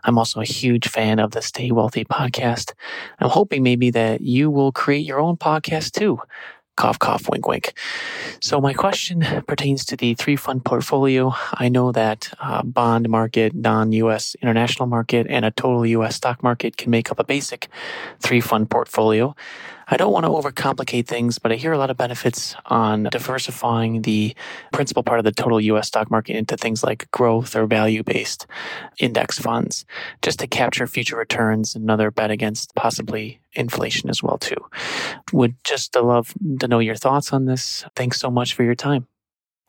I'm 0.04 0.18
also 0.18 0.42
a 0.42 0.46
huge 0.46 0.88
fan 0.88 1.20
of 1.20 1.32
the 1.32 1.44
Stay 1.44 1.72
Wealthy 1.72 2.06
podcast. 2.06 2.74
I'm 3.20 3.30
hoping 3.30 3.62
maybe 3.62 3.92
that 3.92 4.22
you 4.22 4.50
will 4.50 4.72
create 4.72 5.06
your 5.06 5.20
own 5.20 5.38
podcast 5.38 5.92
too 5.92 6.20
cough, 6.82 6.98
cough, 6.98 7.30
wink, 7.30 7.48
wink. 7.48 7.74
So 8.40 8.60
my 8.60 8.74
question 8.74 9.22
pertains 9.46 9.86
to 9.86 9.96
the 9.96 10.16
three 10.16 10.36
fund 10.36 10.66
portfolio. 10.66 11.32
I 11.54 11.70
know 11.70 11.92
that 11.92 12.34
uh, 12.40 12.64
bond 12.64 13.08
market, 13.08 13.54
non-U.S. 13.54 14.36
international 14.42 14.88
market, 14.88 15.28
and 15.30 15.46
a 15.46 15.52
total 15.52 15.86
U.S. 15.86 16.16
stock 16.16 16.42
market 16.42 16.78
can 16.78 16.90
make 16.90 17.12
up 17.12 17.20
a 17.20 17.24
basic 17.24 17.70
three 18.20 18.42
fund 18.42 18.72
portfolio. 18.72 19.36
I 19.92 19.98
don't 19.98 20.14
want 20.14 20.24
to 20.26 20.30
overcomplicate 20.30 21.06
things, 21.06 21.38
but 21.38 21.52
I 21.52 21.56
hear 21.56 21.74
a 21.74 21.78
lot 21.78 21.90
of 21.90 21.98
benefits 21.98 22.56
on 22.68 23.04
diversifying 23.04 24.04
the 24.04 24.34
principal 24.72 25.04
part 25.04 25.20
of 25.20 25.26
the 25.26 25.34
total 25.34 25.60
US 25.60 25.90
stock 25.90 26.10
market 26.10 26.38
into 26.38 26.56
things 26.56 26.82
like 26.82 27.12
growth 27.12 27.58
or 27.58 27.66
value 27.66 28.02
based 28.02 28.48
index 29.00 29.38
funds, 29.38 29.86
just 30.22 30.40
to 30.40 30.48
capture 30.48 30.88
future 30.88 31.18
returns, 31.18 31.76
and 31.76 31.84
another 31.84 32.10
bet 32.10 32.32
against 32.32 32.74
possibly 32.74 33.42
inflation 33.54 34.10
as 34.10 34.24
well 34.24 34.38
too. 34.38 34.56
Would 35.34 35.56
just 35.66 35.94
love 35.98 36.34
to 36.62 36.70
know 36.70 36.80
your 36.80 36.96
thoughts 36.96 37.34
on 37.34 37.46
this. 37.46 37.84
Thanks 37.94 38.18
so 38.18 38.32
much 38.32 38.54
for 38.54 38.64
your 38.64 38.76
time. 38.76 39.08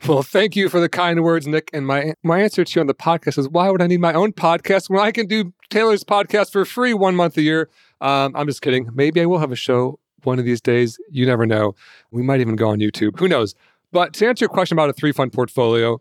Well, 0.07 0.23
thank 0.23 0.57
you 0.57 0.69
for 0.69 0.81
the 0.81 0.89
kind 0.89 1.23
words, 1.23 1.47
Nick. 1.49 1.71
And 1.73 1.87
my 1.87 2.15
my 2.23 2.43
answer 2.43 2.65
to 2.65 2.75
you 2.77 2.81
on 2.81 2.87
the 2.87 2.95
podcast 2.95 3.39
is 3.39 3.49
why 3.49 3.71
would 3.71 3.83
I 3.83 3.89
need 3.89 4.01
my 4.01 4.13
own 4.13 4.33
podcast 4.33 4.89
when 4.89 5.01
I 5.01 5.11
can 5.11 5.27
do 5.27 5.53
Taylor's 5.69 6.05
podcast 6.05 6.53
for 6.53 6.65
free 6.65 6.95
one 6.95 7.17
month 7.17 7.37
a 7.37 7.43
year? 7.43 7.71
Um, 8.01 8.35
I'm 8.37 8.47
just 8.47 8.63
kidding. 8.63 8.89
Maybe 8.95 9.21
I 9.21 9.27
will 9.27 9.39
have 9.39 9.53
a 9.53 9.57
show 9.57 10.01
one 10.25 10.39
of 10.39 10.45
these 10.45 10.61
days. 10.61 10.99
You 11.11 11.27
never 11.27 11.47
know. 11.47 11.75
We 12.11 12.23
might 12.23 12.41
even 12.41 12.57
go 12.57 12.71
on 12.71 12.79
YouTube. 12.79 13.19
Who 13.19 13.29
knows? 13.29 13.55
But 13.93 14.15
to 14.15 14.27
answer 14.27 14.45
your 14.45 14.49
question 14.49 14.77
about 14.77 14.91
a 14.91 14.95
three 14.95 15.13
fund 15.13 15.33
portfolio, 15.33 16.01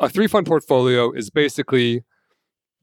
a 0.00 0.08
three 0.08 0.26
fund 0.26 0.46
portfolio 0.46 1.10
is 1.12 1.30
basically 1.30 2.04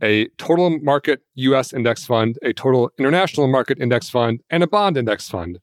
a 0.02 0.28
total 0.38 0.80
market 0.80 1.22
US 1.36 1.74
index 1.74 2.06
fund, 2.06 2.40
a 2.42 2.54
total 2.54 2.92
international 2.98 3.48
market 3.48 3.80
index 3.80 4.10
fund, 4.10 4.42
and 4.50 4.64
a 4.64 4.68
bond 4.68 4.98
index 4.98 5.30
fund. 5.30 5.60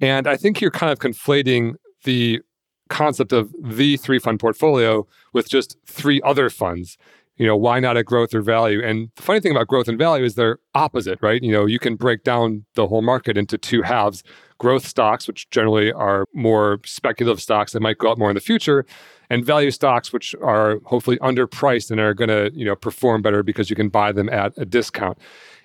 And 0.00 0.26
I 0.26 0.36
think 0.36 0.60
you're 0.60 0.70
kind 0.70 0.92
of 0.92 0.98
conflating 0.98 1.74
the 2.04 2.40
concept 2.88 3.32
of 3.32 3.54
the 3.62 3.96
three 3.96 4.18
fund 4.18 4.40
portfolio 4.40 5.06
with 5.32 5.48
just 5.48 5.76
three 5.86 6.20
other 6.22 6.50
funds 6.50 6.98
you 7.40 7.46
know, 7.46 7.56
why 7.56 7.80
not 7.80 7.96
a 7.96 8.04
growth 8.04 8.34
or 8.34 8.42
value? 8.42 8.84
And 8.84 9.08
the 9.16 9.22
funny 9.22 9.40
thing 9.40 9.50
about 9.50 9.66
growth 9.66 9.88
and 9.88 9.98
value 9.98 10.26
is 10.26 10.34
they're 10.34 10.58
opposite, 10.74 11.18
right? 11.22 11.42
You 11.42 11.50
know, 11.50 11.64
you 11.64 11.78
can 11.78 11.96
break 11.96 12.22
down 12.22 12.66
the 12.74 12.86
whole 12.86 13.00
market 13.00 13.38
into 13.38 13.56
two 13.56 13.80
halves 13.80 14.22
growth 14.58 14.86
stocks, 14.86 15.26
which 15.26 15.48
generally 15.48 15.90
are 15.90 16.26
more 16.34 16.80
speculative 16.84 17.40
stocks 17.40 17.72
that 17.72 17.80
might 17.80 17.96
go 17.96 18.12
up 18.12 18.18
more 18.18 18.28
in 18.28 18.34
the 18.34 18.42
future, 18.42 18.84
and 19.30 19.42
value 19.42 19.70
stocks, 19.70 20.12
which 20.12 20.34
are 20.42 20.80
hopefully 20.84 21.16
underpriced 21.20 21.90
and 21.90 21.98
are 21.98 22.12
going 22.12 22.28
to, 22.28 22.50
you 22.52 22.66
know, 22.66 22.76
perform 22.76 23.22
better 23.22 23.42
because 23.42 23.70
you 23.70 23.76
can 23.76 23.88
buy 23.88 24.12
them 24.12 24.28
at 24.28 24.52
a 24.58 24.66
discount. 24.66 25.16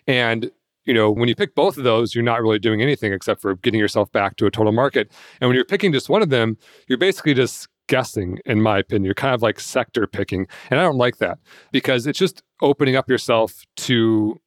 And 0.07 0.51
you 0.85 0.93
know, 0.93 1.11
when 1.11 1.27
you 1.27 1.35
pick 1.35 1.55
both 1.55 1.77
of 1.77 1.83
those, 1.83 2.15
you're 2.15 2.23
not 2.23 2.41
really 2.41 2.59
doing 2.59 2.81
anything 2.81 3.11
except 3.11 3.41
for 3.41 3.55
getting 3.55 3.79
yourself 3.79 4.09
back 4.11 4.37
to 4.37 4.45
a 4.45 4.51
total 4.51 4.71
market. 4.71 5.11
And 5.41 5.49
when 5.49 5.55
you're 5.55 5.65
picking 5.65 5.91
just 5.91 6.09
one 6.09 6.21
of 6.21 6.29
them, 6.29 6.57
you're 6.87 6.99
basically 6.99 7.33
just 7.33 7.67
guessing, 7.87 8.39
in 8.45 8.61
my 8.61 8.79
opinion. 8.79 9.05
You're 9.05 9.13
kind 9.13 9.35
of 9.35 9.41
like 9.41 9.59
sector 9.59 10.07
picking. 10.07 10.47
And 10.69 10.79
I 10.79 10.83
don't 10.83 10.97
like 10.97 11.17
that 11.17 11.39
because 11.71 12.07
it's 12.07 12.19
just 12.19 12.43
opening 12.61 12.95
up 12.95 13.09
yourself 13.09 13.65
to 13.77 14.39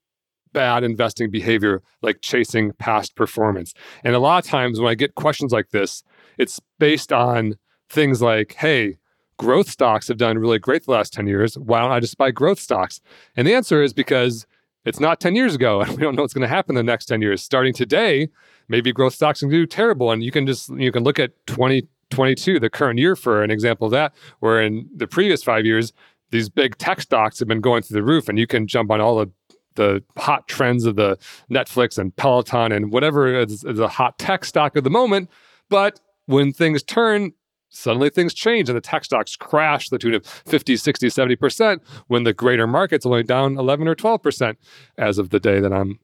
bad 0.53 0.83
investing 0.83 1.31
behavior, 1.31 1.83
like 2.03 2.20
chasing 2.20 2.72
past 2.72 3.14
performance. 3.14 3.74
And 4.05 4.14
a 4.14 4.18
lot 4.18 4.44
of 4.44 4.51
times 4.51 4.81
when 4.81 4.90
I 4.90 4.94
get 4.94 5.14
questions 5.14 5.53
like 5.53 5.70
this, 5.70 6.03
it's 6.37 6.61
based 6.79 7.12
on 7.12 7.57
things 7.88 8.22
like, 8.22 8.55
hey, 8.55 8.98
growth 9.38 9.70
stocks 9.70 10.09
have 10.09 10.16
done 10.16 10.38
really 10.38 10.59
great 10.59 10.85
the 10.85 10.92
last 10.92 11.12
10 11.12 11.27
years. 11.27 11.57
Why 11.57 11.81
don't 11.81 11.92
I 11.92 12.01
just 12.01 12.18
buy 12.18 12.31
growth 12.31 12.59
stocks? 12.59 13.01
And 13.37 13.46
the 13.46 13.55
answer 13.55 13.83
is 13.83 13.92
because 13.92 14.46
it's 14.85 15.01
not 15.01 15.20
10 15.20 15.35
years 15.35 15.55
ago 15.55 15.81
and 15.83 15.90
we 15.90 15.98
don't 15.98 16.14
know 16.14 16.22
what's 16.22 16.35
going 16.35 16.42
to 16.42 16.48
happen 16.48 16.77
in 16.77 16.85
the 16.87 16.90
next 16.90 17.07
10 17.07 17.22
years. 17.22 17.42
Starting 17.42 17.72
today, 17.72 18.29
maybe 18.68 18.92
growth 18.92 19.14
stocks 19.14 19.40
can 19.40 19.48
do 19.48 19.66
terrible. 19.66 20.11
And 20.11 20.22
you 20.22 20.31
can 20.31 20.46
just, 20.46 20.70
you 20.70 20.92
can 20.92 21.05
look 21.05 21.18
at 21.18 21.33
20, 21.46 21.87
22, 22.11 22.61
the 22.61 22.71
current 22.71 22.99
year, 22.99 23.16
for 23.16 23.42
an 23.42 23.51
example 23.51 23.87
of 23.87 23.92
that, 23.92 24.14
where 24.40 24.61
in 24.61 24.88
the 24.94 25.07
previous 25.07 25.42
five 25.42 25.64
years, 25.64 25.92
these 26.31 26.49
big 26.49 26.77
tech 26.79 27.01
stocks 27.01 27.38
have 27.38 27.49
been 27.49 27.61
going 27.61 27.83
through 27.83 27.94
the 27.94 28.03
roof, 28.03 28.29
and 28.29 28.38
you 28.38 28.47
can 28.47 28.66
jump 28.66 28.90
on 28.90 29.01
all 29.01 29.16
the 29.18 29.31
the 29.79 30.03
hot 30.16 30.49
trends 30.49 30.85
of 30.85 30.97
the 30.97 31.16
Netflix 31.49 31.99
and 31.99 32.14
Peloton 32.16 32.73
and 32.73 32.92
whatever 32.92 33.33
is, 33.38 33.62
is 33.62 33.79
a 33.79 33.87
hot 33.87 34.18
tech 34.18 34.44
stock 34.44 34.77
of 34.77 34.83
the 34.83 34.90
moment. 34.90 35.31
But 35.71 36.01
when 36.27 36.53
things 36.53 36.83
turn, 36.83 37.33
suddenly 37.71 38.11
things 38.11 38.35
change 38.35 38.68
and 38.68 38.77
the 38.77 38.83
tech 38.83 39.05
stocks 39.05 39.37
crash 39.37 39.85
to 39.85 39.94
the 39.94 39.99
tune 39.99 40.14
of 40.14 40.27
50, 40.27 40.77
60, 40.77 41.07
70% 41.07 41.80
when 42.09 42.24
the 42.24 42.33
greater 42.33 42.66
market's 42.66 43.07
only 43.07 43.22
down 43.22 43.57
11 43.57 43.87
or 43.87 43.95
12% 43.95 44.57
as 44.97 45.16
of 45.16 45.30
the 45.30 45.41
day 45.41 45.61
that 45.61 45.72
I'm 45.72 46.01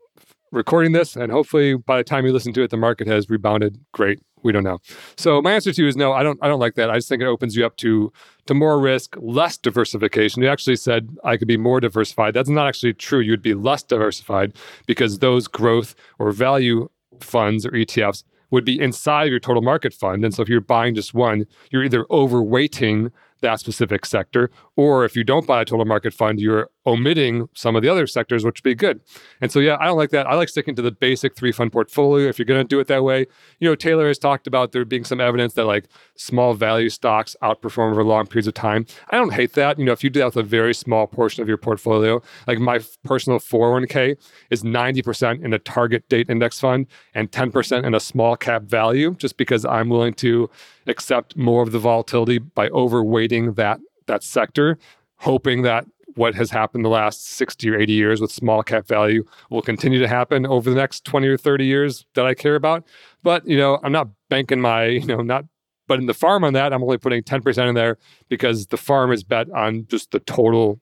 recording 0.55 0.93
this. 0.93 1.17
And 1.17 1.31
hopefully 1.31 1.75
by 1.75 1.99
the 1.99 2.05
time 2.05 2.25
you 2.25 2.33
listen 2.33 2.53
to 2.55 2.63
it, 2.63 2.71
the 2.71 2.77
market 2.77 3.07
has 3.07 3.29
rebounded 3.29 3.79
great 3.93 4.21
we 4.45 4.53
don't 4.53 4.63
know. 4.63 4.79
So 5.17 5.43
my 5.43 5.53
answer 5.53 5.73
to 5.73 5.83
you 5.83 5.89
is 5.89 5.97
no. 5.97 6.13
I 6.13 6.23
don't. 6.23 6.39
I 6.41 6.47
don't 6.47 6.61
like 6.61 6.75
that. 6.75 6.91
I 6.91 6.97
just 6.97 7.09
think 7.09 7.23
it 7.23 7.27
opens 7.27 7.57
you 7.57 7.67
up 7.67 7.77
to 7.79 8.13
to 8.47 8.55
more 8.55 8.79
risk, 8.79 9.17
less 9.19 9.57
diversification. 9.57 10.43
You 10.43 10.49
actually 10.49 10.77
said 10.77 11.17
I 11.25 11.37
could 11.37 11.49
be 11.49 11.57
more 11.57 11.81
diversified. 11.81 12.35
That's 12.35 12.51
not 12.51 12.69
actually 12.69 12.93
true. 12.93 13.21
You'd 13.21 13.43
be 13.43 13.55
less 13.55 13.83
diversified 13.83 14.55
because 14.87 15.19
those 15.19 15.49
growth 15.49 15.95
or 16.19 16.31
value 16.31 16.89
funds 17.21 17.65
or 17.65 17.71
ETFs 17.71 18.23
would 18.51 18.65
be 18.65 18.79
inside 18.79 19.31
your 19.31 19.41
total 19.41 19.63
market 19.63 19.95
fund. 19.95 20.25
And 20.25 20.35
so 20.35 20.43
if 20.43 20.49
you're 20.49 20.61
buying 20.61 20.95
just 20.95 21.15
one, 21.15 21.47
you're 21.71 21.83
either 21.83 22.05
overweighting 22.05 23.11
that 23.41 23.59
specific 23.59 24.05
sector. 24.05 24.51
Or 24.77 25.05
if 25.05 25.17
you 25.17 25.25
don't 25.25 25.47
buy 25.47 25.63
a 25.63 25.65
total 25.65 25.87
market 25.87 26.13
fund, 26.13 26.39
you're 26.39 26.69
omitting 26.87 27.49
some 27.55 27.77
of 27.77 27.83
the 27.83 27.89
other 27.89 28.07
sectors, 28.07 28.45
which 28.45 28.61
would 28.61 28.69
be 28.69 28.75
good. 28.75 29.01
And 29.41 29.51
so, 29.51 29.61
yeah, 29.61 29.77
I 29.81 29.87
don't 29.87 29.97
like 29.97 30.11
that. 30.11 30.27
I 30.27 30.35
like 30.35 30.49
sticking 30.49 30.75
to 30.77 30.83
the 30.83 30.91
basic 30.91 31.35
three 31.35 31.53
fund 31.53 31.73
portfolio 31.73 32.29
if 32.29 32.39
you're 32.39 32.47
going 32.47 32.61
to 32.61 32.69
do 32.69 32.81
it 32.81 32.89
that 32.89 33.03
way. 33.03 33.27
You 33.59 33.69
know, 33.69 33.75
Taylor 33.75 34.09
has 34.09 34.19
talked 34.19 34.47
about 34.47 34.73
there 34.73 34.85
being 34.85 35.05
some 35.05 35.21
evidence 35.21 35.55
that 35.55 35.65
like 35.65 35.87
small 36.17 36.55
value 36.55 36.91
stocks 36.91 37.37
outperform 37.43 37.93
over 37.93 38.05
long 38.05 38.27
periods 38.27 38.47
of 38.47 38.55
time. 38.55 38.87
I 39.11 39.17
don't 39.17 39.33
hate 39.33 39.55
that. 39.55 39.79
You 39.79 39.85
know, 39.85 39.93
if 39.93 40.05
you 40.05 40.11
do 40.11 40.21
that 40.21 40.27
with 40.27 40.37
a 40.37 40.43
very 40.43 40.75
small 40.75 41.07
portion 41.07 41.43
of 41.43 41.49
your 41.49 41.57
portfolio, 41.57 42.23
like 42.47 42.59
my 42.59 42.81
personal 43.05 43.39
401k 43.39 44.17
is 44.51 44.63
90% 44.63 45.43
in 45.43 45.53
a 45.53 45.59
target 45.59 46.09
date 46.09 46.29
index 46.29 46.61
fund 46.61 46.87
and 47.15 47.31
10% 47.31 47.85
in 47.85 47.95
a 47.95 48.01
small 48.01 48.37
cap 48.37 48.63
value, 48.63 49.15
just 49.15 49.37
because 49.37 49.65
I'm 49.65 49.89
willing 49.89 50.15
to 50.15 50.51
accept 50.87 51.37
more 51.37 51.63
of 51.63 51.73
the 51.73 51.79
volatility 51.79 52.39
by 52.39 52.69
overweighting 52.69 53.57
that 53.57 53.81
that 54.07 54.23
sector, 54.23 54.79
hoping 55.17 55.63
that 55.63 55.87
what 56.17 56.35
has 56.35 56.51
happened 56.51 56.85
the 56.85 56.91
last 56.91 57.27
60 57.27 57.71
or 57.71 57.79
80 57.79 57.93
years 57.93 58.21
with 58.21 58.31
small 58.31 58.63
cap 58.63 58.87
value 58.87 59.25
will 59.51 59.63
continue 59.63 59.99
to 59.99 60.09
happen 60.09 60.47
over 60.47 60.71
the 60.71 60.77
next 60.77 61.05
20 61.05 61.27
or 61.29 61.37
30 61.37 61.65
years 61.65 62.07
that 62.15 62.27
I 62.27 62.35
care 62.35 62.55
about. 62.55 62.87
But, 63.23 63.47
you 63.47 63.57
know, 63.57 63.79
I'm 63.83 63.93
not 63.93 64.09
banking 64.29 64.61
my, 64.61 64.85
you 64.87 65.07
know, 65.07 65.23
not 65.23 65.45
but 65.87 65.99
in 65.99 66.07
the 66.07 66.15
farm 66.15 66.45
on 66.45 66.55
that, 66.55 66.73
I'm 66.73 66.83
only 66.83 66.99
putting 66.99 67.23
10% 67.23 67.69
in 67.69 67.75
there 67.75 67.99
because 68.29 68.69
the 68.69 68.77
farm 68.77 69.13
is 69.13 69.23
bet 69.23 69.51
on 69.51 69.87
just 69.87 70.13
the 70.13 70.21
total 70.21 70.81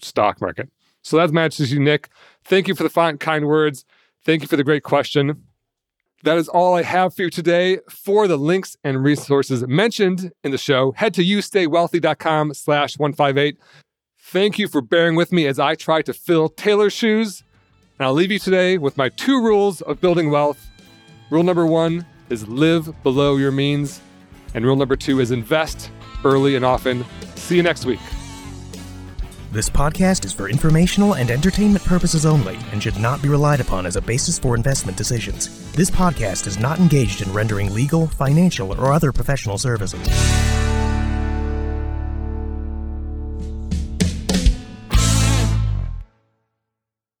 stock 0.00 0.40
market. 0.40 0.68
So 1.02 1.16
that 1.16 1.30
matches 1.30 1.72
you, 1.72 1.80
Nick. 1.80 2.08
Thank 2.44 2.68
you 2.68 2.74
for 2.74 2.82
the 2.82 3.16
kind 3.18 3.46
words. 3.46 3.84
Thank 4.24 4.42
you 4.42 4.48
for 4.48 4.56
the 4.56 4.64
great 4.64 4.82
question. 4.82 5.44
That 6.24 6.38
is 6.38 6.48
all 6.48 6.76
I 6.76 6.82
have 6.82 7.14
for 7.14 7.22
you 7.22 7.30
today. 7.30 7.78
For 7.90 8.28
the 8.28 8.36
links 8.36 8.76
and 8.84 9.02
resources 9.02 9.66
mentioned 9.66 10.32
in 10.44 10.52
the 10.52 10.58
show, 10.58 10.92
head 10.92 11.14
to 11.14 11.24
youstaywealthy.com 11.24 12.54
slash 12.54 12.98
158. 12.98 13.58
Thank 14.32 14.58
you 14.58 14.66
for 14.66 14.80
bearing 14.80 15.14
with 15.14 15.30
me 15.30 15.46
as 15.46 15.58
I 15.58 15.74
try 15.74 16.00
to 16.00 16.14
fill 16.14 16.48
Taylor's 16.48 16.94
shoes. 16.94 17.44
And 17.98 18.06
I'll 18.06 18.14
leave 18.14 18.32
you 18.32 18.38
today 18.38 18.78
with 18.78 18.96
my 18.96 19.10
two 19.10 19.42
rules 19.42 19.82
of 19.82 20.00
building 20.00 20.30
wealth. 20.30 20.70
Rule 21.28 21.42
number 21.42 21.66
one 21.66 22.06
is 22.30 22.48
live 22.48 23.02
below 23.02 23.36
your 23.36 23.52
means. 23.52 24.00
And 24.54 24.64
rule 24.64 24.76
number 24.76 24.96
two 24.96 25.20
is 25.20 25.32
invest 25.32 25.90
early 26.24 26.56
and 26.56 26.64
often. 26.64 27.04
See 27.34 27.56
you 27.56 27.62
next 27.62 27.84
week. 27.84 28.00
This 29.50 29.68
podcast 29.68 30.24
is 30.24 30.32
for 30.32 30.48
informational 30.48 31.12
and 31.16 31.30
entertainment 31.30 31.84
purposes 31.84 32.24
only 32.24 32.56
and 32.72 32.82
should 32.82 32.98
not 32.98 33.20
be 33.20 33.28
relied 33.28 33.60
upon 33.60 33.84
as 33.84 33.96
a 33.96 34.00
basis 34.00 34.38
for 34.38 34.56
investment 34.56 34.96
decisions. 34.96 35.70
This 35.72 35.90
podcast 35.90 36.46
is 36.46 36.58
not 36.58 36.78
engaged 36.78 37.20
in 37.20 37.30
rendering 37.34 37.74
legal, 37.74 38.06
financial, 38.06 38.72
or 38.80 38.94
other 38.94 39.12
professional 39.12 39.58
services. 39.58 40.08